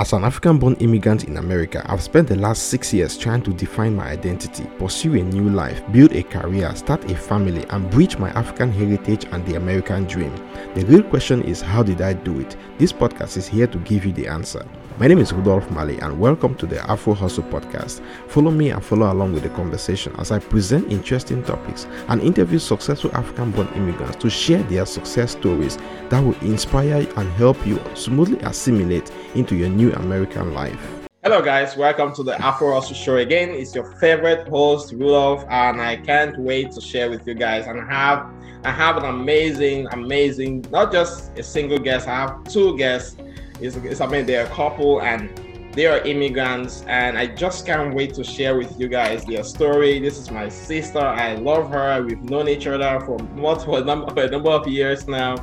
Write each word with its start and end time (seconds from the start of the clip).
As 0.00 0.12
an 0.12 0.22
African 0.22 0.58
born 0.58 0.74
immigrant 0.74 1.24
in 1.24 1.38
America, 1.38 1.84
I've 1.86 2.04
spent 2.04 2.28
the 2.28 2.36
last 2.36 2.68
six 2.68 2.94
years 2.94 3.18
trying 3.18 3.42
to 3.42 3.52
define 3.52 3.96
my 3.96 4.10
identity, 4.10 4.62
pursue 4.78 5.14
a 5.14 5.22
new 5.24 5.50
life, 5.50 5.82
build 5.90 6.12
a 6.12 6.22
career, 6.22 6.72
start 6.76 7.10
a 7.10 7.16
family, 7.16 7.66
and 7.70 7.90
breach 7.90 8.16
my 8.16 8.30
African 8.30 8.70
heritage 8.70 9.24
and 9.32 9.44
the 9.44 9.56
American 9.56 10.04
dream. 10.04 10.32
The 10.76 10.86
real 10.86 11.02
question 11.02 11.42
is 11.42 11.60
how 11.60 11.82
did 11.82 12.00
I 12.00 12.12
do 12.12 12.38
it? 12.38 12.56
This 12.78 12.92
podcast 12.92 13.36
is 13.36 13.48
here 13.48 13.66
to 13.66 13.78
give 13.78 14.06
you 14.06 14.12
the 14.12 14.28
answer. 14.28 14.64
My 14.98 15.08
name 15.08 15.18
is 15.18 15.32
Rudolf 15.32 15.68
Malle, 15.70 16.00
and 16.00 16.18
welcome 16.18 16.54
to 16.56 16.66
the 16.66 16.80
Afro 16.90 17.14
Hustle 17.14 17.44
podcast. 17.44 18.00
Follow 18.28 18.52
me 18.52 18.70
and 18.70 18.84
follow 18.84 19.12
along 19.12 19.32
with 19.32 19.42
the 19.44 19.48
conversation 19.50 20.12
as 20.18 20.30
I 20.30 20.38
present 20.38 20.92
interesting 20.92 21.42
topics 21.42 21.88
and 22.06 22.20
interview 22.20 22.60
successful 22.60 23.10
African 23.14 23.50
born 23.50 23.68
immigrants 23.74 24.16
to 24.16 24.30
share 24.30 24.62
their 24.64 24.86
success 24.86 25.32
stories 25.32 25.76
that 26.08 26.20
will 26.20 26.38
inspire 26.40 27.06
and 27.16 27.32
help 27.34 27.64
you 27.66 27.80
smoothly 27.94 28.38
assimilate 28.40 29.10
into 29.34 29.56
your 29.56 29.68
new 29.68 29.92
American 29.92 30.54
life. 30.54 30.80
Hello, 31.22 31.42
guys. 31.42 31.76
Welcome 31.76 32.14
to 32.14 32.22
the 32.22 32.40
Afro 32.40 32.74
Hustle 32.74 32.94
Show 32.94 33.16
again. 33.16 33.50
It's 33.50 33.74
your 33.74 33.92
favorite 33.96 34.48
host, 34.48 34.92
Rudolf, 34.92 35.44
and 35.50 35.80
I 35.80 35.96
can't 35.96 36.38
wait 36.38 36.72
to 36.72 36.80
share 36.80 37.10
with 37.10 37.26
you 37.26 37.34
guys. 37.34 37.66
And 37.66 37.80
I 37.80 37.84
have, 37.92 38.26
I 38.64 38.70
have 38.70 38.96
an 38.96 39.04
amazing, 39.04 39.88
amazing, 39.92 40.64
not 40.70 40.92
just 40.92 41.36
a 41.38 41.42
single 41.42 41.78
guest. 41.78 42.08
I 42.08 42.14
have 42.14 42.44
two 42.44 42.76
guests 42.78 43.16
it's, 43.60 43.76
it's 43.76 44.00
I 44.00 44.06
mean 44.06 44.26
they're 44.26 44.46
a 44.46 44.50
couple 44.50 45.02
and 45.02 45.30
they 45.72 45.86
are 45.86 45.98
immigrants 45.98 46.82
and 46.86 47.18
I 47.18 47.26
just 47.26 47.66
can't 47.66 47.94
wait 47.94 48.14
to 48.14 48.24
share 48.24 48.56
with 48.56 48.78
you 48.80 48.88
guys 48.88 49.24
their 49.24 49.44
story. 49.44 49.98
This 49.98 50.18
is 50.18 50.30
my 50.30 50.48
sister. 50.48 51.00
I 51.00 51.34
love 51.34 51.70
her. 51.70 52.02
We've 52.02 52.22
known 52.22 52.48
each 52.48 52.66
other 52.66 53.00
for 53.04 53.18
multiple 53.34 53.84
number, 53.90 54.22
a 54.22 54.30
number 54.30 54.50
of 54.50 54.66
years 54.68 55.06
now, 55.08 55.36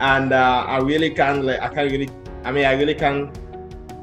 and 0.00 0.32
uh, 0.32 0.64
I 0.68 0.78
really 0.78 1.10
can't 1.10 1.44
like 1.44 1.60
I 1.60 1.68
can't 1.68 1.90
really 1.90 2.10
I 2.46 2.52
mean 2.52 2.64
I 2.64 2.74
really 2.74 2.94
can 2.94 3.32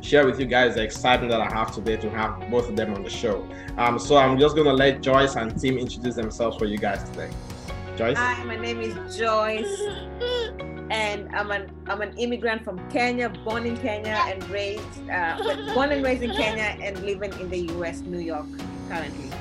share 0.01 0.25
with 0.25 0.37
you 0.37 0.45
guys 0.45 0.75
the 0.75 0.83
excitement 0.83 1.31
that 1.31 1.39
I 1.39 1.49
have 1.57 1.73
today 1.73 1.95
to 1.95 2.09
have 2.09 2.51
both 2.51 2.67
of 2.67 2.75
them 2.75 2.93
on 2.93 3.01
the 3.01 3.09
show. 3.09 3.47
Um, 3.77 3.97
so 3.97 4.17
I'm 4.17 4.37
just 4.37 4.57
gonna 4.57 4.73
let 4.73 5.01
Joyce 5.01 5.37
and 5.37 5.57
Tim 5.57 5.77
introduce 5.77 6.15
themselves 6.15 6.57
for 6.57 6.65
you 6.65 6.77
guys 6.77 7.09
today. 7.09 7.31
Joyce. 7.95 8.17
Hi, 8.17 8.43
my 8.43 8.57
name 8.57 8.81
is 8.81 9.17
Joyce 9.17 9.79
and 10.89 11.33
I'm 11.33 11.51
an 11.51 11.71
I'm 11.87 12.01
an 12.01 12.17
immigrant 12.17 12.65
from 12.65 12.85
Kenya, 12.89 13.29
born 13.29 13.65
in 13.65 13.77
Kenya 13.77 14.21
and 14.27 14.43
raised 14.49 15.09
uh, 15.09 15.73
born 15.73 15.93
and 15.93 16.03
raised 16.03 16.23
in 16.23 16.31
Kenya 16.31 16.77
and 16.85 17.01
living 17.03 17.31
in 17.39 17.49
the 17.49 17.59
U.S. 17.77 18.01
New 18.01 18.19
York 18.19 18.47
currently. 18.89 19.31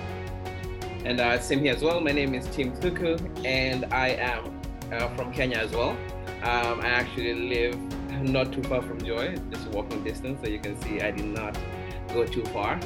And 1.05 1.19
uh, 1.19 1.41
same 1.41 1.58
here 1.58 1.75
as 1.75 1.83
well. 1.83 2.00
My 2.00 2.12
name 2.12 2.36
is 2.36 2.47
Tim 2.55 2.70
Tuku, 2.77 3.19
and 3.45 3.84
I 3.86 4.11
am 4.11 4.61
uh, 4.92 5.08
from 5.17 5.33
Kenya 5.33 5.56
as 5.56 5.73
well. 5.73 5.91
Um, 6.45 6.80
I 6.80 6.86
actually 6.86 7.34
live 7.34 7.77
not 8.25 8.53
too 8.53 8.62
far 8.62 8.83
from 8.83 9.03
Joy, 9.03 9.37
just 9.51 9.69
walking 9.69 10.03
distance. 10.05 10.41
So 10.42 10.48
you 10.48 10.59
can 10.59 10.81
see 10.83 11.01
I 11.01 11.11
did 11.11 11.27
not 11.27 11.56
go 12.09 12.25
too 12.25 12.45
far. 12.47 12.79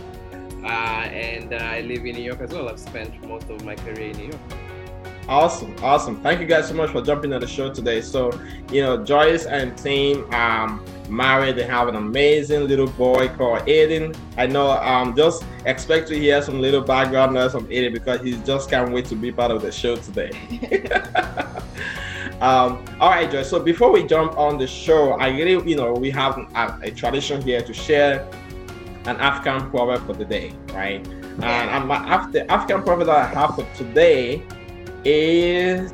Uh, 0.65 0.69
and 0.69 1.53
uh, 1.53 1.59
I 1.59 1.81
live 1.83 2.05
in 2.05 2.17
New 2.17 2.23
York 2.23 2.41
as 2.41 2.51
well. 2.51 2.69
I've 2.69 2.81
spent 2.81 3.25
most 3.27 3.49
of 3.51 3.65
my 3.65 3.77
career 3.77 4.11
in 4.11 4.17
New 4.17 4.25
York. 4.25 4.41
Awesome, 5.29 5.75
awesome. 5.83 6.21
Thank 6.21 6.41
you 6.41 6.47
guys 6.47 6.69
so 6.69 6.75
much 6.75 6.91
for 6.91 7.03
jumping 7.03 7.33
on 7.33 7.41
the 7.41 7.49
show 7.49 7.73
today. 7.73 8.01
So, 8.01 8.31
you 8.71 8.81
know, 8.81 9.05
Joyce 9.05 9.47
and 9.47 9.77
Tim 9.77 10.33
um 10.33 10.85
married. 11.09 11.57
They 11.57 11.65
have 11.65 11.89
an 11.89 11.97
amazing 11.97 12.69
little 12.69 12.87
boy 12.87 13.29
called 13.31 13.61
Aiden. 13.67 14.17
I 14.37 14.47
know 14.47 14.71
um 14.71 15.17
just 15.17 15.45
expect 15.65 16.07
to 16.09 16.19
hear 16.19 16.41
some 16.43 16.61
little 16.61 16.81
background 16.81 17.35
noise 17.35 17.53
from 17.53 17.67
Aiden 17.67 17.93
because 17.93 18.21
he 18.21 18.37
just 18.43 18.71
can't 18.71 18.93
wait 18.93 19.07
to 19.07 19.17
be 19.17 19.33
part 19.33 19.51
of 19.51 19.63
the 19.63 19.73
show 19.73 19.97
today. 19.97 20.31
um, 22.41 22.85
all 23.01 23.11
right, 23.11 23.31
Joyce. 23.31 23.49
So 23.49 23.59
before 23.61 23.91
we 23.91 24.05
jump 24.07 24.37
on 24.37 24.59
the 24.59 24.67
show, 24.67 25.13
I 25.13 25.29
really, 25.29 25.69
you 25.69 25.77
know, 25.77 25.93
we 25.93 26.11
have 26.11 26.37
a, 26.37 26.79
a 26.83 26.91
tradition 26.91 27.41
here 27.41 27.63
to 27.63 27.73
share 27.73 28.29
an 29.07 29.17
African 29.17 29.71
proverb 29.71 30.05
for 30.07 30.13
the 30.13 30.25
day, 30.25 30.53
right? 30.73 31.07
And 31.43 31.71
um, 31.71 32.33
the 32.33 32.51
African 32.51 32.83
proverb 32.83 33.07
that 33.07 33.17
I 33.17 33.27
have 33.27 33.55
for 33.55 33.67
today 33.75 34.43
is 35.05 35.93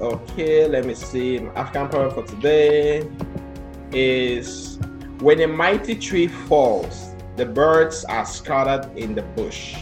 okay 0.00 0.66
let 0.66 0.84
me 0.84 0.94
see 0.94 1.38
my 1.38 1.52
african 1.54 1.88
proverb 1.88 2.12
for 2.12 2.24
today 2.24 3.08
is 3.92 4.78
when 5.20 5.40
a 5.42 5.46
mighty 5.46 5.94
tree 5.94 6.26
falls 6.26 7.14
the 7.36 7.46
birds 7.46 8.04
are 8.06 8.26
scattered 8.26 8.90
in 8.98 9.14
the 9.14 9.22
bush 9.22 9.76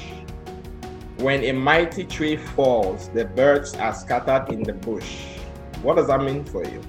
when 1.24 1.42
a 1.44 1.52
mighty 1.52 2.04
tree 2.04 2.36
falls 2.36 3.08
the 3.14 3.24
birds 3.24 3.74
are 3.76 3.94
scattered 3.94 4.52
in 4.52 4.62
the 4.62 4.74
bush. 4.74 5.24
What 5.80 5.96
does 5.96 6.08
that 6.08 6.22
mean 6.22 6.44
for 6.44 6.62
you? 6.62 6.82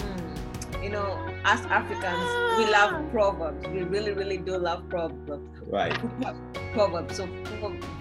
Mm, 0.00 0.84
you 0.84 0.90
know 0.90 1.18
as 1.42 1.60
africans 1.66 2.28
we 2.58 2.70
love 2.70 3.10
proverbs. 3.10 3.66
We 3.68 3.84
really 3.84 4.12
really 4.12 4.36
do 4.36 4.58
love 4.58 4.86
proverbs. 4.90 5.48
Right. 5.66 5.98
Proverb. 6.74 7.10
So 7.12 7.26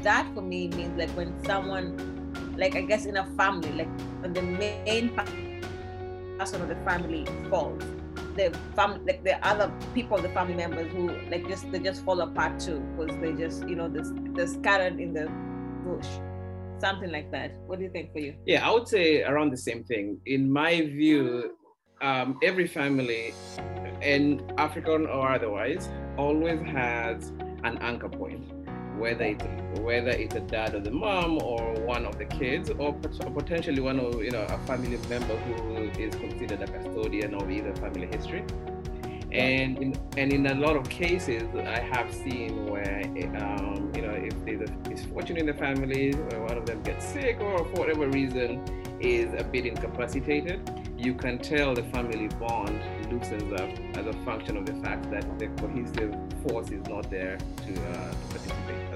that 0.02 0.28
for 0.34 0.42
me 0.42 0.68
means 0.68 1.00
like 1.00 1.12
when 1.12 1.32
someone, 1.46 1.86
like 2.58 2.76
I 2.76 2.82
guess 2.82 3.06
in 3.06 3.16
a 3.16 3.26
family, 3.38 3.72
like 3.72 3.92
when 4.20 4.34
the 4.34 4.42
main 4.42 5.16
person 6.38 6.62
of 6.62 6.68
the 6.68 6.76
family 6.84 7.26
falls, 7.50 7.82
the 8.36 8.58
family, 8.76 9.00
like 9.06 9.24
the 9.24 9.46
other 9.46 9.72
people, 9.94 10.18
the 10.18 10.30
family 10.30 10.56
members 10.56 10.92
who 10.92 11.10
like 11.30 11.48
just 11.48 11.72
they 11.72 11.80
just 11.80 12.04
fall 12.04 12.22
apart 12.22 12.60
too 12.60 12.80
because 12.98 13.16
they 13.22 13.34
just 13.34 13.68
you 13.68 13.76
know 13.76 13.88
they're, 13.88 14.06
they're 14.34 14.48
scattered 14.48 15.00
in 15.00 15.14
the 15.14 15.30
bush 15.84 16.08
something 16.82 17.12
like 17.12 17.32
that. 17.32 17.56
What 17.68 17.78
do 17.78 17.86
you 17.86 17.92
think 17.92 18.12
for 18.12 18.20
you? 18.20 18.34
Yeah, 18.46 18.68
I 18.68 18.72
would 18.74 18.88
say 18.88 19.22
around 19.22 19.52
the 19.52 19.58
same 19.58 19.84
thing. 19.84 20.20
In 20.26 20.52
my 20.52 20.82
view, 20.82 21.56
um, 22.02 22.40
every 22.44 22.68
family, 22.68 23.34
and 24.02 24.42
African 24.58 25.06
or 25.06 25.32
otherwise, 25.32 25.88
always 26.18 26.60
has 26.62 27.30
an 27.64 27.78
anchor 27.82 28.10
point 28.10 28.61
whether 29.02 29.24
it's 29.24 29.44
whether 29.80 30.12
it's 30.12 30.36
a 30.36 30.40
dad 30.42 30.76
or 30.76 30.80
the 30.80 30.92
mom 30.92 31.42
or 31.42 31.74
one 31.86 32.06
of 32.06 32.18
the 32.20 32.26
kids 32.26 32.70
or 32.78 32.94
potentially 33.40 33.82
one 33.82 34.00
of 34.00 34.24
you 34.24 34.30
know 34.30 34.44
a 34.44 34.58
family 34.60 34.98
member 35.10 35.36
who 35.38 35.90
is 36.00 36.14
considered 36.16 36.62
a 36.62 36.68
custodian 36.68 37.34
of 37.34 37.50
either 37.50 37.74
family 37.76 38.08
history. 38.08 38.44
And 39.32 39.78
in, 39.82 39.98
and 40.18 40.34
in 40.34 40.46
a 40.48 40.56
lot 40.56 40.76
of 40.76 40.90
cases 40.90 41.44
i 41.56 41.80
have 41.80 42.14
seen 42.14 42.66
where 42.66 43.02
um, 43.46 43.90
you 43.96 44.02
know 44.02 44.16
if 44.30 44.36
there's 44.46 44.70
a 44.70 44.90
misfortune 44.90 45.38
in 45.38 45.46
the 45.46 45.54
family 45.54 46.14
or 46.14 46.42
one 46.42 46.58
of 46.58 46.66
them 46.66 46.84
gets 46.84 47.06
sick 47.06 47.40
or 47.40 47.60
for 47.60 47.78
whatever 47.82 48.10
reason 48.10 48.60
is 49.02 49.34
a 49.40 49.44
bit 49.44 49.66
incapacitated 49.66 50.82
you 51.04 51.16
can 51.16 51.40
tell 51.40 51.74
the 51.74 51.84
family 51.84 52.28
bond 52.40 52.80
loosens 53.12 53.52
up 53.60 53.70
as 53.98 54.06
a 54.06 54.14
function 54.24 54.56
of 54.56 54.66
the 54.68 54.74
fact 54.86 55.10
that 55.10 55.40
the 55.40 55.48
cohesive 55.60 56.16
force 56.44 56.70
is 56.70 56.86
not 56.88 57.10
there 57.10 57.38
to, 57.38 57.74
uh, 57.90 58.12
to 58.12 58.18
participate. 58.30 58.92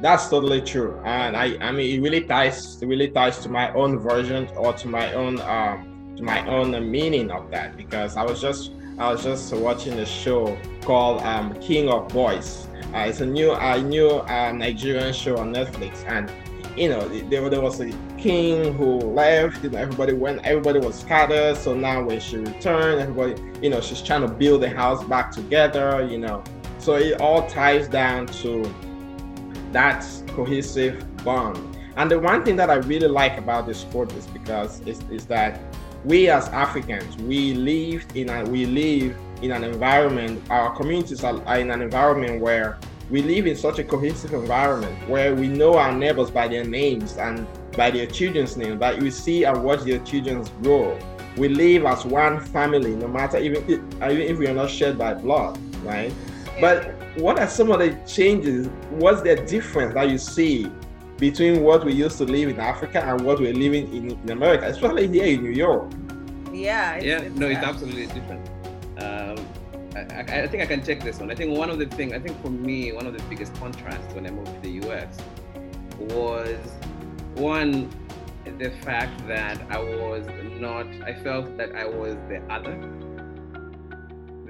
That's 0.00 0.30
totally 0.30 0.62
true. 0.62 0.98
And 1.04 1.36
i 1.36 1.58
i 1.60 1.70
mean 1.70 1.94
it 1.94 2.00
really 2.02 2.22
ties 2.22 2.82
it 2.82 2.86
really 2.86 3.08
ties 3.08 3.38
to 3.40 3.50
my 3.50 3.70
own 3.74 3.98
version 3.98 4.48
or 4.56 4.72
to 4.72 4.88
my 4.88 5.12
own 5.12 5.38
um 5.40 6.14
to 6.16 6.22
my 6.22 6.46
own 6.46 6.70
meaning 6.90 7.30
of 7.30 7.50
that. 7.50 7.76
Because 7.76 8.16
i 8.16 8.22
was 8.22 8.40
just 8.40 8.72
i 8.98 9.12
was 9.12 9.22
just 9.22 9.52
watching 9.52 9.98
a 9.98 10.06
show 10.06 10.56
called 10.80 11.20
um 11.22 11.52
king 11.60 11.90
of 11.90 12.08
boys. 12.08 12.66
Uh, 12.94 13.00
it's 13.00 13.20
a 13.20 13.26
new 13.26 13.52
a 13.52 13.82
new 13.82 14.08
uh, 14.08 14.50
nigerian 14.52 15.12
show 15.12 15.36
on 15.36 15.52
netflix. 15.52 16.02
And 16.06 16.32
you 16.76 16.88
know 16.88 17.08
there, 17.28 17.48
there 17.48 17.60
was 17.60 17.80
a 17.80 17.90
king 18.18 18.72
who 18.74 18.98
left 18.98 19.62
you 19.62 19.70
know 19.70 19.78
everybody 19.78 20.12
went 20.12 20.44
everybody 20.44 20.78
was 20.78 20.98
scattered 20.98 21.56
so 21.56 21.74
now 21.74 22.02
when 22.02 22.20
she 22.20 22.36
returned 22.36 23.00
everybody 23.00 23.34
you 23.62 23.70
know 23.70 23.80
she's 23.80 24.02
trying 24.02 24.20
to 24.20 24.28
build 24.28 24.62
the 24.62 24.68
house 24.68 25.02
back 25.04 25.30
together 25.30 26.06
you 26.10 26.18
know 26.18 26.42
so 26.78 26.94
it 26.94 27.20
all 27.20 27.46
ties 27.46 27.88
down 27.88 28.26
to 28.26 28.62
that 29.72 30.04
cohesive 30.28 31.04
bond. 31.24 31.58
And 31.96 32.10
the 32.10 32.18
one 32.18 32.44
thing 32.44 32.56
that 32.56 32.70
I 32.70 32.76
really 32.76 33.08
like 33.08 33.36
about 33.38 33.66
this 33.66 33.78
sport 33.80 34.12
is 34.12 34.26
because 34.26 34.80
is, 34.80 35.00
is 35.10 35.26
that 35.26 35.60
we 36.04 36.30
as 36.30 36.48
Africans, 36.48 37.16
we 37.18 37.52
live 37.54 38.06
in 38.14 38.30
a, 38.30 38.44
we 38.44 38.64
live 38.64 39.16
in 39.42 39.52
an 39.52 39.64
environment, 39.64 40.42
our 40.50 40.74
communities 40.74 41.24
are, 41.24 41.42
are 41.46 41.58
in 41.58 41.70
an 41.70 41.82
environment 41.82 42.40
where 42.40 42.78
we 43.10 43.22
live 43.22 43.46
in 43.46 43.56
such 43.56 43.78
a 43.78 43.84
cohesive 43.84 44.32
environment 44.32 45.08
where 45.08 45.34
we 45.34 45.48
know 45.48 45.76
our 45.76 45.92
neighbors 45.92 46.30
by 46.30 46.46
their 46.46 46.64
names 46.64 47.16
and 47.16 47.46
by 47.76 47.90
their 47.90 48.06
children's 48.06 48.56
names, 48.56 48.78
but 48.78 48.98
we 49.00 49.10
see 49.10 49.44
and 49.44 49.64
watch 49.64 49.80
their 49.80 49.98
children 50.00 50.46
grow. 50.62 50.98
We 51.36 51.48
live 51.48 51.84
as 51.86 52.04
one 52.04 52.40
family, 52.40 52.94
no 52.94 53.08
matter 53.08 53.38
even 53.38 53.64
if, 53.68 53.80
even 54.10 54.22
if 54.22 54.38
we 54.38 54.46
are 54.46 54.54
not 54.54 54.70
shared 54.70 54.96
by 54.96 55.14
blood, 55.14 55.58
right? 55.84 56.12
But 56.60 56.94
what 57.16 57.38
are 57.38 57.48
some 57.48 57.70
of 57.72 57.80
the 57.80 57.98
changes? 58.06 58.68
What's 58.90 59.22
the 59.22 59.36
difference 59.36 59.94
that 59.94 60.08
you 60.08 60.18
see 60.18 60.70
between 61.16 61.62
what 61.62 61.84
we 61.84 61.92
used 61.92 62.18
to 62.18 62.24
live 62.24 62.48
in 62.48 62.60
Africa 62.60 63.02
and 63.04 63.22
what 63.22 63.40
we're 63.40 63.54
living 63.54 63.92
in, 63.92 64.10
in 64.10 64.30
America, 64.30 64.66
especially 64.66 65.08
here 65.08 65.24
in 65.24 65.42
New 65.42 65.50
York? 65.50 65.90
Yeah. 66.52 66.94
It's, 66.94 67.06
yeah. 67.06 67.18
It's, 67.20 67.36
no, 67.36 67.48
it's 67.48 67.62
absolutely 67.62 68.06
different. 68.06 68.48
Um, 68.98 69.46
I, 70.10 70.42
I, 70.42 70.46
think 70.46 70.62
I 70.62 70.66
can 70.66 70.84
check 70.84 71.00
this 71.00 71.18
one. 71.18 71.30
I 71.30 71.34
think 71.34 71.56
one 71.56 71.70
of 71.70 71.78
the 71.78 71.86
things, 71.86 72.12
I 72.12 72.18
think 72.18 72.40
for 72.42 72.50
me, 72.50 72.92
one 72.92 73.06
of 73.06 73.16
the 73.16 73.22
biggest 73.24 73.54
contrasts 73.54 74.14
when 74.14 74.26
I 74.26 74.30
moved 74.30 74.54
to 74.54 74.60
the 74.60 74.88
US 74.88 75.16
was 75.98 76.58
one, 77.34 77.90
the 78.58 78.70
fact 78.82 79.26
that 79.28 79.60
I 79.70 79.78
was 79.78 80.26
not, 80.58 80.86
I 81.04 81.14
felt 81.14 81.56
that 81.56 81.74
I 81.74 81.86
was 81.86 82.14
the 82.28 82.42
other 82.48 82.76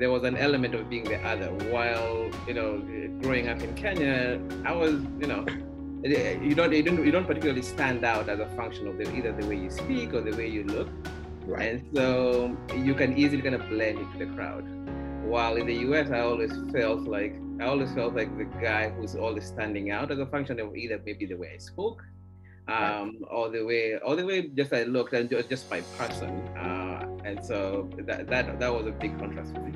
there 0.01 0.11
was 0.11 0.25
an 0.25 0.37
element 0.39 0.75
of 0.75 0.89
being 0.89 1.05
the 1.05 1.21
other. 1.23 1.49
While 1.71 2.31
you 2.49 2.55
know, 2.55 2.79
growing 3.21 3.49
up 3.49 3.61
in 3.61 3.75
Kenya, 3.75 4.41
I 4.65 4.73
was 4.73 4.95
you 5.21 5.27
know. 5.27 5.45
Eh, 6.03 6.15
eh, 6.15 6.39
you 6.41 6.55
don't, 6.55 6.73
you 6.73 6.83
don't, 6.83 7.05
you 7.05 7.13
don't 7.13 7.27
particularly 7.27 7.61
stand 7.61 8.07
out 8.07 8.31
as 8.31 8.41
a 8.41 8.47
function 8.57 8.87
of 8.87 8.97
the, 8.97 9.15
either 9.15 9.33
the 9.33 9.47
way 9.47 9.57
you 9.57 9.71
speak 9.71 10.15
or 10.15 10.23
the 10.23 10.35
way 10.35 10.49
you 10.49 10.65
look, 10.65 10.89
Right. 11.45 11.73
and 11.75 11.95
so 11.95 12.57
you 12.75 12.95
can 12.95 13.19
easily 13.19 13.43
kind 13.43 13.55
of 13.55 13.69
blend 13.69 13.99
into 13.99 14.17
the 14.17 14.35
crowd. 14.35 14.65
While 15.31 15.59
in 15.59 15.67
the 15.69 15.77
US, 15.87 16.11
I 16.11 16.23
always 16.23 16.51
felt 16.73 17.03
like 17.03 17.37
I 17.61 17.67
always 17.67 17.93
felt 17.93 18.17
like 18.17 18.37
the 18.37 18.47
guy 18.61 18.91
who's 18.91 19.15
always 19.15 19.47
standing 19.47 19.93
out 19.93 20.11
as 20.11 20.19
a 20.19 20.27
function 20.27 20.59
of 20.59 20.75
either 20.75 21.01
maybe 21.07 21.25
the 21.25 21.37
way 21.37 21.53
I 21.55 21.59
spoke, 21.59 22.03
um, 22.67 23.25
or 23.31 23.49
the 23.49 23.65
way, 23.65 23.97
or 24.05 24.17
the 24.17 24.27
way 24.27 24.49
just 24.49 24.73
I 24.73 24.83
looked 24.83 25.13
and 25.13 25.31
just 25.31 25.71
my 25.71 25.83
person. 25.97 26.31
Uh, 26.59 27.07
and 27.25 27.45
so 27.45 27.89
that 28.09 28.27
that 28.27 28.59
that 28.59 28.75
was 28.75 28.89
a 28.89 28.91
big 28.91 29.17
contrast 29.21 29.55
for 29.55 29.61
me. 29.61 29.73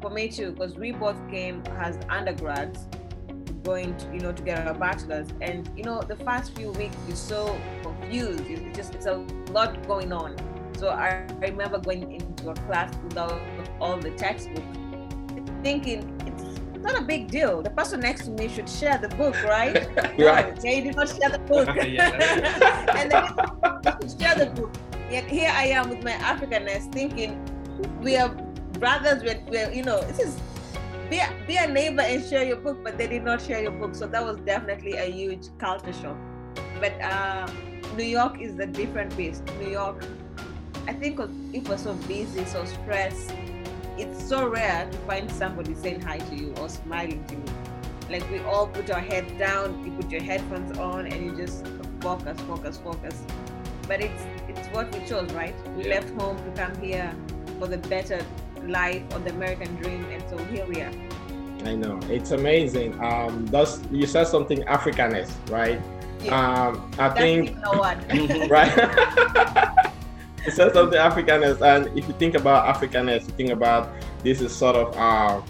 For 0.00 0.08
me 0.08 0.28
too, 0.28 0.52
because 0.52 0.74
we 0.76 0.92
both 0.92 1.20
came 1.28 1.62
as 1.76 1.98
undergrads, 2.08 2.88
going 3.62 3.94
to, 3.98 4.06
you 4.14 4.20
know 4.20 4.32
to 4.32 4.42
get 4.42 4.66
our 4.66 4.72
bachelors, 4.72 5.28
and 5.42 5.70
you 5.76 5.84
know 5.84 6.00
the 6.00 6.16
first 6.16 6.56
few 6.56 6.70
weeks 6.72 6.96
you're 7.06 7.16
so 7.16 7.60
confused. 7.82 8.44
It's 8.46 8.74
just 8.74 8.94
it's 8.94 9.04
a 9.04 9.16
lot 9.50 9.86
going 9.86 10.14
on. 10.14 10.34
So 10.78 10.88
I, 10.88 11.26
remember 11.40 11.78
going 11.78 12.10
into 12.10 12.50
a 12.50 12.54
class 12.54 12.92
without 13.04 13.40
all 13.80 13.96
the 13.96 14.10
textbooks, 14.12 14.78
thinking 15.64 16.00
it's 16.26 16.82
not 16.82 17.00
a 17.00 17.02
big 17.02 17.30
deal. 17.30 17.62
The 17.62 17.70
person 17.70 18.00
next 18.00 18.26
to 18.26 18.30
me 18.30 18.48
should 18.48 18.68
share 18.68 18.98
the 18.98 19.08
book, 19.20 19.34
right? 19.42 19.88
Right. 20.18 20.54
No, 20.54 20.60
they 20.60 20.80
did 20.82 20.94
not 20.94 21.08
share 21.08 21.30
the 21.30 21.42
book. 21.50 21.68
And 22.98 23.10
then 23.10 23.24
should 23.98 24.20
share 24.20 24.36
the 24.42 24.50
book. 24.54 24.70
Yet 25.10 25.24
here 25.24 25.52
I 25.52 25.66
am 25.78 25.88
with 25.88 26.02
my 26.04 26.16
Africanness 26.32 26.92
thinking 26.92 27.32
we 28.00 28.16
are 28.16 28.28
brothers, 28.78 29.22
we're, 29.22 29.40
we're 29.48 29.70
you 29.72 29.82
know, 29.82 30.00
this 30.02 30.20
is 30.20 30.40
be 31.10 31.18
a, 31.18 31.28
be 31.46 31.56
a 31.56 31.66
neighbor 31.66 32.02
and 32.02 32.24
share 32.24 32.44
your 32.44 32.56
book, 32.56 32.78
but 32.84 32.96
they 32.98 33.06
did 33.06 33.24
not 33.24 33.40
share 33.40 33.62
your 33.62 33.72
book. 33.72 33.94
So 33.94 34.06
that 34.06 34.24
was 34.24 34.36
definitely 34.40 34.92
a 34.92 35.10
huge 35.10 35.48
culture 35.58 35.92
shock. 35.92 36.16
But 36.80 37.00
uh, 37.00 37.48
New 37.96 38.04
York 38.04 38.40
is 38.40 38.58
a 38.58 38.66
different 38.66 39.16
beast. 39.16 39.42
New 39.60 39.70
York, 39.70 40.04
I 40.86 40.92
think 40.92 41.20
if 41.52 41.68
we're 41.68 41.78
so 41.78 41.94
busy, 41.94 42.44
so 42.44 42.64
stressed, 42.64 43.32
it's 43.98 44.28
so 44.28 44.48
rare 44.48 44.88
to 44.90 44.98
find 44.98 45.30
somebody 45.30 45.74
saying 45.74 46.00
hi 46.00 46.18
to 46.18 46.34
you 46.34 46.54
or 46.60 46.68
smiling 46.68 47.24
to 47.26 47.34
you. 47.34 47.44
Like 48.10 48.28
we 48.30 48.40
all 48.40 48.66
put 48.66 48.90
our 48.90 49.00
head 49.00 49.38
down, 49.38 49.84
you 49.84 49.92
put 49.92 50.10
your 50.10 50.22
headphones 50.22 50.76
on, 50.78 51.06
and 51.06 51.24
you 51.24 51.36
just 51.36 51.66
focus, 52.00 52.38
focus, 52.42 52.76
focus. 52.78 53.22
But 53.88 54.00
it's 54.00 54.22
it's 54.48 54.66
what 54.68 54.94
we 54.94 55.06
chose, 55.06 55.32
right? 55.32 55.54
We 55.76 55.84
Yeah. 55.84 56.00
left 56.00 56.10
home 56.20 56.36
to 56.44 56.50
come 56.62 56.76
here 56.82 57.14
for 57.58 57.66
the 57.66 57.78
better 57.78 58.20
life 58.66 59.02
or 59.12 59.20
the 59.20 59.30
American 59.30 59.74
dream, 59.76 60.04
and 60.10 60.22
so 60.28 60.36
here 60.46 60.66
we 60.66 60.80
are. 60.82 60.92
I 61.64 61.74
know 61.74 61.98
it's 62.10 62.32
amazing. 62.32 62.98
Um, 63.02 63.46
that's 63.46 63.80
you 63.90 64.06
said 64.06 64.24
something 64.24 64.62
Africanist, 64.64 65.32
right? 65.50 65.80
Yeah. 66.20 66.68
Um, 66.68 66.90
I 66.98 67.08
That's 67.08 67.20
think 67.20 67.50
even 67.50 67.62
a 70.46 70.50
word. 70.58 70.76
of 70.76 70.90
the 70.90 70.96
Africanist, 70.96 71.60
and 71.62 71.96
if 71.98 72.06
you 72.06 72.14
think 72.14 72.34
about 72.34 72.74
Africanist, 72.74 73.26
you 73.26 73.34
think 73.34 73.50
about 73.50 73.90
this 74.22 74.40
is 74.40 74.54
sort 74.54 74.76
of 74.76 74.96
our 74.96 75.44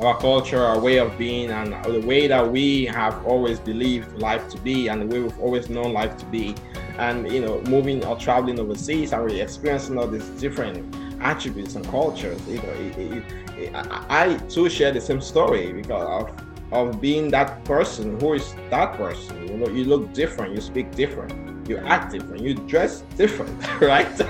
our 0.00 0.16
culture, 0.20 0.62
our 0.62 0.78
way 0.78 0.98
of 0.98 1.16
being, 1.18 1.50
and 1.50 1.72
the 1.84 2.00
way 2.06 2.28
that 2.28 2.48
we 2.48 2.84
have 2.86 3.26
always 3.26 3.58
believed 3.58 4.20
life 4.20 4.48
to 4.48 4.58
be, 4.58 4.88
and 4.88 5.02
the 5.02 5.06
way 5.06 5.20
we've 5.20 5.40
always 5.40 5.68
known 5.68 5.92
life 5.92 6.16
to 6.18 6.24
be. 6.26 6.54
And 6.98 7.30
you 7.30 7.40
know, 7.40 7.60
moving 7.62 8.04
or 8.04 8.16
traveling 8.16 8.60
overseas 8.60 9.12
and 9.12 9.24
really 9.24 9.40
experiencing 9.40 9.98
all 9.98 10.06
these 10.06 10.28
different 10.40 10.94
attributes 11.20 11.74
and 11.74 11.86
cultures. 11.88 12.40
You 12.48 12.56
know, 12.58 12.68
it, 12.70 12.98
it, 12.98 13.24
it, 13.58 13.74
I, 13.74 14.04
I 14.08 14.36
too 14.48 14.68
share 14.68 14.92
the 14.92 15.00
same 15.00 15.20
story 15.20 15.72
because 15.72 16.06
of 16.06 16.44
of 16.70 17.00
being 17.00 17.30
that 17.30 17.64
person 17.64 18.20
who 18.20 18.34
is 18.34 18.54
that 18.70 18.94
person. 18.94 19.48
You 19.48 19.56
know, 19.56 19.68
you 19.68 19.84
look 19.84 20.12
different, 20.12 20.54
you 20.54 20.60
speak 20.60 20.94
different, 20.94 21.57
you 21.68 21.78
act 21.78 22.12
different, 22.12 22.42
you 22.42 22.54
dress 22.54 23.02
different, 23.16 23.56
right? 23.80 24.20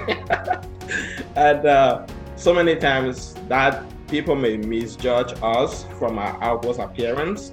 and 1.36 1.66
uh, 1.66 2.06
so 2.36 2.52
many 2.52 2.76
times 2.76 3.34
that 3.48 3.84
people 4.08 4.34
may 4.34 4.56
misjudge 4.56 5.32
us 5.42 5.84
from 5.98 6.18
our 6.18 6.42
outward 6.42 6.78
appearance, 6.78 7.52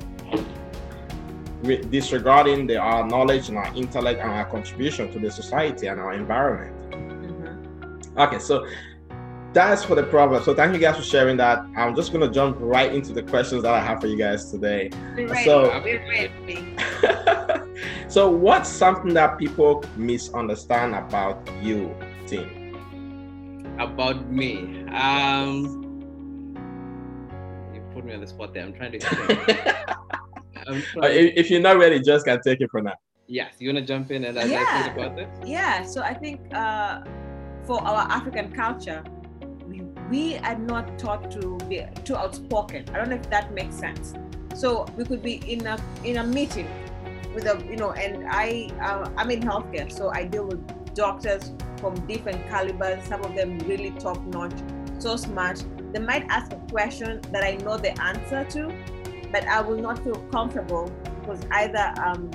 re- 1.63 1.81
disregarding 1.89 2.65
the, 2.67 2.77
our 2.77 3.05
knowledge 3.07 3.49
and 3.49 3.57
our 3.57 3.73
intellect 3.75 4.19
and 4.21 4.31
our 4.31 4.45
contribution 4.45 5.11
to 5.11 5.19
the 5.19 5.29
society 5.29 5.87
and 5.87 5.99
our 5.99 6.13
environment. 6.13 6.73
Mhm. 6.91 8.17
Okay, 8.17 8.39
so 8.39 8.65
that's 9.53 9.83
for 9.83 9.95
the 9.95 10.03
problem. 10.03 10.41
So 10.43 10.53
thank 10.53 10.73
you 10.73 10.79
guys 10.79 10.95
for 10.97 11.03
sharing 11.03 11.37
that. 11.37 11.65
I'm 11.77 11.95
just 11.95 12.11
gonna 12.13 12.29
jump 12.31 12.57
right 12.59 12.93
into 12.93 13.13
the 13.13 13.23
questions 13.23 13.63
that 13.63 13.73
I 13.73 13.81
have 13.81 13.99
for 14.01 14.07
you 14.07 14.17
guys 14.17 14.49
today. 14.51 14.89
We're 15.15 15.27
ready. 15.27 15.45
So- 15.45 15.81
We're 15.83 15.99
ready. 16.07 17.61
so 18.07 18.29
what's 18.29 18.69
something 18.69 19.13
that 19.13 19.37
people 19.37 19.83
misunderstand 19.95 20.95
about 20.95 21.47
you, 21.61 21.93
Tim? 22.27 22.47
About 23.79 24.31
me, 24.31 24.85
um, 24.93 25.65
you 27.73 27.81
put 27.93 28.05
me 28.05 28.13
on 28.13 28.21
the 28.21 28.27
spot 28.27 28.53
there. 28.53 28.63
I'm 28.63 28.73
trying 28.73 28.93
to. 28.93 28.99
I'm 30.67 30.77
Uh, 30.77 30.81
trying- 31.01 31.17
if, 31.17 31.33
if 31.35 31.51
you're 31.51 31.61
not 31.61 31.77
ready, 31.77 31.99
just 32.01 32.25
can 32.25 32.39
take 32.41 32.61
it 32.61 32.69
for 32.71 32.81
now. 32.81 32.93
yes, 33.27 33.53
you 33.59 33.69
wanna 33.69 33.81
jump 33.85 34.11
in 34.11 34.23
and 34.23 34.37
as 34.37 34.45
I 34.45 34.47
Yeah. 34.53 34.83
think 34.83 34.97
about 34.97 35.15
this? 35.15 35.27
Yeah, 35.45 35.83
so 35.83 36.01
I 36.01 36.13
think 36.13 36.39
uh, 36.53 37.01
for 37.65 37.81
our 37.81 38.07
African 38.09 38.51
culture, 38.51 39.03
we, 39.67 39.81
we 40.09 40.37
are 40.37 40.57
not 40.57 40.97
taught 40.97 41.29
to 41.31 41.57
be 41.67 41.83
too 42.03 42.15
outspoken. 42.15 42.85
I 42.93 42.97
don't 42.99 43.09
know 43.09 43.15
if 43.17 43.29
that 43.29 43.51
makes 43.53 43.75
sense. 43.75 44.13
So 44.53 44.85
we 44.95 45.03
could 45.05 45.21
be 45.21 45.35
in 45.51 45.65
a 45.67 45.77
in 46.03 46.17
a 46.17 46.23
meeting 46.23 46.67
with 47.35 47.45
a 47.45 47.61
you 47.69 47.75
know, 47.75 47.91
and 47.91 48.25
I 48.27 48.69
uh, 48.81 49.09
I'm 49.17 49.29
in 49.29 49.41
healthcare, 49.41 49.91
so 49.91 50.09
I 50.09 50.23
deal 50.23 50.45
with 50.45 50.95
doctors 50.95 51.51
from 51.77 51.95
different 52.07 52.47
calibers. 52.47 53.05
Some 53.05 53.23
of 53.23 53.35
them 53.35 53.59
really 53.59 53.91
top 53.91 54.19
notch, 54.25 54.57
so 54.99 55.15
smart. 55.17 55.63
They 55.93 55.99
might 55.99 56.25
ask 56.29 56.51
a 56.53 56.61
question 56.71 57.21
that 57.31 57.43
I 57.43 57.55
know 57.57 57.77
the 57.77 57.99
answer 58.01 58.43
to, 58.43 58.73
but 59.31 59.45
I 59.45 59.61
will 59.61 59.77
not 59.77 60.03
feel 60.03 60.15
comfortable 60.31 60.91
because 61.19 61.45
either 61.51 61.93
um 62.03 62.31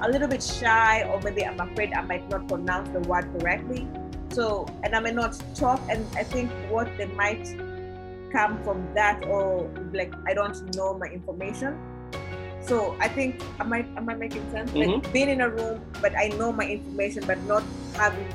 a 0.00 0.08
little 0.08 0.28
bit 0.28 0.42
shy 0.42 1.02
or 1.10 1.20
maybe 1.22 1.44
I'm 1.44 1.58
afraid 1.60 1.92
I 1.92 2.02
might 2.02 2.28
not 2.28 2.46
pronounce 2.48 2.88
the 2.90 3.00
word 3.00 3.26
correctly. 3.38 3.88
So, 4.30 4.66
and 4.84 4.94
I 4.94 5.00
may 5.00 5.12
not 5.12 5.40
talk. 5.54 5.80
And 5.90 6.06
I 6.16 6.22
think 6.22 6.50
what 6.70 6.88
they 6.96 7.06
might 7.06 7.44
come 8.30 8.62
from 8.62 8.86
that 8.94 9.24
or 9.24 9.68
like, 9.92 10.12
I 10.26 10.34
don't 10.34 10.76
know 10.76 10.94
my 10.94 11.06
information. 11.06 11.78
So 12.62 12.96
I 13.00 13.08
think, 13.08 13.42
am 13.60 13.72
I, 13.72 13.86
am 13.96 14.08
I 14.08 14.14
making 14.14 14.50
sense? 14.50 14.72
Like 14.74 15.12
being 15.12 15.28
in 15.28 15.40
a 15.40 15.48
room, 15.48 15.80
but 16.02 16.16
I 16.16 16.28
know 16.28 16.52
my 16.52 16.66
information, 16.66 17.24
but 17.26 17.40
not 17.44 17.62
having 17.94 18.26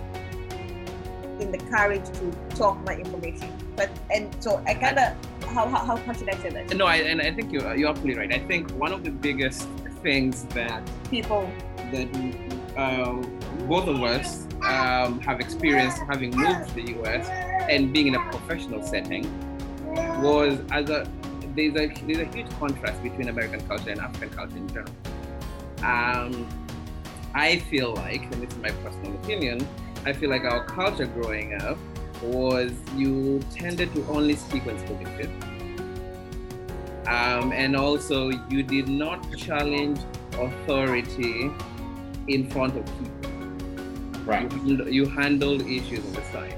in 1.40 1.52
the 1.52 1.58
courage 1.58 2.06
to 2.06 2.32
talk 2.56 2.84
my 2.86 2.96
information. 2.96 3.52
But, 3.76 3.90
and 4.14 4.36
so 4.44 4.64
I 4.66 4.74
kind 4.74 4.98
of, 4.98 5.46
how, 5.46 5.68
how, 5.68 5.96
how, 5.98 6.14
should 6.14 6.30
I 6.30 6.36
say 6.38 6.50
that? 6.50 6.76
No, 6.76 6.86
I, 6.86 6.98
and 6.98 7.22
I 7.22 7.32
think 7.32 7.52
you're, 7.52 7.76
you're 7.76 7.90
absolutely 7.90 8.20
right. 8.20 8.34
I 8.34 8.40
think 8.40 8.72
one 8.72 8.92
of 8.92 9.04
the 9.04 9.12
biggest 9.12 9.68
things 10.02 10.44
that 10.46 10.82
People, 11.10 11.50
that 11.92 12.08
um, 12.78 13.40
both 13.68 13.88
of 13.88 14.02
us 14.04 14.48
um, 14.64 15.20
have 15.22 15.40
experienced 15.40 15.98
having 16.10 16.36
moved 16.36 16.70
to 16.70 16.76
the 16.76 16.94
US 17.02 17.28
and 17.70 17.94
being 17.94 18.08
in 18.08 18.16
a 18.16 18.30
professional 18.30 18.84
setting 18.84 19.24
was 20.22 20.60
as 20.72 20.90
a 20.90 21.08
there's 21.56 21.76
a 21.76 21.88
there's 22.06 22.20
a 22.20 22.26
huge 22.26 22.50
contrast 22.60 23.02
between 23.04 23.30
American 23.30 23.66
culture 23.68 23.92
and 23.92 24.00
African 24.00 24.30
culture 24.30 24.58
in 24.58 24.68
general. 24.68 24.94
Um, 25.84 26.48
I 27.34 27.60
feel 27.60 27.94
like, 27.96 28.22
and 28.32 28.44
this 28.44 28.54
is 28.54 28.60
my 28.60 28.72
personal 28.72 29.14
opinion, 29.16 29.68
I 30.06 30.14
feel 30.14 30.30
like 30.30 30.44
our 30.44 30.66
culture 30.66 31.08
growing 31.08 31.56
up 31.62 31.78
was 32.22 32.72
you 32.96 33.42
tended 33.52 33.94
to 33.96 34.06
only 34.08 34.36
speak 34.36 34.66
when 34.66 34.78
spoken 34.80 35.06
to. 35.06 35.54
Um, 37.12 37.52
and 37.52 37.76
also, 37.76 38.30
you 38.50 38.64
did 38.64 38.88
not 38.88 39.36
challenge 39.36 40.00
authority 40.40 41.52
in 42.28 42.50
front 42.50 42.78
of 42.78 42.86
people. 42.86 43.32
Right. 44.26 44.52
You, 44.64 44.86
you 44.86 45.06
handled 45.06 45.64
issues 45.64 46.06
on 46.06 46.14
the 46.14 46.24
side. 46.32 46.58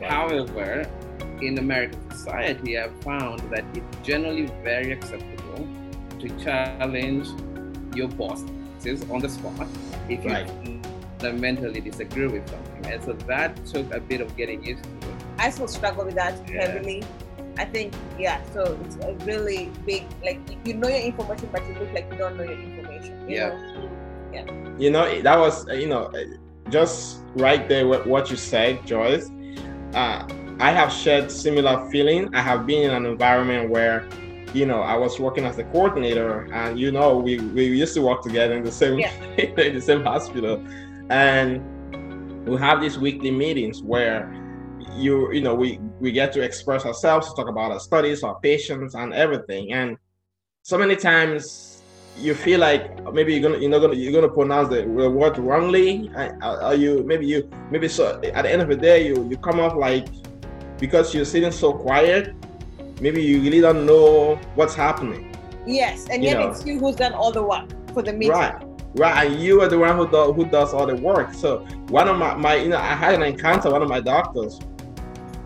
However, 0.00 0.88
in 1.42 1.58
American 1.58 2.10
society, 2.10 2.78
I've 2.78 2.94
found 3.02 3.40
that 3.50 3.64
it's 3.74 3.96
generally 4.02 4.46
very 4.62 4.92
acceptable 4.92 5.66
to 6.18 6.28
challenge 6.42 7.28
your 7.94 8.08
bosses 8.08 9.04
on 9.10 9.20
the 9.20 9.28
spot 9.28 9.66
if 10.08 10.24
you 10.24 10.80
fundamentally 11.18 11.80
disagree 11.80 12.26
with 12.26 12.48
something. 12.48 12.86
And 12.92 13.02
so 13.02 13.12
that 13.12 13.64
took 13.66 13.92
a 13.92 14.00
bit 14.00 14.20
of 14.20 14.36
getting 14.36 14.64
used 14.64 14.84
to. 14.84 14.90
I 15.38 15.50
still 15.50 15.68
struggle 15.68 16.04
with 16.04 16.14
that 16.14 16.34
Yeah. 16.48 16.66
heavily. 16.66 17.04
I 17.58 17.64
think, 17.64 17.92
yeah, 18.18 18.40
so 18.52 18.78
it's 18.84 18.96
a 19.04 19.14
really 19.24 19.70
big, 19.84 20.04
like, 20.22 20.38
you 20.64 20.74
know 20.74 20.88
your 20.88 20.98
information, 21.00 21.48
but 21.50 21.66
you 21.66 21.74
look 21.74 21.92
like 21.92 22.06
you 22.12 22.18
don't 22.18 22.36
know 22.36 22.44
your 22.44 22.52
information. 22.52 23.28
you 23.28 23.36
Yeah. 23.36 23.48
know? 23.48 24.74
You 24.78 24.90
know, 24.90 25.22
that 25.22 25.38
was, 25.38 25.68
uh, 25.68 25.72
you 25.72 25.88
know, 25.88 26.04
uh, 26.14 26.18
just 26.70 27.18
right 27.34 27.68
there, 27.68 27.86
what 27.88 28.06
what 28.06 28.30
you 28.30 28.36
said, 28.36 28.84
Joyce. 28.86 29.28
Uh, 29.94 30.24
I 30.60 30.72
have 30.72 30.92
shared 30.92 31.30
similar 31.30 31.88
feeling. 31.90 32.34
I 32.34 32.40
have 32.40 32.66
been 32.66 32.82
in 32.82 32.90
an 32.90 33.06
environment 33.06 33.70
where, 33.70 34.08
you 34.52 34.66
know, 34.66 34.80
I 34.80 34.96
was 34.96 35.20
working 35.20 35.44
as 35.44 35.58
a 35.58 35.64
coordinator, 35.64 36.52
and 36.52 36.78
you 36.78 36.90
know, 36.90 37.16
we 37.16 37.38
we 37.38 37.66
used 37.66 37.94
to 37.94 38.02
work 38.02 38.22
together 38.22 38.56
in 38.56 38.64
the 38.64 38.72
same 38.72 38.98
Yeah. 38.98 39.12
in 39.38 39.74
the 39.74 39.80
same 39.80 40.02
hospital, 40.02 40.64
and 41.10 41.62
we 42.46 42.56
have 42.56 42.80
these 42.80 42.98
weekly 42.98 43.30
meetings 43.30 43.82
where 43.82 44.34
you 44.96 45.32
you 45.32 45.42
know 45.42 45.54
we 45.54 45.78
we 46.00 46.10
get 46.10 46.32
to 46.32 46.40
express 46.42 46.84
ourselves, 46.84 47.28
to 47.28 47.34
talk 47.36 47.48
about 47.48 47.70
our 47.70 47.80
studies, 47.80 48.24
our 48.24 48.40
patients, 48.40 48.94
and 48.94 49.14
everything, 49.14 49.72
and 49.72 49.96
so 50.62 50.76
many 50.76 50.96
times 50.96 51.82
you 52.18 52.34
feel 52.34 52.58
like 52.58 52.82
maybe 53.12 53.32
you're 53.32 53.42
gonna 53.42 53.58
you're 53.58 53.70
not 53.70 53.78
gonna 53.78 53.94
you're 53.94 54.12
gonna 54.12 54.32
pronounce 54.32 54.68
the 54.68 54.82
word 54.82 55.38
wrongly 55.38 56.10
are 56.16 56.36
are 56.42 56.74
you 56.74 57.04
maybe 57.06 57.24
you 57.24 57.48
maybe 57.70 57.86
so 57.86 58.20
at 58.34 58.42
the 58.42 58.50
end 58.50 58.60
of 58.60 58.68
the 58.68 58.74
day 58.74 59.06
you 59.06 59.28
you 59.30 59.36
come 59.36 59.60
off 59.60 59.76
like 59.76 60.08
because 60.78 61.14
you're 61.14 61.24
sitting 61.24 61.50
so 61.52 61.72
quiet 61.72 62.34
maybe 63.00 63.22
you 63.22 63.40
really 63.40 63.60
don't 63.60 63.84
know 63.86 64.36
what's 64.54 64.74
happening 64.74 65.24
Yes, 65.66 66.06
and 66.10 66.22
You 66.22 66.30
yet 66.30 66.38
know. 66.40 66.48
it's 66.50 66.64
you 66.64 66.78
who's 66.78 66.96
done 66.96 67.12
all 67.12 67.30
the 67.30 67.42
work 67.42 67.68
for 67.92 68.02
the 68.02 68.12
meeting. 68.12 68.32
right 68.32 68.54
right 68.94 69.26
and 69.30 69.40
you 69.40 69.60
are 69.60 69.68
the 69.68 69.78
one 69.78 69.94
who 69.96 70.08
does 70.08 70.34
who 70.34 70.46
does 70.46 70.72
all 70.72 70.86
the 70.86 70.96
work 70.96 71.34
so 71.34 71.58
one 71.88 72.08
of 72.08 72.16
my, 72.16 72.34
my 72.34 72.54
you 72.54 72.68
know 72.70 72.78
i 72.78 72.94
had 72.94 73.14
an 73.14 73.22
encounter 73.22 73.70
one 73.70 73.82
of 73.82 73.88
my 73.88 74.00
doctors 74.00 74.58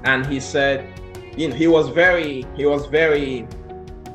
and 0.05 0.25
he 0.27 0.39
said 0.39 0.87
you 1.37 1.49
know 1.49 1.55
he 1.55 1.67
was 1.67 1.89
very 1.89 2.47
he 2.57 2.67
was 2.67 2.87
very 2.87 3.47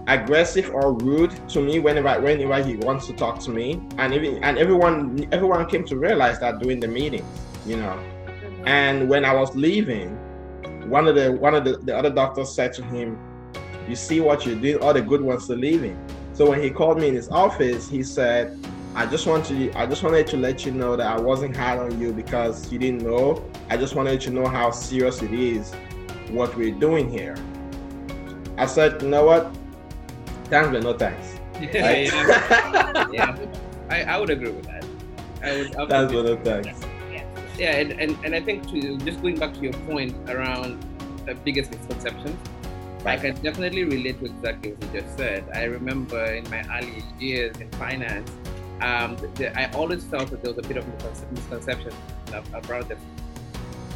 aggressive 0.08 0.70
or 0.74 0.94
rude 0.94 1.32
to 1.50 1.60
me 1.62 1.80
whenever 1.80 2.20
whenever 2.22 2.64
he 2.64 2.78
wants 2.78 3.06
to 3.08 3.14
talk 3.14 3.40
to 3.40 3.52
me 3.52 3.82
and 3.98 4.14
even 4.14 4.42
and 4.46 4.58
everyone 4.58 5.28
everyone 5.34 5.66
came 5.66 5.84
to 5.84 5.98
realize 5.98 6.40
that 6.40 6.60
during 6.60 6.80
the 6.80 6.88
meetings 6.88 7.26
you 7.66 7.76
know 7.76 7.98
Mhm. 8.00 8.68
and 8.68 9.10
when 9.10 9.26
i 9.26 9.34
was 9.34 9.54
leaving 9.56 10.18
one 10.88 11.08
of 11.08 11.16
the 11.16 11.32
one 11.34 11.54
of 11.56 11.64
the, 11.64 11.78
the 11.78 11.96
other 11.96 12.10
doctors 12.10 12.50
said 12.54 12.74
to 12.74 12.84
him 12.84 13.18
you 13.88 13.96
see 13.96 14.20
what 14.20 14.46
you 14.46 14.60
did 14.60 14.82
all 14.82 14.94
the 14.94 15.02
good 15.02 15.22
ones 15.22 15.50
are 15.50 15.56
leaving. 15.56 15.98
So 16.34 16.50
when 16.50 16.62
he 16.62 16.70
called 16.70 17.00
me 17.00 17.08
in 17.08 17.16
his 17.16 17.30
office 17.30 17.90
he 17.90 18.04
said 18.04 18.58
i 18.96 19.06
just 19.06 19.28
want 19.28 19.46
to 19.46 19.72
i 19.74 19.86
just 19.86 20.02
wanted 20.04 20.26
to 20.28 20.38
let 20.38 20.66
you 20.66 20.72
know 20.72 20.96
that 20.96 21.06
i 21.08 21.20
wasn't 21.20 21.56
hard 21.56 21.80
on 21.80 22.00
you 22.00 22.12
because 22.14 22.72
you 22.72 22.80
didn't 22.80 23.02
know. 23.04 23.44
I 23.70 23.78
just 23.78 23.96
wanted 23.96 24.22
to 24.22 24.30
know 24.32 24.48
how 24.48 24.72
serious 24.72 25.22
it 25.22 25.34
is 25.34 25.74
what 26.30 26.56
we're 26.56 26.74
doing 26.76 27.10
here. 27.10 27.36
I 28.58 28.66
said 28.66 29.02
you 29.02 29.10
know 29.10 29.26
what? 29.26 29.56
Thanks 30.46 30.70
but 30.70 30.84
no 30.84 30.94
thanks. 30.94 31.34
Yeah, 31.62 31.82
Right? 31.88 32.14
yeah, 32.14 33.08
yeah. 33.12 33.38
I, 33.90 34.04
I 34.04 34.18
would 34.20 34.30
agree 34.30 34.52
with 34.52 34.66
that. 34.66 34.86
I 35.44 35.58
would 35.58 35.74
thanks 35.74 35.92
absolutely 35.94 36.36
but 36.36 36.46
no 36.46 36.64
thanks 36.64 36.87
yeah 37.58 37.76
and, 37.78 37.92
and, 38.00 38.18
and 38.24 38.36
i 38.36 38.40
think 38.42 38.68
to 38.70 38.98
just 39.00 39.22
going 39.22 39.38
back 39.38 39.54
to 39.54 39.60
your 39.62 39.74
point 39.90 40.16
around 40.30 40.84
the 41.26 41.34
biggest 41.36 41.72
misconceptions 41.72 42.38
i 43.06 43.16
can 43.18 43.34
definitely 43.42 43.84
relate 43.84 44.20
to 44.20 44.26
exactly 44.26 44.74
what 44.74 44.94
you 44.94 45.02
just 45.02 45.18
said. 45.18 45.44
I 45.54 45.64
remember 45.64 46.24
in 46.26 46.50
my 46.50 46.62
early 46.78 47.04
years 47.20 47.56
in 47.58 47.70
finance 47.72 48.30
um, 48.82 49.16
the, 49.18 49.28
the- 49.36 49.60
i 49.60 49.72
always 49.72 50.04
felt 50.04 50.30
that 50.32 50.42
there 50.44 50.54
was 50.54 50.64
a 50.64 50.68
bit 50.68 50.78
of 50.78 50.86
misconce- 50.86 51.32
misconception 51.32 51.94
about 52.54 52.88
the 52.90 52.98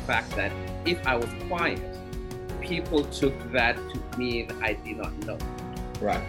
fact 0.08 0.30
that 0.36 0.51
if 0.86 1.06
i 1.06 1.15
was 1.15 1.30
quiet 1.48 1.82
people 2.62 3.03
took 3.06 3.34
that 3.51 3.75
to 3.91 4.18
mean 4.18 4.50
i 4.62 4.74
did 4.74 4.98
not 4.98 5.13
know. 5.25 5.38
Right. 6.00 6.22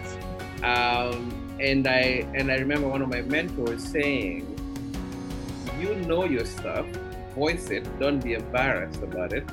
Um, 0.63 1.57
and 1.59 1.87
I 1.87 2.25
and 2.35 2.51
I 2.51 2.55
remember 2.57 2.87
one 2.87 3.01
of 3.01 3.09
my 3.09 3.21
mentors 3.21 3.83
saying, 3.83 4.45
"You 5.79 5.95
know 5.95 6.25
your 6.25 6.45
stuff, 6.45 6.85
voice 7.35 7.69
it. 7.69 7.87
Don't 7.99 8.23
be 8.23 8.33
embarrassed 8.33 9.01
about 9.01 9.33
it." 9.33 9.47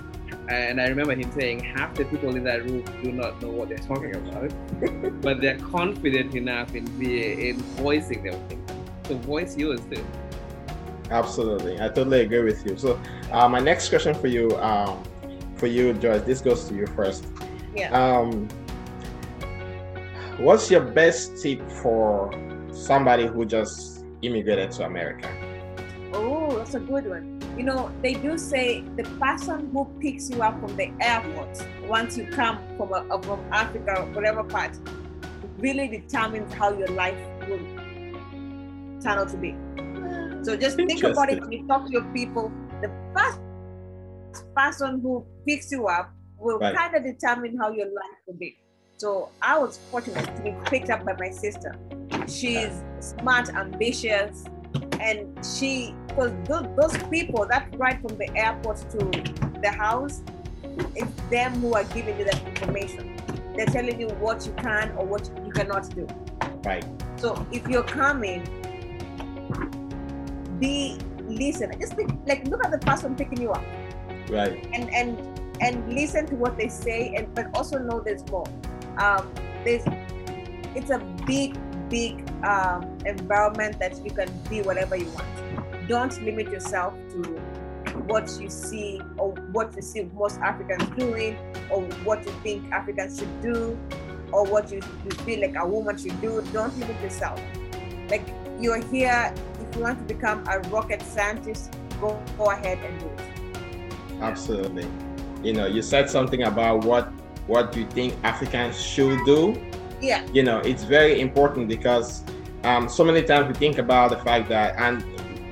And 0.48 0.80
I 0.80 0.88
remember 0.88 1.14
him 1.14 1.30
saying, 1.32 1.60
"Half 1.60 1.94
the 1.94 2.04
people 2.04 2.34
in 2.36 2.44
that 2.44 2.64
room 2.64 2.84
do 3.02 3.12
not 3.12 3.40
know 3.42 3.50
what 3.50 3.68
they're 3.68 3.78
talking 3.78 4.14
about, 4.14 4.50
but 5.22 5.40
they're 5.40 5.58
confident 5.58 6.34
enough 6.34 6.74
in 6.74 6.84
be, 6.98 7.48
in 7.50 7.56
voicing 7.78 8.22
their 8.22 8.32
opinion. 8.32 8.66
So 9.06 9.16
voice 9.16 9.56
yours 9.56 9.80
too." 9.90 10.04
Absolutely, 11.10 11.74
I 11.80 11.88
totally 11.88 12.20
agree 12.20 12.42
with 12.42 12.64
you. 12.64 12.76
So, 12.78 13.00
uh, 13.32 13.48
my 13.48 13.58
next 13.58 13.88
question 13.88 14.14
for 14.14 14.28
you, 14.28 14.56
um, 14.58 15.02
for 15.56 15.66
you, 15.66 15.92
Joyce, 15.94 16.22
this 16.22 16.40
goes 16.40 16.68
to 16.68 16.74
you 16.74 16.86
first. 16.86 17.26
Yeah. 17.74 17.90
Um, 17.92 18.48
what's 20.38 20.70
your 20.70 20.82
best 20.82 21.42
tip 21.42 21.68
for 21.82 22.30
somebody 22.72 23.26
who 23.26 23.44
just 23.44 24.04
immigrated 24.22 24.70
to 24.72 24.84
America? 24.84 25.28
Oh, 26.12 26.56
that's 26.58 26.74
a 26.74 26.80
good 26.80 27.08
one. 27.08 27.39
You 27.60 27.66
know, 27.66 27.92
they 28.00 28.14
do 28.14 28.38
say 28.38 28.80
the 28.96 29.02
person 29.20 29.68
who 29.70 29.84
picks 30.00 30.30
you 30.30 30.40
up 30.40 30.58
from 30.60 30.74
the 30.78 30.90
airport 30.98 31.62
once 31.86 32.16
you 32.16 32.24
come 32.24 32.58
from 32.78 32.90
a, 32.94 33.04
uh, 33.14 33.20
from 33.20 33.38
Africa, 33.52 34.08
whatever 34.14 34.42
part, 34.42 34.78
really 35.58 35.86
determines 35.86 36.54
how 36.54 36.72
your 36.72 36.88
life 36.88 37.18
will 37.46 37.58
turn 39.02 39.18
out 39.18 39.28
to 39.28 39.36
be. 39.36 39.54
So 40.42 40.56
just 40.56 40.76
think 40.76 41.02
about 41.02 41.28
it 41.30 41.42
when 41.42 41.52
you 41.52 41.66
talk 41.66 41.84
to 41.84 41.92
your 41.92 42.04
people. 42.14 42.50
The 42.80 42.90
first 43.14 43.40
person 44.56 45.02
who 45.02 45.26
picks 45.46 45.70
you 45.70 45.86
up 45.86 46.14
will 46.38 46.58
Right. 46.58 46.74
kind 46.74 46.94
of 46.96 47.04
determine 47.04 47.58
how 47.58 47.72
your 47.72 47.88
life 47.88 48.20
will 48.26 48.38
be. 48.38 48.56
So 48.96 49.28
I 49.42 49.58
was 49.58 49.78
fortunate 49.90 50.34
to 50.34 50.42
be 50.42 50.54
picked 50.70 50.88
up 50.88 51.04
by 51.04 51.12
my 51.18 51.28
sister. 51.28 51.76
She's 52.26 52.82
smart, 53.00 53.50
ambitious, 53.50 54.46
and 54.98 55.44
she 55.44 55.94
because 56.20 56.48
those, 56.48 56.76
those 56.76 57.02
people 57.08 57.46
that 57.46 57.68
ride 57.78 58.00
from 58.00 58.16
the 58.18 58.28
airport 58.36 58.78
to 58.90 58.98
the 59.60 59.70
house 59.70 60.22
it's 60.94 61.10
them 61.30 61.54
who 61.60 61.74
are 61.74 61.84
giving 61.84 62.18
you 62.18 62.24
that 62.24 62.46
information. 62.46 63.16
They're 63.56 63.66
telling 63.66 63.98
you 63.98 64.08
what 64.20 64.46
you 64.46 64.52
can 64.52 64.92
or 64.92 65.04
what 65.04 65.30
you 65.44 65.52
cannot 65.52 65.88
do. 65.94 66.06
Right. 66.64 66.84
so 67.16 67.46
if 67.52 67.66
you're 67.68 67.82
coming 67.82 68.42
be 70.58 70.98
listen. 71.26 71.72
Just 71.80 71.96
be, 71.96 72.04
like 72.26 72.46
look 72.48 72.64
at 72.64 72.70
the 72.70 72.78
person 72.78 73.16
picking 73.16 73.40
you 73.40 73.50
up. 73.50 73.64
Right. 74.28 74.68
and 74.74 74.92
and 74.94 75.18
and 75.60 75.92
listen 75.92 76.26
to 76.26 76.34
what 76.34 76.56
they 76.56 76.68
say 76.68 77.14
and 77.16 77.34
but 77.34 77.46
also 77.54 77.78
know 77.78 78.00
there's 78.00 78.26
more. 78.30 78.46
Um 78.98 79.32
there's 79.64 79.84
it's 80.74 80.90
a 80.90 80.98
big 81.26 81.58
big 81.88 82.28
um 82.44 82.98
environment 83.06 83.78
that 83.80 84.04
you 84.04 84.10
can 84.10 84.30
be 84.48 84.62
whatever 84.62 84.96
you 84.96 85.08
want 85.10 85.39
don't 85.90 86.14
limit 86.24 86.50
yourself 86.56 86.94
to 87.12 87.22
what 88.10 88.26
you 88.40 88.48
see 88.48 89.00
or 89.18 89.32
what 89.56 89.74
you 89.76 89.82
see 89.82 90.02
most 90.14 90.38
africans 90.50 90.88
doing 90.96 91.36
or 91.70 91.82
what 92.08 92.24
you 92.26 92.32
think 92.44 92.72
africans 92.72 93.18
should 93.18 93.40
do 93.42 93.78
or 94.32 94.44
what 94.44 94.70
you, 94.70 94.80
you 95.04 95.10
feel 95.24 95.40
like 95.40 95.54
a 95.56 95.66
woman 95.66 95.96
should 95.96 96.20
do. 96.20 96.42
Don't 96.52 96.76
limit 96.78 97.00
yourself. 97.02 97.40
Like 98.08 98.26
you're 98.60 98.82
here. 98.88 99.34
If 99.60 99.76
you 99.76 99.82
want 99.82 99.98
to 100.06 100.14
become 100.14 100.44
a 100.48 100.60
rocket 100.70 101.02
scientist 101.02 101.72
go, 102.00 102.20
go 102.38 102.50
ahead 102.50 102.78
and 102.78 102.98
do 103.00 103.06
it. 103.06 104.20
Absolutely. 104.20 104.86
You 105.42 105.54
know, 105.54 105.66
you 105.66 105.82
said 105.82 106.10
something 106.10 106.44
about 106.44 106.84
what 106.84 107.12
what 107.46 107.76
you 107.76 107.86
think 107.86 108.14
Africans 108.22 108.80
should 108.80 109.18
do. 109.24 109.60
yeah. 110.00 110.26
You 110.32 110.42
know 110.42 110.58
it's 110.58 110.84
very 110.84 111.20
important 111.20 111.68
because 111.68 112.22
um, 112.64 112.88
so 112.88 113.02
many 113.04 113.22
times 113.22 113.48
we 113.48 113.54
think 113.54 113.78
about 113.78 114.10
the 114.10 114.18
fact 114.18 114.48
that 114.50 114.76
and 114.78 115.04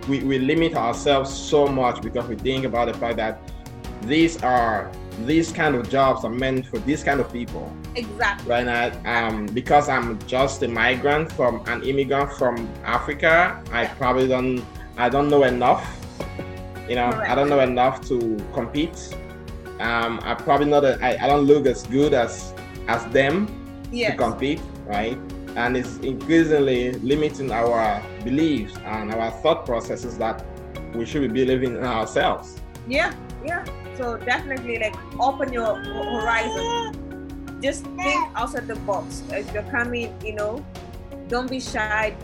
we, 0.08 0.20
we 0.20 0.38
limit 0.38 0.74
ourselves 0.74 1.32
so 1.32 1.66
much 1.66 2.02
because 2.02 2.26
we 2.28 2.36
think 2.36 2.64
about 2.64 2.86
the 2.90 2.94
fact 2.94 3.16
that 3.18 3.40
these 4.02 4.42
are 4.42 4.90
these 5.26 5.50
kind 5.50 5.74
of 5.74 5.90
jobs 5.90 6.24
are 6.24 6.30
meant 6.30 6.64
for 6.66 6.78
these 6.78 7.02
kind 7.02 7.18
of 7.20 7.32
people. 7.32 7.72
Exactly. 7.96 8.48
Right 8.48 8.64
now 8.64 8.92
um, 9.04 9.46
because 9.46 9.88
i'm 9.88 10.18
just 10.26 10.62
a 10.62 10.68
migrant 10.68 11.32
from 11.32 11.62
an 11.66 11.82
immigrant 11.82 12.32
from 12.32 12.54
africa 12.84 13.60
i 13.72 13.82
Yeah. 13.82 13.94
probably 13.94 14.28
don't 14.28 14.64
i 14.96 15.08
don't 15.08 15.28
know 15.28 15.42
enough 15.42 15.84
you 16.88 16.94
know 16.94 17.08
i 17.26 17.34
don't 17.34 17.48
know 17.48 17.60
enough 17.60 18.00
to 18.08 18.16
compete. 18.52 18.98
Um, 19.80 20.20
i 20.22 20.34
probably 20.34 20.66
not 20.66 20.84
a, 20.84 20.98
I, 21.02 21.24
I 21.24 21.26
don't 21.28 21.46
look 21.46 21.66
as 21.66 21.86
good 21.86 22.12
as 22.14 22.52
as 22.88 23.04
them 23.06 23.46
to 24.10 24.16
compete, 24.16 24.60
right? 24.86 25.18
And 25.56 25.76
it's 25.76 25.96
increasingly 25.98 26.92
limiting 26.92 27.50
our 27.50 28.02
beliefs 28.22 28.76
and 28.84 29.12
our 29.12 29.30
thought 29.42 29.66
processes 29.66 30.16
that 30.18 30.44
we 30.94 31.04
should 31.04 31.22
be 31.22 31.28
believing 31.28 31.76
in 31.76 31.84
ourselves. 31.84 32.60
Yeah, 32.86 33.12
yeah. 33.44 33.64
So 33.96 34.16
definitely 34.16 34.78
like 34.78 34.96
open 35.18 35.52
your 35.52 35.74
horizon. 35.74 37.58
Just 37.60 37.84
think 37.84 38.30
outside 38.36 38.68
the 38.68 38.76
box. 38.76 39.22
If 39.30 39.52
you're 39.52 39.64
coming, 39.64 40.14
you 40.24 40.34
know, 40.34 40.64
don't 41.26 41.50
be 41.50 41.58
shy. 41.60 42.14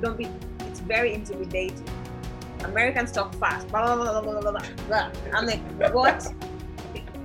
Don't 0.00 0.16
be. 0.16 0.28
It's 0.60 0.80
very 0.80 1.12
intimidating. 1.12 1.84
Americans 2.64 3.12
talk 3.12 3.34
fast. 3.34 3.68
Blah, 3.68 3.94
blah, 3.94 4.22
blah, 4.22 4.40
blah, 4.40 4.52
blah, 4.52 4.62
blah. 4.88 5.10
I'm 5.34 5.46
like, 5.46 5.60
what? 5.92 6.26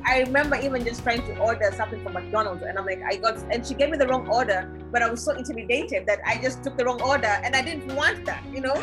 I 0.06 0.22
remember 0.22 0.56
even 0.58 0.84
just 0.84 1.04
trying 1.04 1.22
to 1.28 1.38
order 1.40 1.72
something 1.76 2.02
from 2.04 2.14
McDonald's, 2.14 2.64
and 2.64 2.78
I'm 2.78 2.86
like, 2.86 3.02
I 3.04 3.16
got, 3.16 3.38
and 3.52 3.66
she 3.66 3.74
gave 3.74 3.90
me 3.90 3.98
the 3.98 4.08
wrong 4.08 4.28
order, 4.28 4.72
but 4.92 5.02
I 5.02 5.10
was 5.10 5.24
so 5.24 5.32
intimidated 5.32 6.06
that 6.08 6.20
I 6.26 6.42
just 6.42 6.64
took 6.64 6.78
the 6.78 6.86
wrong 6.86 7.02
order, 7.02 7.40
and 7.44 7.56
I 7.56 7.62
didn't 7.62 7.94
want 7.96 8.26
that, 8.26 8.44
you 8.52 8.62
know. 8.62 8.76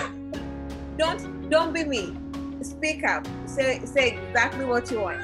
Don't 0.98 1.48
don't 1.48 1.72
be 1.72 1.84
me 1.84 2.16
speak 2.62 3.04
up. 3.04 3.26
Say 3.46 3.80
say 3.84 4.18
exactly 4.18 4.64
what 4.64 4.90
you 4.90 5.00
want. 5.00 5.20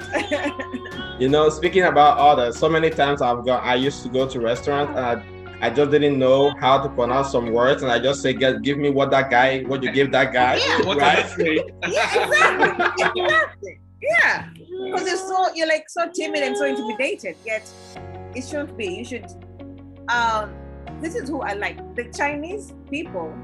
you 1.20 1.28
know, 1.28 1.48
speaking 1.48 1.82
about 1.82 2.18
orders, 2.18 2.58
so 2.58 2.68
many 2.68 2.90
times 2.90 3.20
I've 3.20 3.44
got 3.44 3.62
I 3.64 3.74
used 3.74 4.02
to 4.04 4.08
go 4.08 4.26
to 4.26 4.40
restaurants 4.40 4.96
and 4.96 5.04
I 5.04 5.22
I 5.60 5.70
just 5.70 5.90
didn't 5.90 6.18
know 6.18 6.54
how 6.60 6.82
to 6.82 6.88
pronounce 6.90 7.32
some 7.32 7.50
words, 7.50 7.82
and 7.82 7.90
I 7.90 7.98
just 7.98 8.20
say, 8.20 8.34
"Get, 8.34 8.60
give 8.60 8.76
me 8.76 8.90
what 8.90 9.10
that 9.12 9.30
guy, 9.30 9.62
what 9.62 9.82
you 9.82 9.90
give 9.90 10.12
that 10.12 10.32
guy." 10.32 10.56
Yeah, 10.56 10.94
right? 10.94 11.26
yeah, 11.88 12.24
exactly, 12.24 13.16
exactly. 13.22 13.78
Yeah, 14.02 14.48
because 14.54 15.06
you're 15.06 15.16
so 15.16 15.54
you're 15.54 15.68
like 15.68 15.88
so 15.88 16.08
timid 16.10 16.42
and 16.42 16.56
so 16.56 16.64
intimidated. 16.64 17.36
Yet 17.44 17.68
it 18.34 18.44
shouldn't 18.44 18.76
be. 18.76 18.86
You 18.86 19.04
should. 19.04 19.26
Um, 20.08 20.54
this 21.00 21.14
is 21.14 21.28
who 21.28 21.40
I 21.40 21.54
like. 21.54 21.96
The 21.96 22.04
Chinese 22.12 22.74
people 22.90 23.34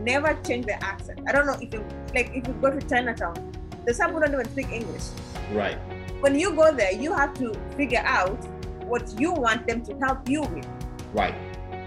never 0.00 0.38
change 0.46 0.66
their 0.66 0.78
accent. 0.82 1.20
I 1.26 1.32
don't 1.32 1.46
know 1.46 1.56
if 1.60 1.72
you 1.72 1.84
like 2.14 2.30
if 2.34 2.46
you 2.46 2.54
go 2.60 2.70
to 2.70 2.86
Chinatown, 2.86 3.52
the 3.86 3.94
some 3.94 4.12
don't 4.12 4.32
even 4.32 4.48
speak 4.50 4.70
English. 4.70 5.04
Right. 5.52 5.78
When 6.20 6.38
you 6.38 6.54
go 6.54 6.72
there, 6.72 6.92
you 6.92 7.12
have 7.12 7.34
to 7.34 7.52
figure 7.76 8.02
out 8.04 8.38
what 8.86 9.18
you 9.18 9.32
want 9.32 9.66
them 9.66 9.82
to 9.84 9.98
help 9.98 10.28
you 10.28 10.42
with. 10.42 10.68
Right. 11.12 11.34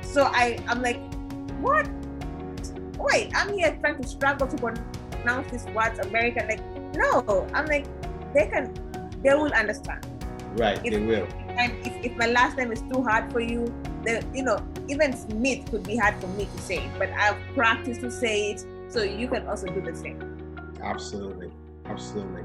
So 0.02 0.24
I, 0.24 0.58
I'm 0.68 0.82
like, 0.82 1.00
what? 1.62 1.88
Wait, 2.98 3.32
I'm 3.36 3.54
here 3.54 3.78
trying 3.80 4.02
to 4.02 4.08
struggle 4.08 4.48
to 4.48 4.58
pronounce 4.58 5.52
these 5.52 5.66
words 5.74 6.00
American. 6.00 6.48
Like, 6.48 6.60
no, 6.94 7.48
I'm 7.54 7.66
like, 7.66 7.86
they 8.34 8.48
can, 8.48 8.74
they 9.24 9.34
will 9.34 9.54
understand. 9.54 10.06
Right, 10.58 10.80
if, 10.86 10.94
they 10.94 11.00
will. 11.00 11.28
And 11.50 11.74
if, 11.86 12.06
if 12.06 12.18
my 12.18 12.28
last 12.28 12.58
name 12.58 12.72
is 12.72 12.82
too 12.94 13.04
hard 13.04 13.32
for 13.32 13.40
you, 13.40 13.74
the 14.04 14.26
you 14.34 14.44
know, 14.44 14.60
even 14.88 15.14
Smith 15.14 15.70
could 15.70 15.84
be 15.84 15.98
hard 15.98 16.16
for 16.22 16.28
me 16.28 16.48
to 16.56 16.62
say, 16.62 16.88
but 16.98 17.10
I've 17.12 17.38
practiced 17.54 18.02
to 18.02 18.12
say 18.12 18.52
it, 18.52 18.66
so 18.90 19.04
you 19.04 19.28
can 19.28 19.48
also 19.48 19.68
do 19.68 19.82
the 19.82 19.96
same. 19.96 20.22
Absolutely, 20.82 21.52
absolutely. 21.86 22.44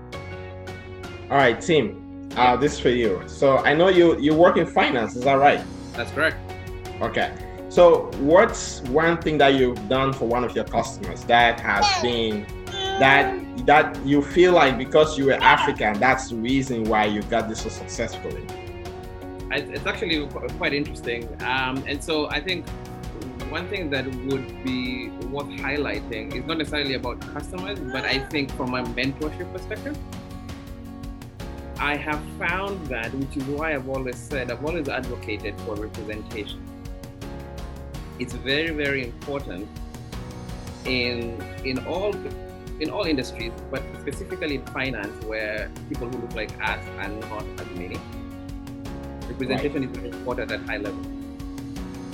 All 1.30 1.36
right, 1.36 1.60
Tim. 1.60 2.28
Uh, 2.36 2.56
this 2.56 2.74
is 2.74 2.80
for 2.80 2.90
you. 2.90 3.22
So 3.26 3.58
I 3.58 3.74
know 3.74 3.88
you 3.88 4.18
you 4.20 4.34
work 4.34 4.56
in 4.56 4.66
finance. 4.66 5.16
Is 5.16 5.24
that 5.24 5.34
right? 5.34 5.60
That's 5.94 6.10
correct. 6.12 6.36
Okay. 7.00 7.32
So, 7.70 8.10
what's 8.18 8.80
one 8.88 9.18
thing 9.18 9.38
that 9.38 9.54
you've 9.54 9.88
done 9.88 10.12
for 10.12 10.26
one 10.26 10.42
of 10.42 10.56
your 10.56 10.64
customers 10.64 11.22
that 11.24 11.60
has 11.60 11.86
been 12.02 12.44
that 13.00 13.66
that 13.66 13.98
you 14.06 14.22
feel 14.22 14.52
like 14.52 14.78
because 14.78 15.18
you 15.18 15.26
were 15.26 15.40
African, 15.56 15.98
that's 15.98 16.30
the 16.30 16.36
reason 16.36 16.84
why 16.84 17.06
you 17.06 17.22
got 17.22 17.48
this 17.48 17.62
so 17.62 17.68
successfully? 17.68 18.46
It's 19.50 19.86
actually 19.86 20.26
quite 20.58 20.72
interesting, 20.72 21.28
um, 21.42 21.82
and 21.88 22.02
so 22.02 22.30
I 22.30 22.40
think 22.40 22.68
one 23.50 23.66
thing 23.68 23.90
that 23.90 24.06
would 24.26 24.46
be 24.62 25.08
worth 25.32 25.50
highlighting 25.66 26.34
is 26.36 26.44
not 26.44 26.58
necessarily 26.58 26.94
about 26.94 27.20
customers, 27.34 27.80
but 27.80 28.04
I 28.04 28.20
think 28.30 28.52
from 28.52 28.74
a 28.74 28.84
mentorship 28.84 29.52
perspective. 29.52 29.98
I 31.80 31.96
have 31.96 32.22
found 32.38 32.86
that, 32.88 33.12
which 33.14 33.38
is 33.38 33.44
why 33.44 33.74
I've 33.74 33.88
always 33.88 34.16
said, 34.16 34.50
I've 34.50 34.64
always 34.64 34.88
advocated 34.88 35.58
for 35.62 35.74
representation 35.74 36.60
it's 38.20 38.34
very 38.34 38.70
very 38.70 39.02
important 39.02 39.66
in 40.84 41.40
in 41.64 41.78
all 41.86 42.12
in 42.80 42.90
all 42.90 43.04
industries, 43.04 43.52
but 43.70 43.82
specifically 44.00 44.56
in 44.56 44.66
finance, 44.66 45.24
where 45.24 45.70
people 45.88 46.08
who 46.08 46.18
look 46.18 46.34
like 46.34 46.50
us 46.62 46.84
are 46.98 47.08
not 47.08 47.44
as 47.60 47.66
many. 47.76 47.98
Representation 49.28 49.82
right. 49.82 49.90
is 49.90 49.96
very 49.96 50.08
important 50.08 50.50
at 50.50 50.60
high 50.62 50.78
level. 50.78 51.02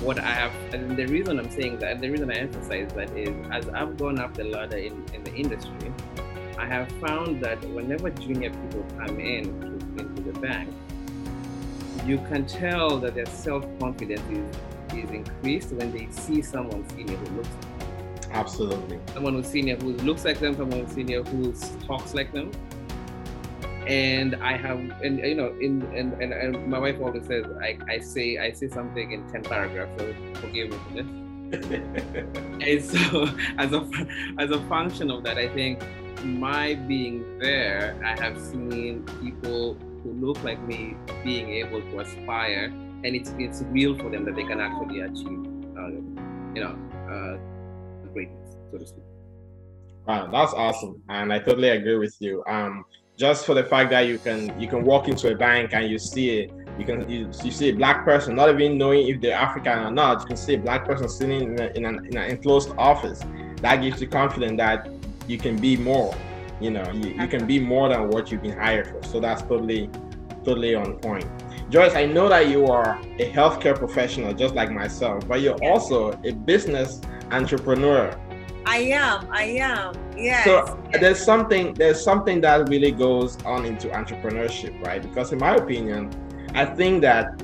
What 0.01 0.19
I 0.19 0.33
have, 0.33 0.53
and 0.75 0.97
the 0.97 1.07
reason 1.07 1.39
I'm 1.39 1.51
saying 1.51 1.79
that, 1.79 2.01
the 2.01 2.11
reason 2.11 2.31
I 2.31 2.35
emphasize 2.35 2.93
that 2.93 3.11
is, 3.17 3.31
as 3.51 3.69
I've 3.69 3.97
gone 3.97 4.19
up 4.19 4.35
the 4.35 4.45
ladder 4.45 4.77
in, 4.77 5.05
in 5.15 5.25
the 5.25 5.35
industry, 5.35 5.93
I 6.59 6.67
have 6.67 6.91
found 7.01 7.41
that 7.43 7.63
whenever 7.71 8.11
junior 8.11 8.51
people 8.51 8.85
come 8.99 9.21
in 9.21 9.45
to, 9.61 10.03
into 10.03 10.23
the 10.23 10.39
bank, 10.41 10.69
you 12.05 12.19
can 12.29 12.47
tell 12.47 12.99
that 12.99 13.15
their 13.15 13.27
self 13.27 13.65
confidence 13.79 14.23
is 14.31 14.57
is 14.95 15.11
increased 15.11 15.73
when 15.73 15.93
they 15.93 16.09
see 16.11 16.41
someone 16.43 16.89
senior 16.91 17.17
who 17.17 17.37
looks. 17.37 17.49
Absolutely. 18.37 19.01
Someone 19.15 19.35
who's 19.35 19.47
senior 19.47 19.77
who 19.77 19.95
looks 20.09 20.25
like 20.25 20.39
them, 20.39 20.55
someone 20.55 20.85
who's 20.85 20.95
senior 20.95 21.23
who 21.23 21.55
talks 21.87 22.15
like 22.15 22.33
them. 22.33 22.51
And 23.87 24.35
I 24.37 24.57
have, 24.57 24.79
and 25.03 25.19
you 25.21 25.35
know, 25.35 25.57
in 25.61 25.83
and, 25.95 26.13
and, 26.21 26.33
and 26.33 26.67
my 26.67 26.79
wife 26.79 27.01
always 27.01 27.27
says, 27.27 27.47
I, 27.63 27.79
I 27.89 27.99
say 28.01 28.39
I 28.39 28.53
say 28.53 28.69
something 28.69 29.13
in 29.13 29.27
ten 29.29 29.43
paragraphs, 29.43 29.93
so 29.99 30.15
forgive 30.41 30.71
me 30.71 30.79
for 30.87 30.95
this. 30.95 31.07
and 32.69 32.85
so, 32.85 33.29
as 33.59 33.73
a 33.73 33.89
as 34.39 34.51
a 34.51 34.61
function 34.69 35.11
of 35.11 35.23
that, 35.25 35.39
I 35.39 35.49
think 35.49 35.83
my 36.25 36.75
being 36.75 37.39
there, 37.39 37.97
I 38.05 38.21
have 38.21 38.39
seen 38.41 39.05
people 39.23 39.75
who 40.03 40.13
look 40.13 40.43
like 40.43 40.61
me 40.63 40.97
being 41.25 41.51
able 41.51 41.81
to 41.81 42.01
aspire 42.01 42.73
and 43.05 43.15
it's 43.15 43.33
it's 43.39 43.63
real 43.69 43.97
for 43.97 44.11
them 44.11 44.25
that 44.25 44.35
they 44.35 44.45
can 44.45 44.61
actually 44.61 45.01
achieve, 45.01 45.47
uh, 45.79 45.89
you 46.55 46.61
know, 46.61 46.77
greatness, 48.17 48.57
so 48.71 48.79
to 48.79 48.87
speak. 48.87 49.05
Wow, 50.07 50.29
that's 50.33 50.55
awesome, 50.55 51.03
and 51.11 51.33
I 51.33 51.39
totally 51.39 51.69
agree 51.69 51.99
with 51.99 52.17
you. 52.21 52.43
Um, 52.49 52.85
just 53.17 53.45
for 53.47 53.55
the 53.55 53.65
fact 53.65 53.91
that 53.91 54.03
you 54.11 54.19
can 54.19 54.59
you 54.61 54.69
can 54.69 54.85
walk 54.85 55.09
into 55.09 55.33
a 55.33 55.37
bank 55.37 55.75
and 55.75 55.91
you 55.91 55.99
see 55.99 56.27
it, 56.39 56.53
you 56.79 56.85
can 56.85 57.09
you, 57.11 57.31
you 57.45 57.51
see 57.51 57.69
a 57.69 57.77
black 57.83 58.05
person, 58.05 58.37
not 58.37 58.49
even 58.49 58.79
knowing 58.79 59.09
if 59.09 59.21
they're 59.21 59.37
African 59.37 59.79
or 59.79 59.91
not. 59.91 60.21
You 60.21 60.27
can 60.27 60.37
see 60.37 60.55
a 60.55 60.59
black 60.59 60.85
person 60.85 61.09
sitting 61.09 61.41
in, 61.43 61.61
a, 61.61 61.67
in, 61.77 61.85
an, 61.85 62.07
in 62.07 62.17
an 62.17 62.31
enclosed 62.31 62.71
office. 62.79 63.21
That 63.63 63.77
gives 63.83 64.01
you 64.01 64.09
confidence 64.09 64.57
that 64.59 64.89
you 65.27 65.39
can 65.39 65.57
be 65.57 65.77
more. 65.77 66.15
You 66.61 66.71
know, 66.71 66.91
you, 66.93 67.11
you 67.21 67.29
can 67.29 67.47
be 67.47 67.59
more 67.59 67.89
than 67.89 68.09
what 68.09 68.31
you've 68.31 68.43
been 68.43 68.59
hired 68.59 68.87
for. 68.87 69.03
So 69.03 69.21
that's 69.21 69.43
totally 69.43 69.91
totally 70.47 70.75
on 70.75 70.95
point. 70.99 71.27
Joyce, 71.69 71.97
I 71.97 72.07
know 72.07 72.29
that 72.29 72.49
you 72.49 72.67
are 72.67 72.97
a 73.19 73.33
healthcare 73.33 73.77
professional 73.77 74.33
just 74.33 74.55
like 74.55 74.71
myself, 74.71 75.27
but 75.27 75.41
you're 75.41 75.63
also 75.65 76.13
a 76.25 76.33
business 76.33 77.01
entrepreneur. 77.33 78.17
I 78.65 78.79
am. 78.79 79.29
I 79.31 79.43
am. 79.43 79.95
Yes. 80.17 80.45
So 80.45 80.79
yes. 80.93 81.01
there's 81.01 81.25
something 81.25 81.75
there's 81.75 82.03
something 82.03 82.41
that 82.43 82.69
really 82.69 82.93
goes 82.93 83.37
on 83.45 83.65
into 83.65 83.89
entrepreneurship, 83.89 84.81
right? 84.87 85.03
Because 85.03 85.33
in 85.33 85.39
my 85.41 85.57
opinion, 85.57 86.11
I 86.55 86.65
think 86.65 87.03
that 87.03 87.43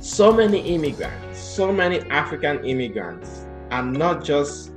so 0.00 0.32
many 0.32 0.60
immigrants, 0.74 1.38
so 1.38 1.72
many 1.72 2.00
African 2.10 2.64
immigrants 2.64 3.46
are 3.70 3.84
not 3.84 4.24
just 4.24 4.72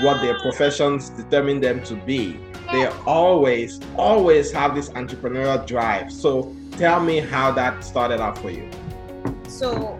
what 0.00 0.22
their 0.22 0.36
ah. 0.36 0.42
professions 0.42 1.10
determine 1.10 1.60
them 1.60 1.82
to 1.84 1.94
be. 1.94 2.40
They 2.72 2.86
always, 3.06 3.80
always 3.96 4.52
have 4.52 4.74
this 4.74 4.90
entrepreneurial 4.90 5.66
drive. 5.66 6.12
So 6.12 6.54
tell 6.78 7.00
me 7.00 7.18
how 7.18 7.50
that 7.50 7.82
started 7.82 8.20
out 8.20 8.38
for 8.38 8.50
you. 8.50 8.70
So, 9.48 9.98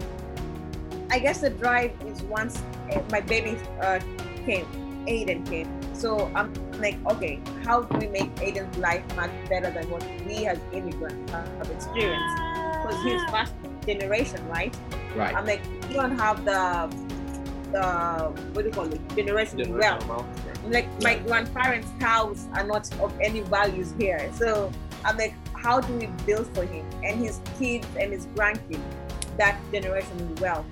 I 1.11 1.19
guess 1.19 1.41
the 1.41 1.49
drive 1.49 1.91
is 2.05 2.21
once 2.23 2.61
uh, 2.91 3.01
my 3.11 3.19
baby 3.19 3.57
uh, 3.81 3.99
came, 4.45 4.65
Aiden 5.07 5.45
came. 5.45 5.67
So 5.93 6.31
I'm 6.33 6.53
like, 6.79 6.97
okay, 7.11 7.41
how 7.65 7.81
do 7.81 7.97
we 7.97 8.07
make 8.07 8.33
Aiden's 8.35 8.77
life 8.77 9.03
much 9.15 9.31
better 9.49 9.69
than 9.69 9.89
what 9.89 10.03
we 10.25 10.45
as 10.45 10.57
immigrants 10.71 11.31
have 11.31 11.69
experienced? 11.69 12.35
Because 12.81 13.03
he's 13.03 13.21
first 13.29 13.53
generation, 13.85 14.47
right? 14.47 14.75
Right. 15.15 15.35
I'm 15.35 15.45
like, 15.45 15.61
you 15.89 15.95
don't 15.95 16.17
have 16.17 16.45
the 16.45 16.87
the 17.71 17.83
what 18.53 18.61
do 18.63 18.67
you 18.67 18.71
call 18.71 18.91
it? 18.91 19.01
Generation 19.15 19.77
wealth. 19.77 20.05
Like 20.67 20.87
my 21.01 21.15
grandparents' 21.15 21.89
cows 21.99 22.47
are 22.53 22.63
not 22.63 22.89
of 23.01 23.13
any 23.19 23.41
values 23.41 23.93
here. 23.99 24.31
So 24.35 24.71
I'm 25.03 25.17
like, 25.17 25.33
how 25.61 25.81
do 25.81 25.93
we 25.93 26.07
build 26.25 26.47
for 26.55 26.65
him 26.65 26.85
and 27.03 27.19
his 27.19 27.39
kids 27.57 27.87
and 27.99 28.13
his 28.13 28.25
grandkids 28.27 28.81
that 29.37 29.59
generation 29.71 30.35
well? 30.35 30.65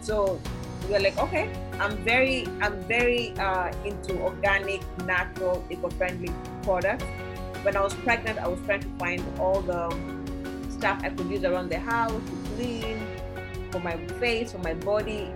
So 0.00 0.40
we're 0.88 1.00
like, 1.00 1.18
okay, 1.18 1.52
I'm 1.78 1.96
very, 1.98 2.46
I'm 2.60 2.82
very 2.84 3.32
uh, 3.38 3.72
into 3.84 4.18
organic, 4.20 4.80
natural, 5.04 5.64
eco-friendly 5.70 6.32
products. 6.62 7.04
When 7.62 7.76
I 7.76 7.82
was 7.82 7.94
pregnant, 7.94 8.38
I 8.38 8.48
was 8.48 8.58
trying 8.64 8.80
to 8.80 8.88
find 8.98 9.22
all 9.38 9.60
the 9.60 9.94
stuff 10.70 11.00
I 11.02 11.10
could 11.10 11.28
use 11.28 11.44
around 11.44 11.68
the 11.68 11.78
house 11.78 12.12
to 12.12 12.54
clean, 12.56 13.06
for 13.70 13.80
my 13.80 13.96
face, 14.18 14.52
for 14.52 14.58
my 14.58 14.74
body, 14.74 15.30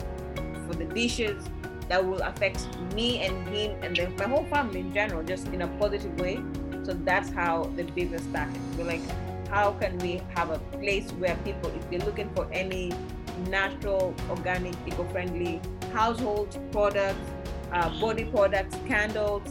for 0.67 0.75
the 0.75 0.87
dishes 0.87 1.45
that 1.89 2.05
will 2.05 2.23
affect 2.23 2.67
me 2.95 3.19
and 3.21 3.47
him 3.49 3.77
and 3.83 3.95
the, 3.95 4.09
my 4.17 4.25
whole 4.25 4.45
family 4.47 4.81
in 4.81 4.93
general, 4.95 5.23
just 5.23 5.49
in 5.49 5.61
a 5.63 5.69
positive 5.79 6.19
way. 6.19 6.43
So 6.85 6.93
that's 6.93 7.31
how 7.31 7.65
the 7.77 7.85
business 7.85 8.23
started. 8.25 8.61
We're 8.77 8.85
like, 8.85 9.49
how 9.49 9.73
can 9.73 9.99
we 9.99 10.21
have 10.35 10.51
a 10.51 10.59
place 10.79 11.11
where 11.13 11.37
people, 11.37 11.71
if 11.71 11.89
they're 11.91 12.01
looking 12.01 12.29
for 12.35 12.47
any 12.53 12.93
natural, 13.49 14.15
organic, 14.29 14.75
eco-friendly 14.87 15.61
household 15.93 16.59
products, 16.73 17.19
uh, 17.73 17.89
body 18.01 18.25
products, 18.25 18.77
candles, 18.87 19.43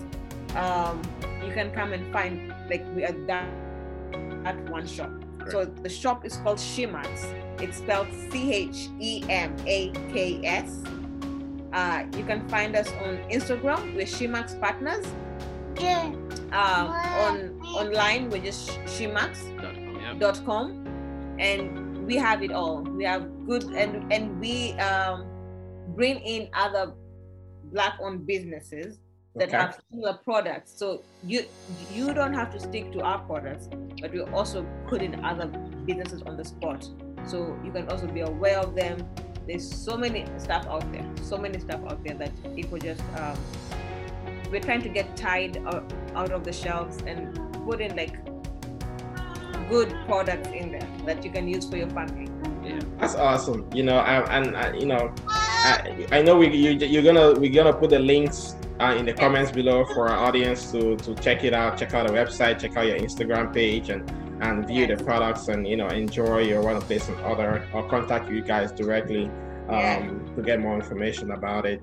um, 0.56 1.02
you 1.44 1.52
can 1.54 1.72
come 1.72 1.94
and 1.94 2.12
find 2.14 2.54
like 2.70 2.86
we 2.96 3.04
are 3.04 3.12
that 3.26 3.50
at 4.46 4.70
one 4.70 4.86
shop. 4.86 5.12
So 5.50 5.66
the 5.66 5.90
shop 5.90 6.26
is 6.26 6.38
called 6.38 6.60
Chemaks. 6.60 7.26
It's 7.60 7.78
spelled 7.78 8.08
C 8.32 8.54
H 8.54 8.90
E 9.00 9.24
M 9.30 9.56
A 9.66 9.90
K 10.14 10.40
S. 10.46 10.84
Uh, 11.74 12.06
you 12.16 12.24
can 12.24 12.48
find 12.48 12.76
us 12.76 12.88
on 13.04 13.18
Instagram. 13.30 13.96
We're 13.96 14.06
Chemaks 14.06 14.54
Partners 14.60 15.06
Um, 16.54 16.88
on 16.92 17.62
online, 17.62 18.30
we're 18.30 18.44
just 18.44 18.70
chemaks.com, 18.86 19.96
yeah. 19.96 20.14
dot 20.20 20.40
com, 20.46 20.86
and 21.40 22.06
we 22.06 22.16
have 22.16 22.44
it 22.44 22.52
all. 22.52 22.82
We 22.84 23.04
have 23.06 23.28
good 23.48 23.64
and 23.64 24.12
and 24.14 24.40
we 24.40 24.74
um, 24.74 25.26
bring 25.96 26.20
in 26.20 26.50
other 26.54 26.94
black-owned 27.72 28.28
businesses 28.28 29.00
that 29.36 29.48
okay. 29.48 29.58
have 29.58 29.82
similar 29.90 30.14
products. 30.24 30.72
So 30.76 31.02
you 31.24 31.46
you 31.92 32.14
don't 32.14 32.34
have 32.34 32.52
to 32.52 32.60
stick 32.60 32.92
to 32.92 33.02
our 33.02 33.20
products, 33.20 33.68
but 34.00 34.12
we 34.12 34.22
also 34.22 34.66
put 34.88 35.02
in 35.02 35.26
other 35.26 35.48
businesses 35.86 36.22
on 36.22 36.38
the 36.38 36.46
spot. 36.46 36.88
So 37.26 37.58
you 37.64 37.72
can 37.72 37.90
also 37.90 38.06
be 38.06 38.22
aware 38.22 38.60
of 38.60 38.76
them. 38.76 39.08
There's 39.48 39.68
so 39.70 39.98
many 39.98 40.26
stuff 40.38 40.68
out 40.68 40.90
there, 40.92 41.06
so 41.24 41.38
many 41.38 41.60
stuff 41.60 41.82
out 41.90 42.04
there 42.04 42.16
that 42.16 42.56
people 42.56 42.78
just 42.78 43.02
um, 43.18 43.38
we're 44.54 44.62
trying 44.62 44.84
to 44.84 44.90
get 44.90 45.18
tied 45.18 45.58
out 46.16 46.32
of 46.32 46.44
the 46.44 46.54
shelves 46.54 46.98
and 47.08 47.34
put 47.66 47.82
in 47.82 47.96
like 47.96 48.16
good 49.68 49.90
products 50.06 50.50
in 50.50 50.72
there 50.72 50.88
that 51.06 51.26
you 51.26 51.32
can 51.32 51.48
use 51.48 51.68
for 51.68 51.78
your 51.78 51.90
family. 51.90 52.30
Yeah, 52.64 52.80
that's 53.00 53.16
awesome. 53.16 53.68
You 53.74 53.84
know, 53.84 53.98
I, 53.98 54.38
and 54.38 54.56
I, 54.56 54.74
you 54.74 54.86
know, 54.86 55.14
I, 55.28 56.08
I 56.12 56.22
know 56.22 56.38
we 56.38 56.56
you, 56.56 56.72
you're 56.72 57.02
gonna 57.02 57.40
we're 57.40 57.52
gonna 57.52 57.74
put 57.74 57.90
the 57.90 58.00
links 58.00 58.56
uh, 58.80 58.96
in 58.98 59.06
the 59.06 59.14
comments 59.14 59.52
below 59.52 59.86
for 59.86 60.08
our 60.08 60.18
audience 60.28 60.72
to 60.72 60.96
to 60.98 61.16
check 61.16 61.44
it 61.44 61.54
out, 61.54 61.78
check 61.78 61.96
out 61.96 62.08
the 62.08 62.14
website, 62.14 62.60
check 62.60 62.78
out 62.78 62.86
your 62.86 63.00
Instagram 63.00 63.52
page, 63.52 63.90
and 63.90 64.10
and 64.42 64.68
view 64.68 64.86
the 64.86 64.98
products 65.04 65.48
and 65.48 65.68
you 65.68 65.78
know 65.78 65.88
enjoy 65.88 66.54
or 66.54 66.62
want 66.62 66.80
to 66.80 66.86
place 66.86 67.10
an 67.10 67.16
order 67.22 67.68
or 67.74 67.90
contact 67.90 68.30
you 68.30 68.42
guys 68.42 68.72
directly 68.72 69.26
um, 69.70 69.80
yeah. 69.80 70.36
to 70.36 70.42
get 70.44 70.60
more 70.60 70.76
information 70.76 71.32
about 71.32 71.66
it. 71.66 71.82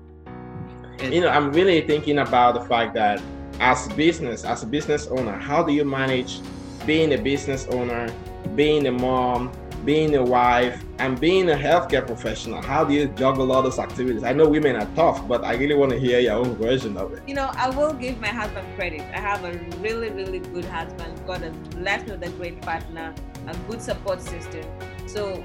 And, 1.01 1.13
you 1.13 1.21
know, 1.21 1.29
I'm 1.29 1.51
really 1.51 1.81
thinking 1.81 2.19
about 2.19 2.53
the 2.53 2.61
fact 2.61 2.93
that 2.93 3.21
as 3.59 3.87
business, 3.89 4.43
as 4.43 4.63
a 4.63 4.67
business 4.67 5.07
owner, 5.07 5.37
how 5.37 5.63
do 5.63 5.73
you 5.73 5.83
manage 5.83 6.39
being 6.85 7.13
a 7.13 7.17
business 7.17 7.67
owner, 7.67 8.13
being 8.55 8.87
a 8.87 8.91
mom, 8.91 9.51
being 9.83 10.15
a 10.15 10.23
wife, 10.23 10.83
and 10.99 11.19
being 11.19 11.49
a 11.49 11.55
healthcare 11.55 12.05
professional, 12.05 12.61
how 12.61 12.83
do 12.83 12.93
you 12.93 13.07
juggle 13.07 13.51
all 13.51 13.63
those 13.63 13.79
activities? 13.79 14.23
I 14.23 14.33
know 14.33 14.47
women 14.47 14.75
are 14.75 14.87
tough, 14.95 15.27
but 15.27 15.43
I 15.43 15.55
really 15.55 15.73
want 15.73 15.91
to 15.91 15.99
hear 15.99 16.19
your 16.19 16.33
own 16.33 16.55
version 16.55 16.97
of 16.97 17.13
it. 17.13 17.23
You 17.27 17.33
know, 17.33 17.49
I 17.55 17.69
will 17.71 17.93
give 17.93 18.19
my 18.19 18.27
husband 18.27 18.67
credit. 18.75 19.01
I 19.01 19.19
have 19.19 19.43
a 19.43 19.53
really, 19.79 20.11
really 20.11 20.39
good 20.39 20.65
husband. 20.65 21.19
God 21.25 21.41
has 21.41 21.53
blessed 21.75 22.05
me 22.05 22.11
with 22.11 22.23
a 22.23 22.31
great 22.37 22.61
partner, 22.61 23.15
a 23.47 23.57
good 23.67 23.81
support 23.81 24.21
system. 24.21 24.63
So 25.07 25.43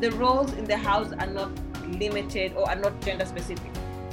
the 0.00 0.10
roles 0.12 0.52
in 0.52 0.64
the 0.64 0.76
house 0.76 1.12
are 1.12 1.26
not 1.26 1.50
limited 1.88 2.52
or 2.54 2.68
are 2.68 2.76
not 2.76 3.00
gender 3.00 3.24
specific. 3.24 3.70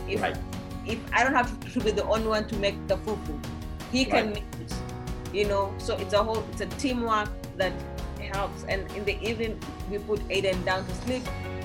If 0.08 0.22
right. 0.22 0.38
if 0.86 1.00
I 1.14 1.24
don't 1.24 1.34
have 1.34 1.74
to 1.74 1.80
be 1.80 1.92
the 1.92 2.06
only 2.06 2.28
one 2.28 2.48
to 2.48 2.56
make 2.58 2.76
the 2.88 2.98
fufu, 2.98 3.40
he 3.92 4.06
can 4.06 4.28
right. 4.28 4.34
make 4.36 4.44
it. 4.62 4.74
You 5.34 5.48
know, 5.48 5.74
so 5.78 5.96
it's 5.98 6.14
a 6.14 6.24
whole 6.24 6.46
it's 6.52 6.62
a 6.62 6.68
teamwork 6.78 7.30
that 7.58 7.74
helps. 8.20 8.64
And 8.66 8.90
in 8.92 9.04
the 9.06 9.22
evening, 9.22 9.60
we 9.90 9.98
put 9.98 10.20
Aiden 10.30 10.64
down 10.64 10.86
to 10.86 10.96
sleep, 11.04 11.24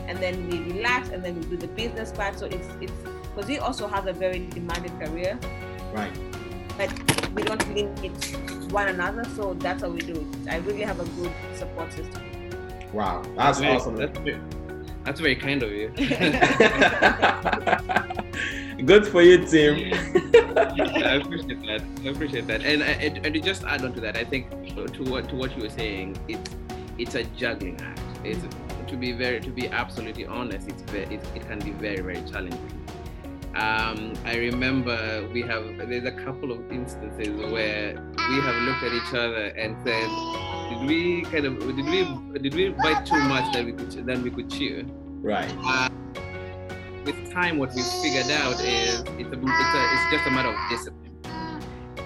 and 0.09 0.19
then 0.19 0.49
we 0.49 0.59
relax, 0.73 1.11
and 1.11 1.25
then 1.25 1.39
we 1.39 1.47
do 1.47 1.57
the 1.57 1.69
business 1.69 2.13
part. 2.13 2.39
So 2.39 2.47
it's 2.47 2.69
it's 2.81 2.93
because 3.35 3.49
he 3.49 3.59
also 3.59 3.87
has 3.87 4.07
a 4.07 4.13
very 4.13 4.47
demanding 4.49 4.99
career. 4.99 5.39
Right. 5.93 6.13
But 6.77 6.91
we 7.35 7.43
don't 7.43 7.63
limit 7.75 8.73
one 8.73 8.89
another, 8.89 9.25
so 9.37 9.55
that's 9.55 9.83
how 9.83 9.91
we 9.91 10.01
do 10.01 10.15
it. 10.15 10.49
I 10.51 10.57
really 10.59 10.83
have 10.83 10.99
a 10.99 11.05
good 11.05 11.33
support 11.55 11.93
system. 11.93 12.23
Wow, 12.93 13.23
that's, 13.37 13.61
that's 13.61 13.83
awesome. 13.83 13.97
That's 13.97 14.19
very, 14.19 14.41
that's 15.11 15.19
very 15.19 15.35
kind 15.35 15.65
of 15.65 15.73
you. 15.73 15.89
Good 18.87 19.09
for 19.09 19.23
you, 19.23 19.45
Tim. 19.45 19.93
I 19.93 21.17
appreciate 21.17 21.67
that. 21.67 21.83
I 22.05 22.09
appreciate 22.09 22.47
that. 22.47 22.63
And, 22.63 22.85
and 22.85 23.27
and 23.27 23.35
to 23.35 23.41
just 23.41 23.65
add 23.65 23.85
on 23.85 23.93
to 23.95 24.01
that, 24.03 24.17
I 24.17 24.23
think 24.23 24.49
to 24.77 25.03
what 25.03 25.29
to 25.31 25.35
what 25.35 25.57
you 25.57 25.65
were 25.65 25.69
saying, 25.69 26.17
it's 26.29 26.55
it's 26.97 27.17
a 27.17 27.25
juggling 27.37 27.81
act. 27.81 27.99
It's 28.23 28.39
to 28.87 28.97
be 28.97 29.11
very 29.11 29.41
to 29.41 29.51
be 29.51 29.69
absolutely 29.69 30.27
honest. 30.27 30.69
It's 30.69 30.83
very, 30.83 31.17
it, 31.17 31.27
it 31.35 31.45
can 31.49 31.59
be 31.59 31.73
very 31.73 32.03
very 32.03 32.23
challenging. 32.31 32.71
Um, 33.57 34.13
I 34.25 34.37
remember 34.37 35.29
we 35.33 35.43
have 35.43 35.65
there's 35.89 36.05
a 36.05 36.13
couple 36.13 36.53
of 36.53 36.71
instances 36.71 37.35
where 37.51 38.01
we 38.31 38.41
have 38.47 38.63
looked 38.63 38.85
at 38.85 38.93
each 38.93 39.13
other 39.13 39.47
and 39.59 39.77
said, 39.85 40.09
did 40.71 40.87
we 40.87 41.23
kind 41.23 41.47
of 41.47 41.59
did 41.59 41.85
we 41.85 42.05
did 42.39 42.55
we 42.55 42.69
bite 42.69 43.05
too 43.05 43.19
much 43.25 43.53
that 43.53 43.65
we 43.65 43.73
could 43.73 43.91
then 44.07 44.23
we 44.23 44.31
could 44.31 44.49
chew? 44.49 44.87
Right. 45.23 45.53
Uh, 45.65 45.89
with 47.05 47.33
time, 47.33 47.59
what 47.59 47.75
we 47.75 47.83
figured 48.03 48.31
out 48.31 48.61
is 48.61 49.01
it's 49.01 49.09
a, 49.09 49.17
it's, 49.17 49.29
a, 49.29 49.89
it's 49.95 50.11
just 50.13 50.27
a 50.27 50.31
matter 50.31 50.49
of 50.49 50.71
discipline 50.71 51.11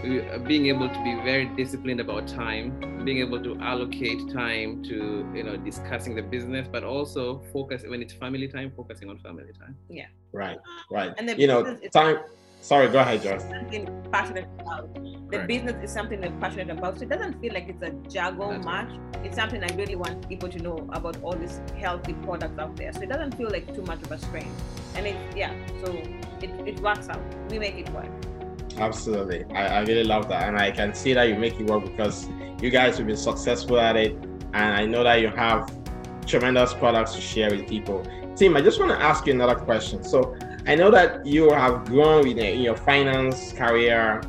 uh, 0.04 0.38
being 0.38 0.66
able 0.66 0.88
to 0.88 1.02
be 1.02 1.14
very 1.24 1.46
disciplined 1.56 2.00
about 2.00 2.28
time, 2.28 3.04
being 3.04 3.18
able 3.18 3.42
to 3.42 3.58
allocate 3.60 4.20
time 4.32 4.82
to 4.82 5.26
you 5.34 5.42
know 5.42 5.56
discussing 5.56 6.14
the 6.14 6.22
business, 6.22 6.68
but 6.70 6.84
also 6.84 7.42
focus 7.52 7.82
when 7.86 8.02
it's 8.02 8.12
family 8.12 8.46
time, 8.46 8.70
focusing 8.76 9.08
on 9.08 9.18
family 9.18 9.52
time. 9.58 9.74
Yeah. 9.88 10.06
Right. 10.32 10.58
Right. 10.90 11.14
And 11.16 11.28
then 11.28 11.40
you 11.40 11.46
know, 11.46 11.76
time. 11.92 12.18
Sorry, 12.64 12.88
go 12.88 13.00
ahead, 13.00 13.22
Josh. 13.22 13.42
Something 13.42 13.86
passionate 14.10 14.48
about. 14.58 14.94
The 15.30 15.38
right. 15.40 15.46
business 15.46 15.84
is 15.84 15.90
something 15.92 16.24
I'm 16.24 16.40
passionate 16.40 16.70
about. 16.70 16.96
So 16.96 17.02
it 17.02 17.10
doesn't 17.10 17.38
feel 17.38 17.52
like 17.52 17.68
it's 17.68 17.82
a 17.82 17.90
juggle 18.08 18.48
That's 18.48 18.64
match. 18.64 18.88
Right. 18.88 19.26
It's 19.26 19.36
something 19.36 19.62
I 19.62 19.68
really 19.76 19.96
want 19.96 20.26
people 20.30 20.48
to 20.48 20.58
know 20.58 20.88
about 20.94 21.22
all 21.22 21.34
these 21.34 21.60
healthy 21.78 22.14
products 22.14 22.58
out 22.58 22.74
there. 22.76 22.90
So 22.94 23.02
it 23.02 23.10
doesn't 23.10 23.36
feel 23.36 23.50
like 23.50 23.74
too 23.74 23.82
much 23.82 24.00
of 24.00 24.12
a 24.12 24.18
strain. 24.18 24.50
And 24.94 25.06
it 25.06 25.14
yeah, 25.36 25.52
so 25.84 25.92
it, 26.40 26.50
it 26.66 26.80
works 26.80 27.10
out. 27.10 27.20
We 27.50 27.58
make 27.58 27.74
it 27.74 27.90
work. 27.90 28.08
Absolutely. 28.78 29.44
I, 29.54 29.66
I 29.66 29.80
really 29.82 30.04
love 30.04 30.30
that. 30.30 30.48
And 30.48 30.56
I 30.56 30.70
can 30.70 30.94
see 30.94 31.12
that 31.12 31.28
you 31.28 31.34
make 31.34 31.60
it 31.60 31.66
work 31.66 31.84
because 31.84 32.30
you 32.62 32.70
guys 32.70 32.96
have 32.96 33.06
been 33.06 33.18
successful 33.18 33.78
at 33.78 33.96
it. 33.96 34.12
And 34.54 34.74
I 34.74 34.86
know 34.86 35.04
that 35.04 35.20
you 35.20 35.28
have 35.28 35.70
tremendous 36.24 36.72
products 36.72 37.14
to 37.14 37.20
share 37.20 37.50
with 37.50 37.68
people. 37.68 38.06
Tim, 38.36 38.56
I 38.56 38.62
just 38.62 38.80
want 38.80 38.90
to 38.90 38.98
ask 38.98 39.26
you 39.26 39.34
another 39.34 39.54
question. 39.54 40.02
So 40.02 40.34
I 40.66 40.74
know 40.74 40.90
that 40.90 41.26
you 41.26 41.50
have 41.50 41.84
grown 41.84 42.26
in, 42.26 42.38
uh, 42.38 42.42
in 42.42 42.62
your 42.62 42.76
finance 42.76 43.52
career. 43.52 44.22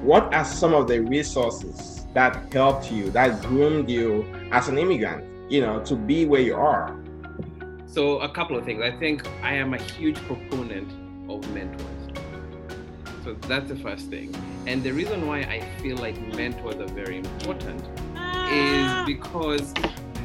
What 0.00 0.32
are 0.32 0.44
some 0.44 0.72
of 0.72 0.88
the 0.88 1.00
resources 1.00 2.06
that 2.14 2.50
helped 2.54 2.90
you, 2.90 3.10
that 3.10 3.42
groomed 3.42 3.90
you 3.90 4.24
as 4.50 4.68
an 4.68 4.78
immigrant, 4.78 5.24
you 5.52 5.60
know, 5.60 5.84
to 5.84 5.94
be 5.94 6.24
where 6.24 6.40
you 6.40 6.56
are? 6.56 6.96
So 7.86 8.20
a 8.20 8.30
couple 8.30 8.56
of 8.56 8.64
things. 8.64 8.80
I 8.82 8.92
think 8.92 9.28
I 9.42 9.56
am 9.56 9.74
a 9.74 9.78
huge 9.78 10.16
proponent 10.26 10.90
of 11.30 11.46
mentors. 11.52 11.82
So 13.22 13.34
that's 13.46 13.68
the 13.68 13.76
first 13.76 14.08
thing. 14.08 14.34
And 14.66 14.82
the 14.82 14.90
reason 14.90 15.26
why 15.26 15.40
I 15.40 15.60
feel 15.82 15.98
like 15.98 16.18
mentors 16.34 16.76
are 16.76 16.94
very 16.94 17.18
important 17.18 17.82
is 17.82 18.88
ah. 18.88 19.04
because 19.06 19.74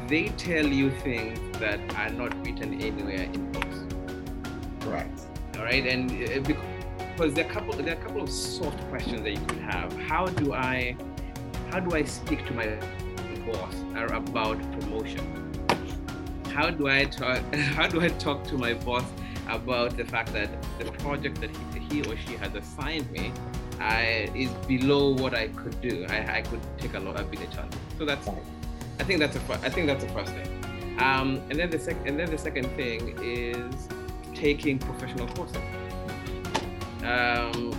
they 0.07 0.29
tell 0.37 0.65
you 0.65 0.89
things 1.01 1.37
that 1.59 1.79
are 1.95 2.11
not 2.11 2.33
written 2.45 2.81
anywhere 2.81 3.23
in 3.23 3.51
books. 3.51 3.77
Right. 4.85 5.28
All 5.59 5.65
right. 5.65 5.85
And 5.85 6.09
uh, 6.09 6.39
because 6.39 7.33
there 7.33 7.45
are 7.45 7.49
a 7.49 7.53
couple, 7.53 7.73
there 7.73 7.95
are 7.95 7.99
a 7.99 8.01
couple 8.01 8.21
of 8.21 8.29
soft 8.29 8.79
questions 8.87 9.21
that 9.23 9.31
you 9.31 9.45
could 9.45 9.59
have. 9.59 9.91
How 10.07 10.25
do 10.27 10.53
I, 10.53 10.95
how 11.69 11.81
do 11.81 11.93
I 11.93 12.03
speak 12.03 12.45
to 12.47 12.53
my 12.53 12.79
boss 13.45 13.75
about 13.93 14.57
promotion? 14.79 15.25
How 16.53 16.69
do 16.69 16.87
I 16.87 17.03
talk? 17.03 17.43
How 17.75 17.87
do 17.87 17.99
I 17.99 18.07
talk 18.07 18.45
to 18.45 18.57
my 18.57 18.73
boss 18.73 19.03
about 19.49 19.97
the 19.97 20.05
fact 20.05 20.31
that 20.31 20.49
the 20.79 20.91
project 21.03 21.41
that 21.41 21.51
he, 21.89 22.03
or 22.03 22.15
she 22.15 22.35
has 22.35 22.55
assigned 22.55 23.11
me 23.11 23.33
I, 23.81 24.29
is 24.33 24.49
below 24.65 25.13
what 25.13 25.33
I 25.33 25.49
could 25.49 25.81
do. 25.81 26.05
I, 26.07 26.37
I 26.37 26.41
could 26.41 26.61
take 26.77 26.93
a 26.93 26.99
lot, 26.99 27.19
a 27.19 27.23
bigger 27.23 27.47
challenge. 27.47 27.75
So 27.97 28.05
that's, 28.05 28.27
I 28.99 29.03
think 29.03 29.19
that's 29.19 29.35
a, 29.35 29.41
I 29.61 29.69
think 29.69 29.87
that's 29.87 30.05
the 30.05 30.11
first 30.11 30.31
thing. 30.31 30.47
Um, 30.99 31.41
and 31.49 31.59
then 31.59 31.69
the 31.69 31.79
second, 31.79 32.07
and 32.07 32.17
then 32.17 32.29
the 32.31 32.37
second 32.37 32.67
thing 32.77 33.17
is 33.21 33.89
taking 34.39 34.79
professional 34.79 35.27
courses. 35.27 35.57
Um, 37.03 37.73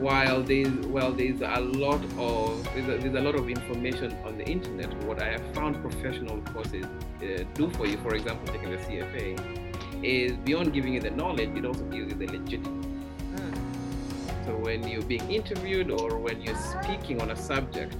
while 0.00 0.42
there's 0.42 0.74
well 0.86 1.12
there's 1.12 1.40
a 1.40 1.60
lot 1.60 2.02
of 2.18 2.64
there's 2.74 2.88
a, 2.88 3.02
there's 3.02 3.14
a, 3.14 3.20
lot 3.20 3.34
of 3.34 3.48
information 3.48 4.16
on 4.24 4.38
the 4.38 4.44
internet 4.44 4.92
what 5.04 5.20
i 5.20 5.28
have 5.28 5.54
found 5.54 5.80
professional 5.80 6.40
courses 6.52 6.84
uh, 6.84 7.44
do 7.54 7.68
for 7.70 7.86
you 7.86 7.96
for 7.98 8.14
example 8.14 8.46
taking 8.52 8.70
the 8.70 8.76
cfa 8.76 9.58
is 10.02 10.32
beyond 10.38 10.72
giving 10.72 10.94
you 10.94 11.00
the 11.00 11.10
knowledge, 11.10 11.50
it 11.56 11.64
also 11.64 11.82
gives 11.84 12.12
you 12.12 12.18
the 12.18 12.26
legitimacy. 12.26 12.88
Mm. 13.34 14.46
So 14.46 14.56
when 14.56 14.86
you're 14.86 15.02
being 15.02 15.28
interviewed 15.30 15.90
or 15.90 16.18
when 16.18 16.40
you're 16.40 16.56
speaking 16.56 17.20
on 17.20 17.30
a 17.30 17.36
subject, 17.36 17.96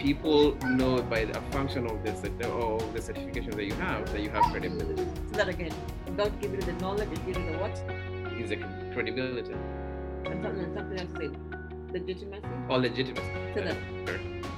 people 0.00 0.56
know 0.64 1.02
by 1.02 1.18
a 1.18 1.40
function 1.52 1.86
of 1.86 2.02
this 2.02 2.24
of 2.24 2.92
the 2.94 3.02
certification 3.02 3.50
that 3.50 3.64
you 3.64 3.74
have 3.74 4.10
that 4.12 4.22
you 4.22 4.30
have 4.30 4.44
credibility. 4.50 5.04
So 5.30 5.36
that 5.36 5.48
again, 5.48 5.74
God 6.16 6.32
give 6.40 6.52
you 6.52 6.60
the 6.62 6.72
knowledge, 6.84 7.10
it 7.12 7.26
gives 7.26 7.38
you 7.38 7.52
the 7.52 7.58
what? 7.58 7.76
Is 8.40 8.48
the 8.48 8.56
credibility. 8.94 9.52
And 10.24 10.42
something, 10.42 10.74
something 10.74 11.00
else 11.00 11.12
say 11.18 11.28
legitimacy. 11.92 12.46
Or 12.70 12.78
legitimacy. 12.78 13.30
So 13.54 13.60
that. 13.60 13.76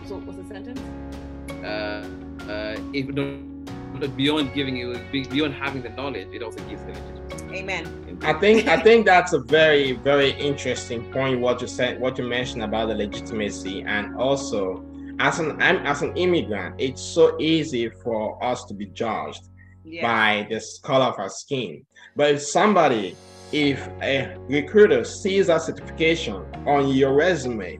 So 0.07 0.19
what's 0.19 0.39
the 0.39 0.45
sentence? 0.45 0.81
Uh, 1.65 2.07
uh, 2.49 2.77
if 2.93 3.13
don't 3.13 4.17
beyond 4.17 4.55
giving 4.55 4.77
you 4.77 4.97
beyond 5.11 5.55
having 5.55 5.83
the 5.83 5.91
knowledge, 5.91 6.29
it 6.33 6.43
also 6.43 6.61
gives 6.69 6.83
the 6.83 6.93
legitimacy. 6.93 7.59
Amen. 7.59 8.19
I 8.23 8.33
think 8.35 8.69
I 8.69 8.81
think 8.81 9.07
that's 9.07 9.33
a 9.33 9.41
very 9.41 9.93
very 9.93 10.31
interesting 10.51 11.03
point. 11.11 11.41
What 11.41 11.61
you 11.61 11.67
said, 11.67 12.01
what 12.01 12.17
you 12.17 12.25
mentioned 12.25 12.63
about 12.63 12.87
the 12.87 12.95
legitimacy, 12.95 13.83
and 13.83 14.17
also 14.17 14.85
as 15.19 15.39
an 15.39 15.61
as 15.61 16.03
an 16.03 16.17
immigrant, 16.17 16.75
it's 16.79 17.03
so 17.03 17.37
easy 17.41 17.89
for 17.89 18.43
us 18.43 18.65
to 18.65 18.75
be 18.75 18.87
judged 18.87 19.49
yeah. 19.85 20.03
by 20.03 20.47
the 20.49 20.63
color 20.83 21.07
of 21.07 21.19
our 21.19 21.29
skin. 21.29 21.85
But 22.17 22.35
if 22.35 22.43
somebody, 22.43 23.17
if 23.53 23.87
a 24.03 24.37
recruiter 24.49 25.05
sees 25.05 25.47
that 25.47 25.63
certification 25.63 26.45
on 26.67 26.89
your 26.89 27.15
resume, 27.15 27.79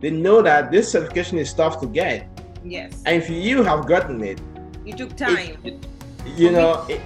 they 0.00 0.10
know 0.10 0.42
that 0.42 0.70
this 0.70 0.92
certification 0.92 1.38
is 1.38 1.52
tough 1.52 1.80
to 1.80 1.86
get. 1.86 2.28
Yes. 2.64 3.02
And 3.06 3.22
if 3.22 3.30
you 3.30 3.62
have 3.62 3.86
gotten 3.86 4.22
it, 4.22 4.40
you 4.84 4.94
took 4.94 5.16
time. 5.16 5.58
It, 5.64 5.86
you 6.36 6.50
know, 6.50 6.86
it, 6.88 7.00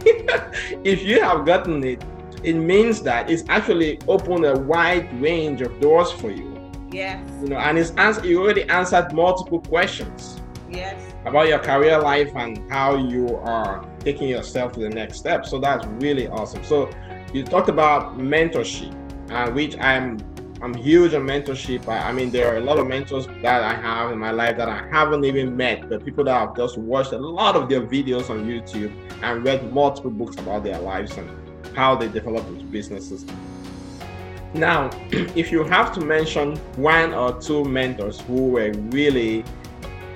if 0.84 1.02
you 1.02 1.20
have 1.20 1.44
gotten 1.44 1.82
it, 1.84 2.04
it 2.42 2.54
means 2.54 3.02
that 3.02 3.30
it's 3.30 3.44
actually 3.48 3.98
opened 4.06 4.44
a 4.44 4.58
wide 4.58 5.20
range 5.20 5.60
of 5.62 5.80
doors 5.80 6.12
for 6.12 6.30
you. 6.30 6.55
Yes. 6.90 7.28
You 7.42 7.48
know, 7.48 7.56
and 7.56 7.78
it's 7.78 7.90
answer, 7.92 8.26
you 8.26 8.42
already 8.42 8.64
answered 8.64 9.12
multiple 9.12 9.60
questions. 9.60 10.40
Yes. 10.70 11.14
About 11.24 11.48
your 11.48 11.58
career 11.58 11.98
life 11.98 12.34
and 12.36 12.70
how 12.70 12.96
you 12.96 13.36
are 13.36 13.86
taking 14.00 14.28
yourself 14.28 14.72
to 14.72 14.80
the 14.80 14.88
next 14.88 15.18
step. 15.18 15.46
So 15.46 15.58
that's 15.58 15.86
really 15.86 16.28
awesome. 16.28 16.62
So 16.64 16.90
you 17.32 17.44
talked 17.44 17.68
about 17.68 18.18
mentorship, 18.18 18.94
uh, 19.30 19.50
which 19.50 19.76
I'm 19.78 20.18
I'm 20.62 20.72
huge 20.72 21.12
on 21.12 21.26
mentorship. 21.26 21.86
I, 21.86 22.08
I, 22.08 22.12
mean, 22.12 22.30
there 22.30 22.52
are 22.52 22.56
a 22.56 22.60
lot 22.60 22.78
of 22.78 22.86
mentors 22.86 23.26
that 23.42 23.62
I 23.62 23.74
have 23.74 24.10
in 24.10 24.18
my 24.18 24.30
life 24.30 24.56
that 24.56 24.70
I 24.70 24.88
haven't 24.90 25.24
even 25.24 25.54
met, 25.54 25.88
but 25.88 26.02
people 26.02 26.24
that 26.24 26.32
have 26.32 26.56
just 26.56 26.78
watched 26.78 27.12
a 27.12 27.18
lot 27.18 27.56
of 27.56 27.68
their 27.68 27.82
videos 27.82 28.30
on 28.30 28.46
YouTube 28.46 28.90
and 29.22 29.44
read 29.44 29.70
multiple 29.72 30.10
books 30.10 30.36
about 30.36 30.64
their 30.64 30.78
lives 30.78 31.14
and 31.18 31.28
how 31.76 31.94
they 31.94 32.08
develop 32.08 32.46
businesses. 32.70 33.26
Now, 34.56 34.90
if 35.36 35.52
you 35.52 35.64
have 35.64 35.92
to 35.94 36.00
mention 36.00 36.56
one 36.76 37.12
or 37.12 37.38
two 37.40 37.64
mentors 37.64 38.20
who 38.22 38.48
were 38.48 38.72
really 38.90 39.44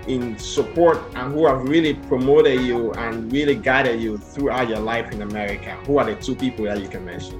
in 0.09 0.39
support 0.39 0.99
and 1.15 1.35
who 1.35 1.47
have 1.47 1.63
really 1.65 1.93
promoted 1.95 2.63
you 2.63 2.91
and 2.95 3.31
really 3.31 3.55
guided 3.55 4.01
you 4.01 4.17
throughout 4.17 4.69
your 4.69 4.79
life 4.79 5.13
in 5.13 5.21
America, 5.21 5.73
who 5.87 5.99
are 5.99 6.07
the 6.07 6.15
two 6.15 6.35
people 6.35 6.65
that 6.65 6.81
you 6.81 6.89
can 6.89 7.05
mention? 7.05 7.37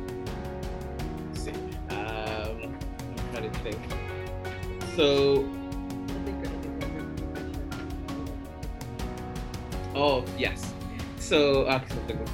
Um, 1.89 1.97
I'm 1.97 3.33
trying 3.33 3.51
to 3.51 3.59
think. 3.61 3.79
So, 4.95 5.49
oh 9.95 10.23
yes, 10.37 10.70
so 11.31 11.63
uh, 11.63 11.81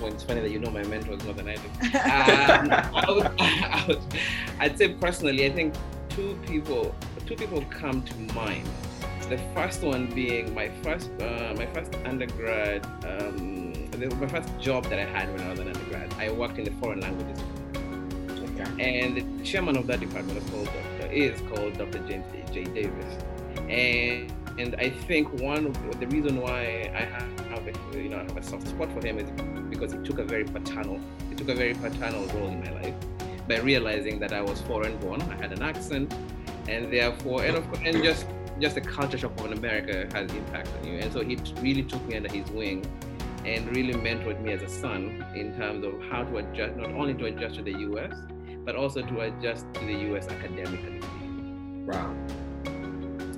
it's 0.04 0.22
funny 0.22 0.40
that 0.40 0.50
you 0.50 0.58
know 0.58 0.70
my 0.70 0.82
mentors 0.84 1.22
more 1.24 1.34
than 1.34 1.48
I 1.48 1.56
do. 1.56 1.68
Um, 1.96 2.70
I 2.94 3.04
would, 3.10 3.30
I 3.38 3.84
would, 3.86 4.00
I'd 4.58 4.78
say 4.78 4.88
personally, 4.94 5.44
I 5.44 5.50
think 5.50 5.74
two 6.08 6.38
people, 6.46 6.94
two 7.26 7.36
people 7.36 7.62
come 7.68 8.00
to 8.02 8.14
mind. 8.32 8.66
The 9.28 9.36
first 9.54 9.82
one 9.82 10.06
being 10.06 10.54
my 10.54 10.70
first, 10.82 11.10
uh, 11.20 11.52
my 11.58 11.66
first 11.74 11.94
undergrad, 12.06 12.86
um, 13.04 13.74
my 14.18 14.28
first 14.28 14.48
job 14.58 14.86
that 14.86 14.98
I 14.98 15.04
had 15.04 15.30
when 15.30 15.42
I 15.42 15.50
was 15.50 15.58
an 15.58 15.68
undergrad. 15.68 16.14
I 16.14 16.30
worked 16.30 16.58
in 16.58 16.64
the 16.64 16.70
foreign 16.80 17.00
languages. 17.00 17.42
Okay. 18.48 19.02
And 19.02 19.14
the 19.14 19.44
chairman 19.44 19.76
of 19.76 19.86
that 19.88 20.00
department 20.00 20.38
is 20.38 20.50
called 20.50 20.66
Dr. 20.66 21.12
is 21.12 21.38
called 21.52 21.76
Dr. 21.76 21.98
James 22.08 22.24
J. 22.50 22.64
Davis. 22.64 23.22
And 23.68 24.32
and 24.58 24.74
I 24.76 24.90
think 24.90 25.32
one 25.40 25.72
the 26.00 26.06
reason 26.06 26.40
why 26.40 26.90
I 26.94 27.02
have 27.52 27.66
a, 27.66 27.98
you 28.02 28.08
know 28.08 28.18
have 28.18 28.36
a 28.36 28.42
soft 28.42 28.68
spot 28.68 28.90
for 28.92 29.06
him 29.06 29.18
is 29.18 29.30
because 29.70 29.92
he 29.92 29.98
took 29.98 30.18
a 30.18 30.24
very 30.24 30.44
paternal 30.44 31.00
he 31.28 31.34
took 31.34 31.48
a 31.48 31.54
very 31.54 31.74
paternal 31.74 32.26
role 32.28 32.48
in 32.48 32.60
my 32.60 32.70
life 32.80 32.94
by 33.48 33.58
realizing 33.58 34.18
that 34.20 34.32
I 34.32 34.42
was 34.42 34.60
foreign 34.62 34.96
born, 34.98 35.22
I 35.22 35.36
had 35.36 35.52
an 35.52 35.62
accent, 35.62 36.12
and 36.68 36.92
therefore 36.92 37.44
and 37.44 37.56
of 37.56 37.68
course 37.68 37.80
and 37.84 38.02
just 38.02 38.26
just 38.60 38.74
the 38.74 38.80
culture 38.80 39.18
shock 39.18 39.38
of 39.38 39.52
America 39.52 40.08
has 40.14 40.30
impact 40.32 40.68
on 40.78 40.88
you. 40.88 40.98
And 40.98 41.12
so 41.12 41.22
he 41.22 41.36
really 41.60 41.82
took 41.82 42.02
me 42.06 42.16
under 42.16 42.32
his 42.32 42.48
wing 42.50 42.86
and 43.44 43.76
really 43.76 43.92
mentored 43.92 44.40
me 44.40 44.52
as 44.52 44.62
a 44.62 44.68
son 44.68 45.24
in 45.34 45.54
terms 45.56 45.84
of 45.84 46.00
how 46.10 46.24
to 46.24 46.38
adjust, 46.38 46.74
not 46.76 46.90
only 46.92 47.12
to 47.14 47.26
adjust 47.26 47.56
to 47.56 47.62
the 47.62 47.78
US, 47.90 48.16
but 48.64 48.74
also 48.74 49.02
to 49.02 49.20
adjust 49.20 49.66
to 49.74 49.80
the 49.80 49.92
US 50.14 50.26
academically. 50.28 51.02
Wow 51.84 52.16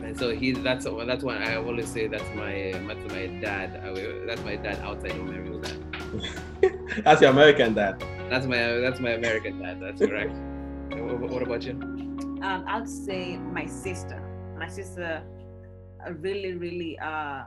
and 0.08 0.18
so 0.18 0.30
he 0.30 0.52
that's 0.52 0.86
that's 1.06 1.22
why 1.22 1.36
I 1.36 1.56
always 1.56 1.86
say 1.86 2.06
that's 2.06 2.30
my 2.34 2.72
that's 2.88 3.12
my 3.12 3.26
dad. 3.44 3.78
That's 4.26 4.42
my 4.42 4.56
dad 4.56 4.80
outside 4.80 5.10
of 5.10 5.24
my 5.26 5.36
real 5.36 5.60
dad. 5.60 7.04
that's 7.04 7.20
your 7.20 7.30
American 7.30 7.74
dad. 7.74 8.02
That's 8.30 8.46
my 8.46 8.56
that's 8.56 9.00
my 9.00 9.10
American 9.10 9.60
dad. 9.60 9.82
That's 9.82 10.00
correct. 10.00 10.32
what, 10.96 11.30
what, 11.30 11.42
about 11.42 11.62
you? 11.62 11.72
Um, 12.40 12.64
I'd 12.66 12.88
say 12.88 13.36
my 13.36 13.66
sister. 13.66 14.18
My 14.58 14.68
sister 14.68 15.22
uh, 16.06 16.12
really 16.14 16.54
really 16.54 16.98
uh, 17.00 17.42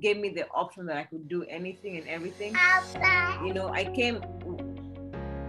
gave 0.00 0.18
me 0.18 0.30
the 0.30 0.48
option 0.48 0.84
that 0.86 0.96
I 0.96 1.04
could 1.04 1.28
do 1.28 1.44
anything 1.44 1.96
and 1.96 2.08
everything. 2.08 2.56
You 3.46 3.54
know, 3.54 3.68
I 3.68 3.84
came. 3.84 4.20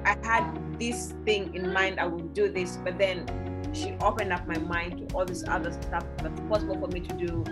I 0.05 0.15
had 0.21 0.45
this 0.79 1.15
thing 1.25 1.55
in 1.55 1.73
mind. 1.73 1.99
I 1.99 2.05
would 2.05 2.35
do 2.35 2.49
this, 2.49 2.77
but 2.83 2.99
then 2.99 3.25
she 3.73 3.95
opened 4.01 4.31
up 4.31 4.47
my 4.47 4.57
mind 4.59 5.09
to 5.09 5.15
all 5.15 5.25
this 5.25 5.43
other 5.47 5.71
stuff 5.71 6.05
that's 6.17 6.39
possible 6.41 6.79
for 6.79 6.87
me 6.87 6.99
to 7.01 7.13
do. 7.15 7.43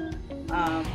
Um, 0.51 0.85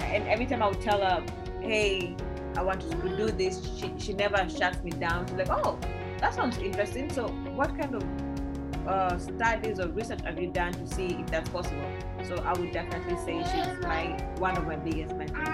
and 0.00 0.26
every 0.28 0.46
time 0.46 0.62
I 0.62 0.68
would 0.68 0.80
tell 0.80 1.00
her, 1.00 1.24
hey, 1.60 2.16
I 2.56 2.62
want 2.62 2.80
to 2.80 3.16
do 3.16 3.30
this, 3.30 3.60
she, 3.78 3.92
she 3.98 4.12
never 4.12 4.48
shuts 4.48 4.82
me 4.82 4.90
down. 4.90 5.26
She's 5.26 5.36
like, 5.36 5.50
oh, 5.50 5.78
that 6.18 6.34
sounds 6.34 6.58
interesting. 6.58 7.10
So, 7.12 7.28
what 7.54 7.78
kind 7.78 7.94
of 7.96 8.88
uh, 8.88 9.18
studies 9.18 9.80
or 9.80 9.88
research 9.88 10.20
have 10.22 10.38
you 10.40 10.50
done 10.50 10.72
to 10.72 10.86
see 10.86 11.16
if 11.20 11.26
that's 11.26 11.48
possible? 11.48 11.90
So, 12.26 12.36
I 12.36 12.58
would 12.58 12.72
definitely 12.72 13.16
say 13.24 13.42
she's 13.42 13.82
my 13.82 14.16
one 14.38 14.56
of 14.56 14.66
my 14.66 14.76
biggest 14.76 15.14
mentors. 15.16 15.48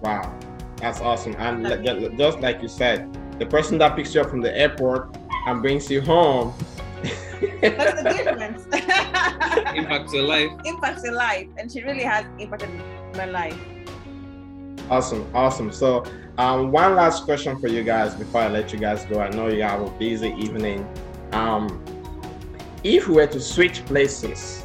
Wow, 0.00 0.38
that's 0.76 1.00
awesome. 1.00 1.34
And 1.38 1.66
just 2.18 2.40
like 2.40 2.60
you 2.60 2.68
said, 2.68 3.10
the 3.38 3.46
person 3.46 3.78
that 3.78 3.96
picks 3.96 4.14
you 4.14 4.20
up 4.20 4.30
from 4.30 4.42
the 4.42 4.56
airport 4.56 5.16
and 5.46 5.62
brings 5.62 5.90
you 5.90 6.00
home 6.00 6.54
that's 7.60 8.02
the 8.02 8.08
difference. 8.10 8.64
impacts 9.76 10.12
your 10.12 10.24
life. 10.24 10.50
Impacts 10.64 11.04
your 11.04 11.14
life, 11.14 11.48
and 11.58 11.70
she 11.70 11.82
really 11.82 12.02
has 12.02 12.24
impacted 12.38 12.70
my 13.16 13.26
life. 13.26 13.58
Awesome, 14.90 15.26
awesome. 15.34 15.72
So, 15.72 16.04
um, 16.36 16.70
one 16.70 16.94
last 16.94 17.24
question 17.24 17.58
for 17.58 17.68
you 17.68 17.82
guys 17.82 18.14
before 18.14 18.42
I 18.42 18.48
let 18.48 18.72
you 18.72 18.78
guys 18.78 19.04
go. 19.06 19.20
I 19.20 19.30
know 19.30 19.48
you 19.48 19.62
have 19.62 19.80
a 19.80 19.90
busy 19.98 20.30
evening. 20.30 20.86
Um, 21.32 21.82
if 22.82 23.08
we 23.08 23.14
were 23.14 23.26
to 23.26 23.40
switch 23.40 23.84
places, 23.86 24.62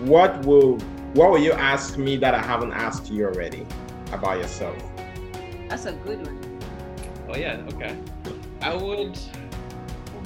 what 0.00 0.44
will 0.44 0.78
what 1.14 1.30
will 1.30 1.38
you 1.38 1.52
ask 1.52 1.98
me 1.98 2.16
that 2.16 2.34
I 2.34 2.42
haven't 2.42 2.72
asked 2.72 3.10
you 3.10 3.26
already 3.26 3.66
about 4.12 4.38
yourself? 4.38 4.76
That's 5.68 5.86
a 5.86 5.92
good 5.92 6.26
one. 6.26 6.58
Oh 7.28 7.36
yeah, 7.36 7.62
okay. 7.74 7.96
I 8.60 8.74
would 8.74 9.18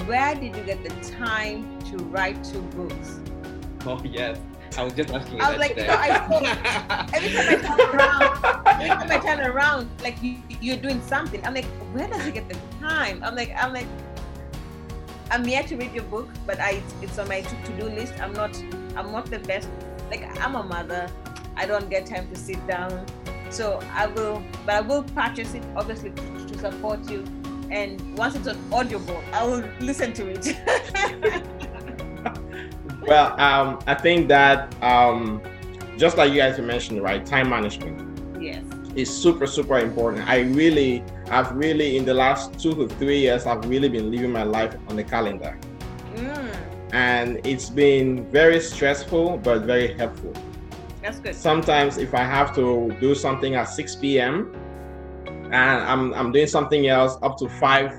where 0.07 0.35
did 0.37 0.55
you 0.55 0.63
get 0.63 0.83
the 0.85 0.91
time 1.11 1.79
to 1.91 1.97
write 2.05 2.43
two 2.45 2.63
books? 2.63 3.19
Oh 3.85 4.01
yes. 4.05 4.39
I 4.79 4.85
was 4.85 4.93
just 4.93 5.11
asking. 5.11 5.41
I 5.41 5.51
was 5.51 5.59
like, 5.59 5.77
you 5.77 5.87
know, 5.87 5.97
I 5.97 7.09
every 7.15 7.31
time 7.33 7.49
I 7.49 7.57
turn 7.57 7.81
around, 7.81 8.47
every 8.67 8.89
time 8.89 9.11
I 9.11 9.19
turn 9.19 9.41
around, 9.41 9.89
like 10.03 10.23
you, 10.23 10.37
you're 10.61 10.77
doing 10.77 11.01
something. 11.03 11.45
I'm 11.47 11.55
like, 11.55 11.65
where 11.93 12.07
does 12.07 12.25
he 12.25 12.31
get 12.31 12.49
the 12.49 12.59
time? 12.79 13.23
I'm 13.25 13.35
like, 13.35 13.53
I'm 13.57 13.73
like, 13.73 13.87
I'm 15.31 15.47
yet 15.49 15.69
to 15.69 15.77
read 15.77 15.93
your 15.93 16.05
book, 16.05 16.29
but 16.47 16.61
I 16.61 16.83
it's 17.01 17.19
on 17.19 17.29
my 17.29 17.41
to-do 17.41 17.85
list. 17.85 18.13
I'm 18.21 18.33
not, 18.33 18.57
I'm 18.97 19.13
not 19.13 19.27
the 19.27 19.39
best. 19.41 19.69
Like 20.11 20.25
I'm 20.41 20.55
a 20.55 20.63
mother. 20.63 21.09
I 21.57 21.67
don't 21.67 21.89
get 21.89 22.07
time 22.07 22.29
to 22.29 22.37
sit 22.37 22.65
down. 22.67 23.07
So 23.51 23.81
I 23.93 24.07
will, 24.07 24.43
but 24.67 24.75
I 24.75 24.81
will 24.83 25.05
purchase 25.05 25.55
it 25.55 25.63
obviously 25.75 26.11
to 26.11 26.59
support 26.59 27.09
you 27.11 27.25
and 27.71 28.17
once 28.17 28.35
it's 28.35 28.49
on 28.49 28.59
audible 28.73 29.23
i 29.33 29.45
will 29.45 29.65
listen 29.81 30.13
to 30.13 30.29
it. 30.29 30.57
Well 33.07 33.41
um, 33.41 33.79
i 33.87 33.95
think 33.95 34.27
that 34.29 34.75
um, 34.83 35.41
just 35.97 36.17
like 36.17 36.33
you 36.33 36.39
guys 36.39 36.59
mentioned 36.59 37.03
right 37.03 37.25
time 37.25 37.49
management 37.49 38.43
yes. 38.43 38.65
is 38.97 39.09
super 39.09 39.47
super 39.47 39.79
important. 39.79 40.29
I 40.29 40.41
really 40.41 41.05
i've 41.31 41.53
really 41.53 41.97
in 41.97 42.05
the 42.05 42.15
last 42.15 42.59
two 42.59 42.75
to 42.75 42.89
three 42.89 43.21
years 43.21 43.47
i've 43.47 43.65
really 43.69 43.89
been 43.89 44.11
living 44.11 44.33
my 44.33 44.43
life 44.43 44.75
on 44.89 44.97
the 44.97 45.05
calendar. 45.05 45.57
Mm. 46.17 46.57
and 46.93 47.47
it's 47.47 47.69
been 47.69 48.25
very 48.33 48.59
stressful 48.59 49.39
but 49.39 49.63
very 49.63 49.95
helpful. 49.95 50.33
That's 51.03 51.21
good. 51.21 51.37
Sometimes 51.37 51.99
if 51.99 52.13
i 52.13 52.25
have 52.25 52.55
to 52.57 52.91
do 53.01 53.15
something 53.15 53.55
at 53.55 53.65
6 53.65 53.97
p.m 53.97 54.53
and 55.53 55.83
I'm 55.83 56.15
I'm 56.15 56.33
doing 56.33 56.47
something 56.47 56.89
else 56.89 57.17
up 57.23 57.37
to 57.39 57.49
five 57.49 57.93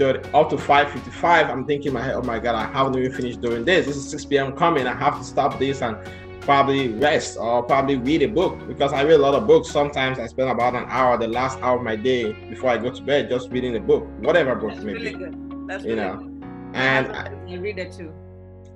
up 0.00 0.48
to 0.50 0.56
5:55. 0.56 1.50
I'm 1.50 1.64
thinking 1.64 1.92
my 1.92 2.02
head, 2.02 2.14
oh 2.14 2.22
my 2.22 2.38
god, 2.38 2.54
I 2.54 2.70
haven't 2.72 2.96
even 2.96 3.12
finished 3.12 3.40
doing 3.40 3.64
this. 3.64 3.86
This 3.86 3.96
is 3.96 4.08
6 4.10 4.26
p.m. 4.26 4.52
coming. 4.56 4.86
I 4.86 4.94
have 4.94 5.18
to 5.18 5.24
stop 5.24 5.58
this 5.58 5.82
and 5.82 5.96
probably 6.40 6.88
rest 6.88 7.36
or 7.36 7.62
probably 7.62 7.96
read 7.96 8.22
a 8.22 8.28
book 8.28 8.66
because 8.68 8.92
I 8.92 9.02
read 9.02 9.14
a 9.14 9.18
lot 9.18 9.34
of 9.34 9.46
books. 9.46 9.70
Sometimes 9.70 10.18
I 10.18 10.26
spend 10.26 10.50
about 10.50 10.74
an 10.74 10.84
hour, 10.88 11.18
the 11.18 11.28
last 11.28 11.58
hour 11.60 11.78
of 11.78 11.82
my 11.82 11.96
day 11.96 12.32
before 12.48 12.70
I 12.70 12.78
go 12.78 12.90
to 12.90 13.02
bed, 13.02 13.28
just 13.28 13.50
reading 13.50 13.76
a 13.76 13.80
book, 13.80 14.06
whatever 14.20 14.54
book 14.54 14.70
That's 14.70 14.84
may 14.84 14.92
really 14.94 15.12
good. 15.12 15.68
That's 15.68 15.84
You 15.84 15.96
really 15.96 16.02
know, 16.02 16.16
good. 16.16 16.44
And 16.74 17.12
I 17.12 17.30
I 17.48 17.54
read 17.56 17.78
it 17.78 17.92
too. 17.92 18.14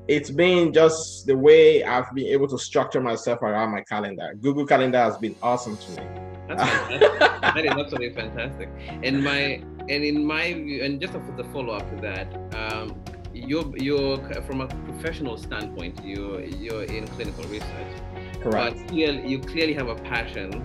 It's 0.09 0.31
been 0.31 0.73
just 0.73 1.27
the 1.27 1.37
way 1.37 1.85
I've 1.85 2.13
been 2.15 2.27
able 2.27 2.49
to 2.49 2.59
structure 2.59 3.01
myself 3.01 3.43
around 3.43 3.71
my 3.71 3.83
calendar. 3.83 4.35
Google 4.41 4.67
Calendar 4.67 4.99
has 4.99 5.17
been 5.19 5.37
awesome 5.43 5.77
to 5.77 5.91
me. 5.93 6.07
That's 6.49 6.63
fantastic. 6.71 7.41
that 7.41 7.65
is 7.65 7.71
absolutely 7.71 8.13
fantastic. 8.13 8.69
And 9.03 9.23
my 9.23 9.63
and 9.89 10.05
in 10.05 10.25
my 10.25 10.53
view, 10.53 10.83
and 10.83 11.01
just 11.01 11.15
as 11.15 11.23
a 11.39 11.45
follow 11.45 11.75
up 11.75 11.89
to 11.91 11.97
that, 12.03 12.29
um, 12.55 13.01
you're 13.33 13.77
you're 13.77 14.19
from 14.43 14.61
a 14.61 14.67
professional 14.67 15.37
standpoint, 15.37 16.01
you're 16.05 16.41
you're 16.41 16.85
in 16.85 17.07
clinical 17.09 17.45
research, 17.45 17.95
Correct. 18.43 18.77
but 18.77 18.89
clearly, 18.89 19.29
you 19.29 19.39
clearly 19.39 19.75
have 19.75 19.89
a 19.89 19.97
passion 19.97 20.65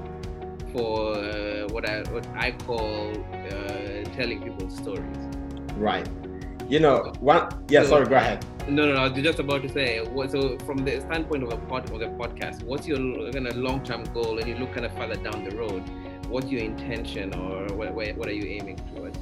for 0.73 1.15
uh, 1.15 1.67
what 1.69 1.87
I 1.87 2.01
what 2.11 2.27
I 2.35 2.51
call 2.51 3.11
uh, 3.33 4.03
telling 4.15 4.41
people 4.41 4.69
stories. 4.69 5.17
Right. 5.75 6.07
You 6.69 6.79
know, 6.79 7.13
one. 7.19 7.47
Yeah. 7.69 7.83
So- 7.83 7.89
Sorry. 7.89 8.05
Go 8.07 8.15
ahead. 8.15 8.45
No, 8.67 8.85
no, 8.85 8.95
no. 8.95 8.99
I 9.03 9.07
was 9.07 9.23
just 9.23 9.39
about 9.39 9.61
to 9.61 9.69
say. 9.69 10.05
What, 10.05 10.31
so, 10.31 10.57
from 10.65 10.79
the 10.83 10.99
standpoint 10.99 11.43
of 11.43 11.53
a 11.53 11.57
pod, 11.57 11.89
of 11.89 11.99
the 11.99 12.07
podcast, 12.07 12.63
what's 12.63 12.85
your 12.85 12.97
kind 13.31 13.47
of 13.47 13.55
long-term 13.55 14.03
goal, 14.13 14.39
and 14.39 14.47
you 14.47 14.55
look 14.55 14.73
kind 14.73 14.85
of 14.85 14.91
further 14.93 15.15
down 15.15 15.45
the 15.45 15.55
road? 15.55 15.83
What's 16.27 16.47
your 16.47 16.61
intention, 16.61 17.33
or 17.33 17.67
what, 17.77 17.93
what, 17.93 18.17
what 18.17 18.27
are 18.27 18.33
you 18.33 18.45
aiming 18.59 18.75
towards? 18.93 19.17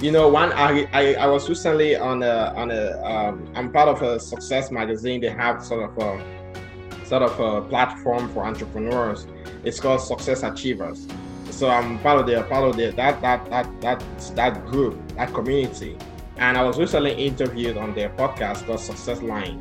You 0.00 0.12
know, 0.12 0.28
one. 0.28 0.52
I 0.52 0.86
I, 0.92 1.14
I 1.14 1.26
was 1.26 1.48
recently 1.48 1.96
on 1.96 2.22
a 2.22 2.52
on 2.56 2.70
a. 2.70 3.02
Um, 3.02 3.50
I'm 3.56 3.72
part 3.72 3.88
of 3.88 4.02
a 4.02 4.20
success 4.20 4.70
magazine. 4.70 5.20
They 5.20 5.30
have 5.30 5.64
sort 5.64 5.90
of 5.90 5.98
a 5.98 7.04
sort 7.04 7.22
of 7.22 7.40
a 7.40 7.68
platform 7.68 8.28
for 8.32 8.44
entrepreneurs. 8.44 9.26
It's 9.64 9.80
called 9.80 10.00
Success 10.00 10.44
Achievers. 10.44 11.08
So 11.50 11.68
I'm 11.68 11.98
part 11.98 12.20
of 12.20 12.26
the 12.26 12.42
part 12.44 12.64
of 12.68 12.76
the 12.76 12.90
that 12.92 13.20
that 13.20 13.50
that 13.50 13.80
that 13.80 14.04
that 14.36 14.66
group, 14.66 14.96
that 15.16 15.32
community. 15.34 15.96
And 16.42 16.58
I 16.58 16.64
was 16.64 16.76
recently 16.76 17.12
interviewed 17.12 17.76
on 17.76 17.94
their 17.94 18.08
podcast 18.10 18.66
called 18.66 18.80
Success 18.80 19.22
Line. 19.22 19.60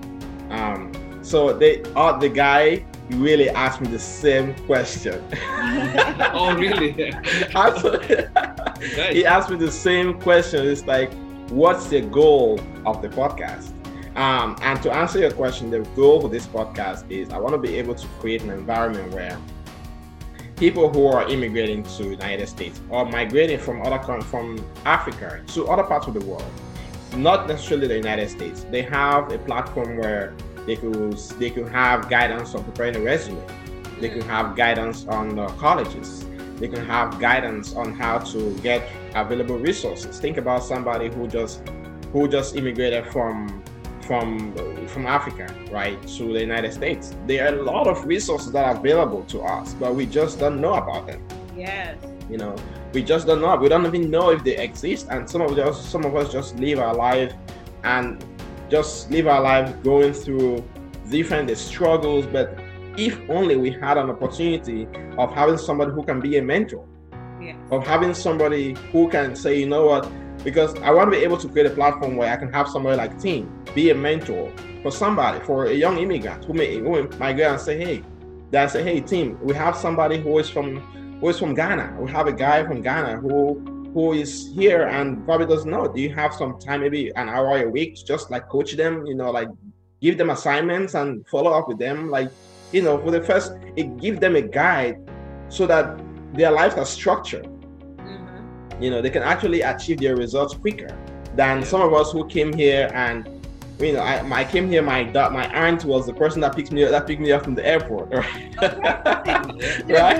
Um, 0.49 0.91
so 1.21 1.53
they 1.53 1.83
uh, 1.95 2.17
the 2.17 2.27
guy 2.27 2.83
really 3.11 3.51
asked 3.51 3.81
me 3.81 3.87
the 3.87 3.99
same 3.99 4.55
question. 4.65 5.23
oh, 6.33 6.55
really? 6.57 7.13
Nice. 7.53 9.13
he 9.13 9.27
asked 9.27 9.51
me 9.51 9.57
the 9.57 9.71
same 9.71 10.19
question. 10.19 10.65
It's 10.65 10.87
like, 10.87 11.13
what's 11.49 11.85
the 11.85 12.01
goal 12.01 12.59
of 12.87 13.03
the 13.03 13.09
podcast? 13.09 13.73
Um, 14.17 14.55
and 14.63 14.81
to 14.81 14.91
answer 14.91 15.19
your 15.19 15.31
question, 15.33 15.69
the 15.69 15.81
goal 15.95 16.19
for 16.19 16.29
this 16.29 16.47
podcast 16.47 17.09
is 17.11 17.29
I 17.29 17.37
want 17.37 17.53
to 17.53 17.59
be 17.59 17.77
able 17.77 17.93
to 17.93 18.07
create 18.19 18.41
an 18.41 18.49
environment 18.49 19.13
where 19.13 19.37
people 20.55 20.91
who 20.91 21.05
are 21.05 21.29
immigrating 21.29 21.83
to 21.83 22.03
the 22.03 22.09
United 22.09 22.49
States 22.49 22.81
or 22.89 23.05
migrating 23.05 23.59
from 23.59 23.83
other 23.83 24.21
from 24.23 24.65
Africa 24.85 25.43
to 25.49 25.67
other 25.67 25.83
parts 25.83 26.07
of 26.07 26.15
the 26.15 26.25
world, 26.25 26.51
not 27.15 27.47
necessarily 27.47 27.87
the 27.87 27.95
United 27.95 28.29
States, 28.29 28.65
they 28.71 28.81
have 28.81 29.31
a 29.31 29.37
platform 29.39 29.97
where 29.97 30.33
they 30.65 30.75
could 30.75 31.17
they 31.39 31.49
could 31.49 31.67
have 31.69 32.09
guidance 32.09 32.55
on 32.55 32.63
preparing 32.63 32.95
a 32.95 33.01
resume. 33.01 33.41
They 33.99 34.09
can 34.09 34.21
have 34.21 34.55
guidance 34.55 35.05
on 35.07 35.37
uh, 35.37 35.47
colleges. 35.49 36.25
They 36.57 36.67
can 36.67 36.85
have 36.85 37.19
guidance 37.19 37.75
on 37.75 37.93
how 37.93 38.19
to 38.19 38.55
get 38.59 38.87
available 39.15 39.57
resources. 39.57 40.19
Think 40.19 40.37
about 40.37 40.63
somebody 40.63 41.09
who 41.09 41.27
just 41.27 41.61
who 42.13 42.27
just 42.27 42.55
immigrated 42.55 43.07
from 43.07 43.63
from 44.01 44.53
from 44.87 45.07
Africa, 45.07 45.53
right, 45.71 46.01
to 46.17 46.33
the 46.33 46.39
United 46.39 46.73
States. 46.73 47.15
There 47.27 47.45
are 47.45 47.57
a 47.57 47.63
lot 47.63 47.87
of 47.87 48.05
resources 48.05 48.51
that 48.51 48.65
are 48.65 48.75
available 48.75 49.23
to 49.25 49.41
us, 49.41 49.73
but 49.75 49.95
we 49.95 50.05
just 50.05 50.39
don't 50.39 50.59
know 50.61 50.73
about 50.73 51.07
them. 51.07 51.21
Yes. 51.55 51.97
You 52.31 52.37
know, 52.37 52.55
we 52.93 53.03
just 53.03 53.27
don't 53.27 53.41
know. 53.41 53.55
We 53.57 53.67
don't 53.69 53.85
even 53.85 54.09
know 54.09 54.29
if 54.31 54.43
they 54.43 54.57
exist, 54.57 55.07
and 55.09 55.29
some 55.29 55.41
of 55.41 55.57
us, 55.57 55.85
some 55.85 56.05
of 56.05 56.15
us, 56.15 56.31
just 56.31 56.55
live 56.57 56.79
our 56.79 56.95
life 56.95 57.33
and 57.83 58.23
just 58.69 59.11
live 59.11 59.27
our 59.27 59.41
life 59.41 59.75
going 59.83 60.13
through 60.13 60.63
different 61.09 61.55
struggles. 61.57 62.25
But 62.25 62.57
if 62.97 63.19
only 63.29 63.57
we 63.57 63.71
had 63.71 63.97
an 63.97 64.09
opportunity 64.09 64.87
of 65.17 65.33
having 65.33 65.57
somebody 65.57 65.91
who 65.91 66.03
can 66.03 66.21
be 66.21 66.37
a 66.37 66.41
mentor, 66.41 66.85
Yes. 67.41 67.55
of 67.71 67.85
having 67.85 68.13
somebody 68.13 68.75
who 68.91 69.09
can 69.09 69.35
say, 69.35 69.59
you 69.59 69.67
know 69.67 69.85
what, 69.87 70.09
because 70.43 70.75
I 70.81 70.91
want 70.91 71.11
to 71.11 71.17
be 71.17 71.23
able 71.23 71.37
to 71.37 71.49
create 71.49 71.65
a 71.67 71.71
platform 71.71 72.15
where 72.15 72.31
I 72.31 72.37
can 72.37 72.51
have 72.53 72.67
somebody 72.69 72.95
like 72.95 73.19
Tim 73.19 73.51
be 73.75 73.89
a 73.89 73.95
mentor 73.95 74.51
for 74.83 74.91
somebody, 74.91 75.39
for 75.43 75.65
a 75.65 75.73
young 75.73 75.97
immigrant 75.97 76.45
who 76.45 76.53
may 76.53 76.77
who 76.77 77.07
might 77.19 77.33
go 77.33 77.49
and 77.51 77.59
say, 77.59 77.77
hey, 77.77 78.03
that 78.51 78.69
say, 78.71 78.83
hey, 78.83 79.01
Tim, 79.01 79.37
we 79.41 79.53
have 79.55 79.75
somebody 79.75 80.19
who 80.19 80.37
is 80.39 80.49
from 80.49 80.81
who 81.21 81.29
is 81.29 81.39
from 81.39 81.53
Ghana. 81.53 81.95
We 81.99 82.11
have 82.11 82.27
a 82.27 82.33
guy 82.33 82.65
from 82.65 82.81
Ghana 82.81 83.17
who 83.17 83.61
who 83.93 84.13
is 84.13 84.49
here 84.55 84.83
and 84.87 85.23
probably 85.25 85.47
doesn't 85.47 85.69
know. 85.69 85.85
Do 85.87 85.99
you 86.01 86.13
have 86.15 86.33
some 86.33 86.57
time, 86.59 86.79
maybe 86.81 87.11
an 87.15 87.27
hour 87.29 87.57
a 87.57 87.69
week, 87.69 87.95
to 87.97 88.05
just 88.05 88.31
like 88.31 88.47
coach 88.49 88.71
them, 88.77 89.05
you 89.05 89.15
know, 89.15 89.31
like 89.31 89.49
give 90.01 90.17
them 90.17 90.29
assignments 90.29 90.93
and 90.95 91.27
follow 91.27 91.51
up 91.51 91.67
with 91.67 91.77
them, 91.77 92.09
like 92.09 92.29
you 92.71 92.81
know, 92.81 92.97
for 93.03 93.11
the 93.11 93.21
first, 93.21 93.51
it 93.75 93.97
give 93.97 94.19
them 94.21 94.35
a 94.37 94.41
guide 94.41 94.95
so 95.49 95.67
that 95.67 95.99
their 96.33 96.51
lives 96.51 96.75
are 96.75 96.85
structured 96.85 97.45
Mhm. 97.97 98.81
you 98.83 98.89
know 98.89 99.01
they 99.01 99.09
can 99.09 99.21
actually 99.21 99.61
achieve 99.61 99.99
their 99.99 100.15
results 100.15 100.53
quicker 100.55 100.91
than 101.35 101.61
some 101.63 101.81
of 101.81 101.93
us 101.93 102.11
who 102.13 102.25
came 102.25 102.53
here 102.53 102.89
and 102.93 103.27
you 103.81 103.93
know 103.93 103.99
I, 103.99 104.41
I 104.41 104.43
came 104.43 104.69
here 104.69 104.81
my 104.81 105.03
my 105.03 105.45
aunt 105.53 105.85
was 105.85 106.05
the 106.05 106.13
person 106.13 106.41
that 106.41 106.55
picked 106.55 106.71
me 106.71 106.83
up 106.83 106.91
that 106.91 107.07
picked 107.07 107.21
me 107.21 107.31
up 107.31 107.43
from 107.43 107.55
the 107.55 107.65
airport 107.65 108.09
right 108.11 108.51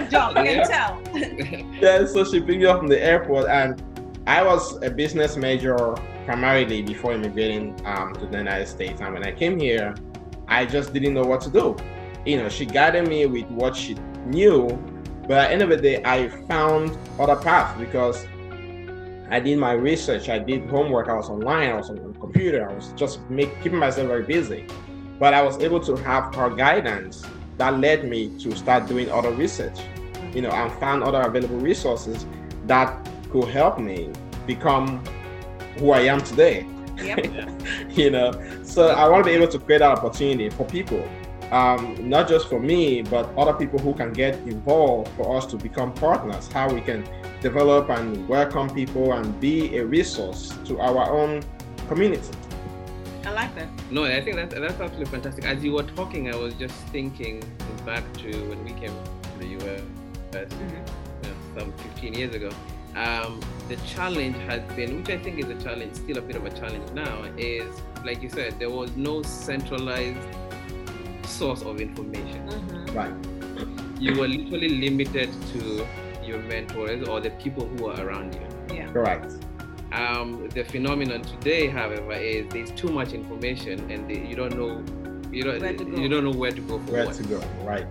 job. 0.09 0.35
Yeah. 0.35 0.97
yeah 1.79 2.05
so 2.05 2.23
she 2.23 2.39
picked 2.39 2.59
me 2.59 2.65
up 2.65 2.79
from 2.79 2.87
the 2.87 3.01
airport 3.01 3.47
and 3.47 3.81
I 4.27 4.43
was 4.43 4.81
a 4.83 4.89
business 4.89 5.35
major 5.35 5.95
primarily 6.25 6.81
before 6.81 7.13
immigrating 7.13 7.75
um, 7.85 8.13
to 8.13 8.25
the 8.27 8.37
United 8.37 8.67
States 8.67 9.01
and 9.01 9.13
when 9.13 9.23
I 9.23 9.31
came 9.31 9.59
here 9.59 9.95
I 10.47 10.65
just 10.65 10.93
didn't 10.93 11.13
know 11.13 11.23
what 11.23 11.41
to 11.41 11.49
do 11.49 11.75
you 12.25 12.37
know 12.37 12.49
she 12.49 12.65
guided 12.65 13.07
me 13.07 13.25
with 13.25 13.49
what 13.49 13.75
she 13.75 13.95
knew 14.25 14.67
but 15.27 15.37
at 15.37 15.47
the 15.47 15.53
end 15.53 15.61
of 15.61 15.69
the 15.69 15.77
day 15.77 16.01
I 16.03 16.29
found 16.47 16.97
other 17.19 17.35
paths 17.35 17.79
because 17.79 18.25
I 19.31 19.39
did 19.39 19.57
my 19.59 19.71
research, 19.71 20.27
I 20.27 20.39
did 20.39 20.69
homework, 20.69 21.07
I 21.07 21.13
was 21.13 21.29
online, 21.29 21.69
I 21.69 21.75
was 21.75 21.89
on 21.89 21.95
the 21.95 22.19
computer, 22.19 22.69
I 22.69 22.73
was 22.73 22.91
just 22.97 23.21
make, 23.29 23.55
keeping 23.63 23.79
myself 23.79 24.09
very 24.09 24.23
busy. 24.23 24.67
But 25.19 25.33
I 25.33 25.41
was 25.41 25.57
able 25.59 25.79
to 25.81 25.95
have 25.95 26.35
her 26.35 26.49
guidance 26.49 27.23
that 27.57 27.79
led 27.79 28.03
me 28.09 28.37
to 28.39 28.53
start 28.57 28.87
doing 28.87 29.09
other 29.09 29.31
research, 29.31 29.79
you 30.33 30.41
know, 30.41 30.49
and 30.49 30.69
found 30.81 31.03
other 31.03 31.21
available 31.21 31.55
resources 31.59 32.25
that 32.67 33.07
could 33.31 33.47
help 33.47 33.79
me 33.79 34.09
become 34.45 35.01
who 35.77 35.91
I 35.91 36.01
am 36.01 36.19
today, 36.19 36.65
Yep. 37.01 37.25
you 37.91 38.09
know. 38.09 38.33
So 38.63 38.89
I 38.89 39.07
want 39.07 39.23
to 39.23 39.29
be 39.29 39.35
able 39.37 39.47
to 39.47 39.59
create 39.59 39.77
that 39.77 39.97
opportunity 39.97 40.49
for 40.49 40.65
people, 40.65 41.07
um, 41.51 41.95
not 42.01 42.27
just 42.27 42.49
for 42.49 42.59
me, 42.59 43.01
but 43.01 43.29
other 43.37 43.53
people 43.53 43.79
who 43.79 43.93
can 43.93 44.11
get 44.11 44.35
involved 44.39 45.09
for 45.15 45.37
us 45.37 45.45
to 45.47 45.55
become 45.55 45.93
partners, 45.93 46.49
how 46.49 46.67
we 46.73 46.81
can 46.81 47.07
develop 47.41 47.89
and 47.89 48.27
welcome 48.29 48.69
people 48.69 49.13
and 49.13 49.39
be 49.39 49.77
a 49.77 49.85
resource 49.85 50.53
to 50.65 50.79
our 50.79 51.11
own 51.11 51.43
community. 51.87 52.31
I 53.25 53.31
like 53.31 53.53
that. 53.55 53.67
No, 53.89 54.05
I 54.05 54.21
think 54.21 54.35
that's 54.35 54.53
that's 54.53 54.79
absolutely 54.79 55.05
fantastic. 55.05 55.45
As 55.45 55.63
you 55.63 55.73
were 55.73 55.83
talking, 55.83 56.31
I 56.33 56.35
was 56.35 56.53
just 56.53 56.75
thinking 56.89 57.43
back 57.85 58.03
to 58.17 58.29
when 58.49 58.63
we 58.63 58.71
came 58.71 58.93
to 59.23 59.39
the 59.39 59.47
US 59.57 59.81
Mhm. 60.31 60.71
you 61.23 61.29
know, 61.29 61.35
some 61.59 61.73
15 61.73 62.13
years 62.13 62.33
ago. 62.35 62.49
Um, 62.95 63.39
the 63.69 63.77
challenge 63.87 64.35
has 64.47 64.61
been, 64.75 64.97
which 64.97 65.09
I 65.09 65.17
think 65.17 65.39
is 65.39 65.49
a 65.49 65.55
challenge, 65.63 65.95
still 65.95 66.17
a 66.17 66.21
bit 66.21 66.35
of 66.35 66.45
a 66.45 66.49
challenge 66.49 66.91
now, 66.93 67.23
is 67.37 67.65
like 68.05 68.21
you 68.21 68.29
said, 68.29 68.59
there 68.59 68.69
was 68.69 68.95
no 68.95 69.21
centralized 69.23 70.17
source 71.25 71.61
of 71.63 71.79
information. 71.81 72.47
Mhm. 72.49 72.95
Right. 72.95 73.13
You 73.99 74.19
were 74.19 74.27
literally 74.27 74.69
limited 74.79 75.29
to 75.53 75.85
your 76.31 76.41
mentors 76.43 77.07
or 77.07 77.19
the 77.19 77.29
people 77.31 77.67
who 77.67 77.87
are 77.87 78.01
around 78.07 78.33
you. 78.35 78.75
Yeah. 78.75 78.91
Correct. 78.91 79.33
Um, 79.91 80.47
the 80.49 80.63
phenomenon 80.63 81.21
today, 81.21 81.67
however, 81.67 82.13
is 82.13 82.47
there's 82.51 82.71
too 82.71 82.87
much 82.87 83.11
information 83.13 83.91
and 83.91 84.09
the, 84.09 84.17
you 84.17 84.35
don't 84.35 84.55
know 84.57 84.83
you 85.31 85.43
don't 85.43 85.61
Where 85.61 85.73
to 85.73 85.85
go. 85.85 85.97
you 85.97 86.09
don't 86.09 86.23
know 86.25 86.31
where 86.37 86.51
to 86.51 86.61
go 86.61 86.79
for 86.79 86.91
Where 86.91 87.05
what. 87.05 87.15
to 87.15 87.23
go? 87.23 87.39
Right. 87.63 87.85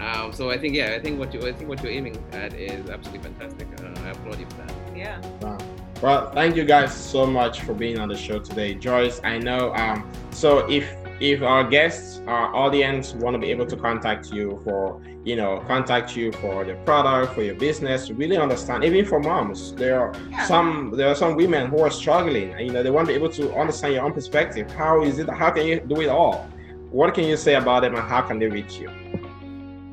Um, 0.00 0.32
so 0.32 0.50
I 0.50 0.58
think 0.58 0.74
yeah, 0.74 0.94
I 0.94 1.00
think 1.00 1.18
what 1.18 1.32
you 1.32 1.40
I 1.46 1.52
think 1.52 1.68
what 1.68 1.82
you're 1.82 1.92
aiming 1.92 2.22
at 2.32 2.52
is 2.54 2.88
absolutely 2.90 3.30
fantastic. 3.30 3.68
Uh, 3.80 4.00
I 4.04 4.10
applaud 4.10 4.38
you 4.38 4.46
for 4.46 4.56
that. 4.66 4.74
Yeah. 4.94 5.20
Wow. 5.40 5.58
Well, 6.02 6.30
thank 6.32 6.56
you 6.56 6.64
guys 6.64 6.94
so 6.94 7.26
much 7.26 7.62
for 7.62 7.72
being 7.72 7.98
on 7.98 8.08
the 8.08 8.16
show 8.16 8.38
today, 8.38 8.74
Joyce. 8.74 9.20
I 9.24 9.38
know. 9.38 9.74
Um, 9.74 10.10
so 10.30 10.70
if 10.70 10.84
if 11.20 11.42
our 11.42 11.64
guests, 11.64 12.20
our 12.26 12.54
audience, 12.54 13.14
want 13.14 13.34
to 13.34 13.38
be 13.38 13.50
able 13.50 13.66
to 13.66 13.76
contact 13.76 14.32
you 14.32 14.60
for, 14.64 15.00
you 15.24 15.36
know, 15.36 15.60
contact 15.66 16.14
you 16.16 16.30
for 16.32 16.64
the 16.64 16.74
product, 16.84 17.34
for 17.34 17.42
your 17.42 17.54
business, 17.54 18.10
really 18.10 18.36
understand. 18.36 18.84
Even 18.84 19.04
for 19.04 19.18
moms, 19.20 19.74
there 19.74 20.00
are 20.00 20.12
Yeah. 20.30 20.44
some 20.44 20.90
there 20.96 21.08
are 21.08 21.14
some 21.14 21.36
women 21.36 21.68
who 21.68 21.78
are 21.80 21.90
struggling. 21.90 22.52
and, 22.52 22.66
You 22.66 22.72
know, 22.72 22.82
they 22.82 22.90
want 22.90 23.06
to 23.08 23.12
be 23.12 23.18
able 23.18 23.30
to 23.30 23.54
understand 23.54 23.94
your 23.94 24.04
own 24.04 24.12
perspective. 24.12 24.70
How 24.72 25.02
is 25.02 25.18
it? 25.18 25.28
How 25.28 25.50
can 25.50 25.66
you 25.66 25.80
do 25.80 26.00
it 26.00 26.08
all? 26.08 26.46
what 26.90 27.12
can 27.14 27.24
you 27.24 27.36
say 27.36 27.54
about 27.56 27.80
them 27.82 27.94
and 27.94 28.08
how 28.08 28.22
can 28.22 28.38
they 28.38 28.46
reach 28.46 28.78
you? 28.78 28.88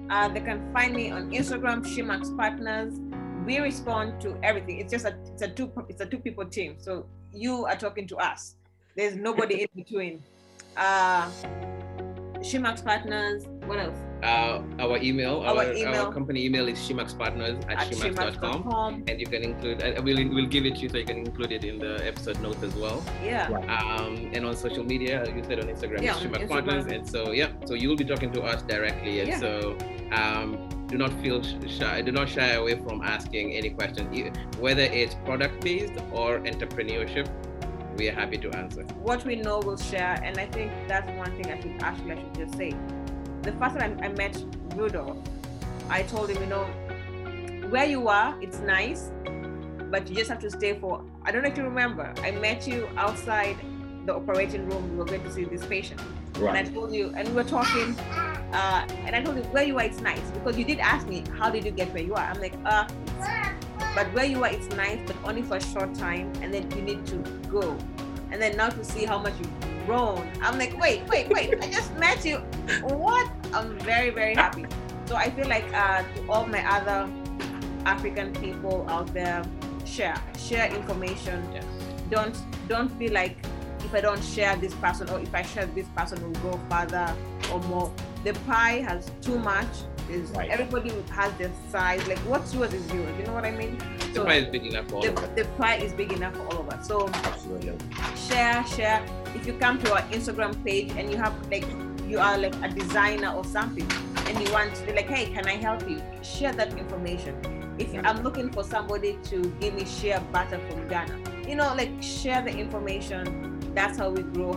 Uh, 0.10 0.28
they 0.30 0.40
can 0.40 0.72
find 0.72 0.94
me 0.94 1.10
on 1.12 1.32
Instagram, 1.32 1.84
Chemaks 1.84 2.30
Partners. 2.38 2.94
We 3.46 3.58
respond 3.60 4.22
to 4.22 4.38
everything. 4.44 4.80
It's 4.80 4.92
just 4.92 5.06
a 5.06 5.16
it's 5.34 5.42
a 5.42 5.48
two 5.50 5.72
it's 5.90 6.02
a 6.02 6.06
two 6.06 6.20
people 6.20 6.46
team. 6.46 6.76
So 6.78 7.08
you 7.34 7.66
are 7.66 7.76
talking 7.76 8.08
to 8.10 8.18
us. 8.18 8.56
There's 8.96 9.16
nobody 9.16 9.64
in 9.64 9.68
between. 9.76 10.24
Uh, 10.78 11.30
Chemaks 12.42 12.82
Partners. 12.84 13.46
What 13.66 13.80
else? 13.80 13.96
Uh, 14.22 14.62
our 14.80 14.98
email, 14.98 15.40
our, 15.42 15.58
Our 15.58 15.74
email. 15.74 16.06
our 16.06 16.14
company 16.14 16.46
email 16.46 16.68
is 16.70 16.78
chemakspartners 16.80 17.62
at, 17.70 17.78
At 17.80 17.92
chemaks.com. 17.92 18.64
chemaks.com. 18.64 19.04
And 19.08 19.20
you 19.20 19.26
can 19.26 19.44
include, 19.44 19.84
uh, 19.84 20.02
we'll, 20.02 20.28
we'll 20.30 20.46
give 20.48 20.66
it 20.66 20.76
to 20.76 20.82
you 20.82 20.90
so 20.90 20.98
you 20.98 21.06
can 21.06 21.18
include 21.18 21.52
it 21.52 21.64
in 21.66 21.78
the 21.80 22.06
episode 22.06 22.40
notes 22.42 22.64
as 22.64 22.74
well. 22.76 23.04
Yeah. 23.24 23.48
Um, 23.50 24.30
and 24.34 24.46
on 24.46 24.56
social 24.56 24.84
media, 24.84 25.26
you 25.34 25.44
said 25.44 25.60
on 25.60 25.68
Instagram, 25.68 26.02
Yeah, 26.02 26.16
it's 26.16 26.26
on 26.26 26.32
Chemaks 26.32 26.50
Partners. 26.50 26.86
And 26.86 27.08
so, 27.10 27.32
yeah, 27.32 27.52
so 27.66 27.74
you'll 27.74 27.98
be 27.98 28.06
talking 28.06 28.32
to 28.34 28.42
us 28.44 28.62
directly. 28.64 29.20
And 29.22 29.30
Yeah. 29.30 29.40
so, 29.40 29.78
um, 30.12 30.70
do 30.88 30.98
not 30.98 31.12
feel 31.22 31.42
shy, 31.68 32.02
do 32.02 32.12
not 32.12 32.30
shy 32.30 32.52
away 32.52 32.76
from 32.76 33.02
asking 33.02 33.54
any 33.54 33.72
questions, 33.72 34.16
e- 34.16 34.32
whether 34.60 34.84
it's 34.84 35.16
product 35.26 35.62
based 35.64 35.94
or 36.12 36.40
entrepreneurship. 36.40 37.28
We 37.98 38.10
are 38.10 38.14
happy 38.14 38.38
to 38.40 38.50
answer. 38.56 38.82
what 39.10 39.24
we 39.24 39.36
know 39.36 39.60
we'll 39.60 39.78
share 39.78 40.20
and 40.24 40.38
i 40.40 40.46
think 40.48 40.72
that's 40.88 41.10
one 41.18 41.32
thing 41.38 41.52
i 41.52 41.62
should 41.62 41.82
actually 41.82 42.12
i 42.14 42.16
should 42.16 42.36
just 42.36 42.56
say. 42.58 42.74
The 43.44 43.52
first 43.54 43.78
time 43.78 44.00
i, 44.02 44.06
I 44.06 44.10
met 44.10 44.44
rudolf 44.76 45.18
i 45.90 46.02
told 46.04 46.30
him 46.30 46.42
you 46.42 46.48
know 46.48 46.66
where 47.70 47.86
you 47.86 48.08
are 48.08 48.36
it's 48.42 48.60
nice 48.60 49.12
but 49.92 50.10
you 50.10 50.16
just 50.16 50.30
have 50.30 50.40
to 50.40 50.50
stay 50.50 50.80
for 50.80 51.04
i 51.24 51.32
don't 51.32 51.44
know 51.44 51.50
if 51.50 51.58
you 51.58 51.64
remember 51.64 52.12
i 52.24 52.32
met 52.32 52.68
you 52.68 52.88
outside 52.98 53.58
the 54.06 54.14
operating 54.16 54.68
room 54.70 54.90
we 54.92 54.98
were 54.98 55.06
going 55.06 55.24
to 55.24 55.32
see 55.32 55.46
this 55.46 55.66
patient. 55.66 56.02
And 56.38 56.58
i 56.58 56.64
told 56.64 56.94
you 56.94 57.14
and 57.16 57.28
we 57.30 57.36
were 57.36 57.44
talking 57.44 57.96
uh, 58.54 58.86
and 59.06 59.16
i 59.16 59.22
told 59.22 59.36
you 59.36 59.44
where 59.56 59.64
you 59.64 59.78
are 59.78 59.84
it's 59.84 60.00
nice. 60.02 60.22
Because 60.32 60.58
you 60.58 60.66
did 60.66 60.80
ask 60.80 61.08
me 61.08 61.24
how 61.38 61.50
did 61.50 61.66
you 61.66 61.72
get 61.72 61.94
where 61.94 62.04
you 62.04 62.14
are? 62.14 62.24
I'm 62.24 62.40
like 62.40 62.54
uh 62.66 62.88
but 63.96 64.12
where 64.14 64.26
you 64.26 64.44
are 64.44 64.50
it's 64.50 64.70
nice 64.76 65.00
but 65.06 65.16
only 65.24 65.42
for 65.42 65.58
a 65.58 65.62
short 65.62 65.94
time 65.96 66.32
and 66.42 66.54
then 66.54 66.70
you 66.72 66.82
need 66.82 67.06
to 67.08 67.18
go. 67.50 67.78
And 68.32 68.42
then 68.42 68.58
now 68.58 68.70
to 68.70 68.84
see 68.84 69.06
how 69.06 69.20
much 69.20 69.34
you've 69.40 69.86
grown. 69.86 70.28
I'm 70.42 70.58
like 70.58 70.78
wait 70.80 71.08
wait 71.08 71.30
wait 71.30 71.56
i 71.62 71.70
just 71.70 71.94
met 71.96 72.24
you. 72.26 72.38
What? 72.84 73.30
I'm 73.54 73.78
very 73.80 74.10
very 74.10 74.36
happy. 74.36 74.66
So 75.06 75.16
i 75.16 75.30
feel 75.30 75.48
like 75.48 75.66
uh 75.74 76.04
to 76.04 76.32
all 76.32 76.46
my 76.46 76.64
other 76.78 77.10
african 77.86 78.34
people 78.34 78.86
out 78.90 79.14
there 79.14 79.44
share 79.86 80.16
share 80.38 80.74
information. 80.74 81.44
Yeah. 81.54 81.64
don't 82.10 82.38
don't 82.68 82.90
feel 82.98 83.14
like 83.14 83.38
if 83.84 83.94
i 83.94 84.02
don't 84.02 84.24
share 84.24 84.56
this 84.58 84.74
person 84.76 85.10
or 85.10 85.20
if 85.20 85.34
i 85.36 85.42
share 85.42 85.66
this 85.68 85.88
person 85.90 86.22
will 86.24 86.52
go 86.52 86.60
further 86.70 87.14
or 87.52 87.60
more 87.62 87.92
the 88.24 88.34
pie 88.46 88.82
has 88.88 89.12
too 89.22 89.38
much 89.40 89.68
is 90.10 90.30
Right. 90.32 90.50
everybody 90.50 90.92
has 91.12 91.32
their 91.38 91.52
size 91.72 92.06
like 92.08 92.20
what's 92.20 92.54
yours 92.54 92.74
is 92.74 92.86
yours 92.94 93.10
you 93.18 93.26
know 93.26 93.34
what 93.34 93.46
i 93.46 93.52
mean? 93.52 93.78
The 94.14 94.24
pie 94.24 94.36
is 94.36 94.48
big 94.52 94.66
enough 94.68 94.88
for 94.90 94.96
all 94.98 95.08
of 95.08 95.18
us. 95.18 95.30
the, 95.36 95.44
the 95.44 95.50
pie 95.58 95.76
is 95.78 95.94
big 95.94 96.12
enough 96.12 96.36
for 96.36 96.44
all 96.54 96.60
of 96.60 96.70
us. 96.70 96.88
So 96.88 97.08
Absolutely. 97.10 97.78
share 98.28 98.66
share. 98.68 99.04
If 99.34 99.48
you 99.48 99.54
come 99.54 99.80
to 99.84 99.94
our 99.94 100.02
instagram 100.18 100.64
page 100.64 100.92
and 100.98 101.10
you 101.10 101.18
have 101.18 101.34
like 101.50 101.66
you 102.08 102.20
are 102.20 102.38
like 102.38 102.54
a 102.64 102.68
designer 102.70 103.32
or 103.34 103.44
something 103.46 103.90
and 104.28 104.40
you 104.46 104.52
want 104.54 104.76
to 104.76 104.86
be 104.86 104.94
like 104.94 105.08
hey 105.08 105.26
can 105.34 105.48
i 105.48 105.56
help 105.56 105.90
you? 105.90 106.02
Share 106.22 106.54
that 106.54 106.78
information. 106.78 107.34
If 107.80 107.94
i'm 108.06 108.22
looking 108.24 108.52
for 108.52 108.64
somebody 108.64 109.18
to 109.32 109.42
give 109.60 109.74
me 109.74 109.86
shea 109.86 110.20
butter 110.32 110.60
from 110.70 110.88
ghana 110.88 111.18
you 111.48 111.56
know 111.56 111.74
like 111.76 111.92
share 112.02 112.42
the 112.42 112.52
information. 112.52 113.60
That's 113.74 113.98
how 113.98 114.10
we 114.12 114.22
grow 114.22 114.54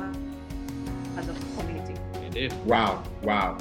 as 1.17 1.29
a 1.29 1.35
community 2.37 2.57
Wow. 2.65 3.03
Wow. 3.23 3.59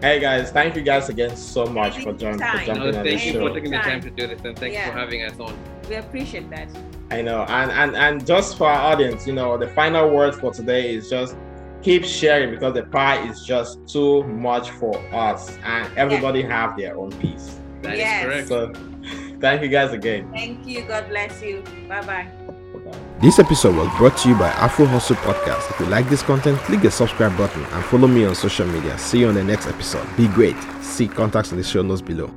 Hey 0.00 0.20
guys, 0.20 0.50
thank 0.50 0.76
you 0.76 0.82
guys 0.82 1.08
again 1.08 1.34
so 1.36 1.64
much 1.66 1.98
for, 2.02 2.12
join, 2.12 2.34
for 2.34 2.38
jumping 2.38 2.74
No, 2.76 2.86
on 2.88 2.92
the 2.92 2.92
show. 2.92 3.02
thank 3.04 3.24
you 3.24 3.32
for 3.40 3.54
taking 3.54 3.70
the 3.70 3.76
time 3.78 4.00
Time. 4.00 4.02
to 4.02 4.10
do 4.10 4.26
this 4.26 4.40
and 4.44 4.58
thanks 4.58 4.74
Yeah. 4.76 4.90
for 4.90 4.98
having 4.98 5.22
us 5.22 5.38
on. 5.40 5.56
we 5.88 5.94
appreciate 5.96 6.50
that 6.50 6.68
I 7.10 7.20
know. 7.22 7.42
And 7.48 7.70
and 7.70 7.94
and 7.96 8.26
just 8.26 8.56
for 8.56 8.66
our 8.68 8.92
audience, 8.92 9.26
you 9.26 9.34
know, 9.34 9.56
the 9.58 9.68
final 9.68 10.08
word 10.10 10.34
for 10.34 10.52
today 10.52 10.94
is 10.94 11.08
just 11.10 11.36
keep 11.82 12.02
sharing 12.04 12.50
because 12.50 12.72
the 12.74 12.84
pie 12.84 13.26
is 13.28 13.44
just 13.44 13.86
too 13.86 14.24
much 14.24 14.70
for 14.70 14.96
us 15.14 15.56
and 15.64 15.86
everybody 15.98 16.42
have 16.42 16.76
their 16.76 16.96
own 16.96 17.10
piece. 17.18 17.60
That 17.82 17.94
is 17.94 17.98
Yes. 18.00 18.24
correct. 18.24 18.48
So 18.48 18.72
thank 19.40 19.62
you 19.62 19.68
guys 19.68 19.92
again. 19.92 20.30
thank 20.32 20.66
you 20.66 20.82
god 20.82 21.06
bless 21.08 21.42
you 21.42 21.62
bye 21.88 22.00
bye 22.02 22.26
This 23.20 23.38
episode 23.38 23.76
was 23.76 23.88
brought 23.96 24.16
to 24.18 24.28
you 24.28 24.34
by 24.34 24.48
Afro 24.50 24.86
Hustle 24.86 25.16
Podcast. 25.16 25.70
If 25.70 25.80
you 25.80 25.86
like 25.86 26.08
this 26.10 26.22
content, 26.22 26.58
click 26.58 26.82
the 26.82 26.90
subscribe 26.90 27.36
button 27.38 27.64
and 27.64 27.84
follow 27.84 28.08
me 28.08 28.24
on 28.24 28.34
social 28.34 28.66
media. 28.66 28.98
See 28.98 29.20
you 29.20 29.28
on 29.28 29.34
the 29.34 29.44
next 29.44 29.66
episode. 29.66 30.06
Be 30.16 30.26
great. 30.28 30.56
See 30.82 31.08
contacts 31.08 31.52
in 31.52 31.56
the 31.56 31.64
show 31.64 31.82
notes 31.82 32.02
below. 32.02 32.30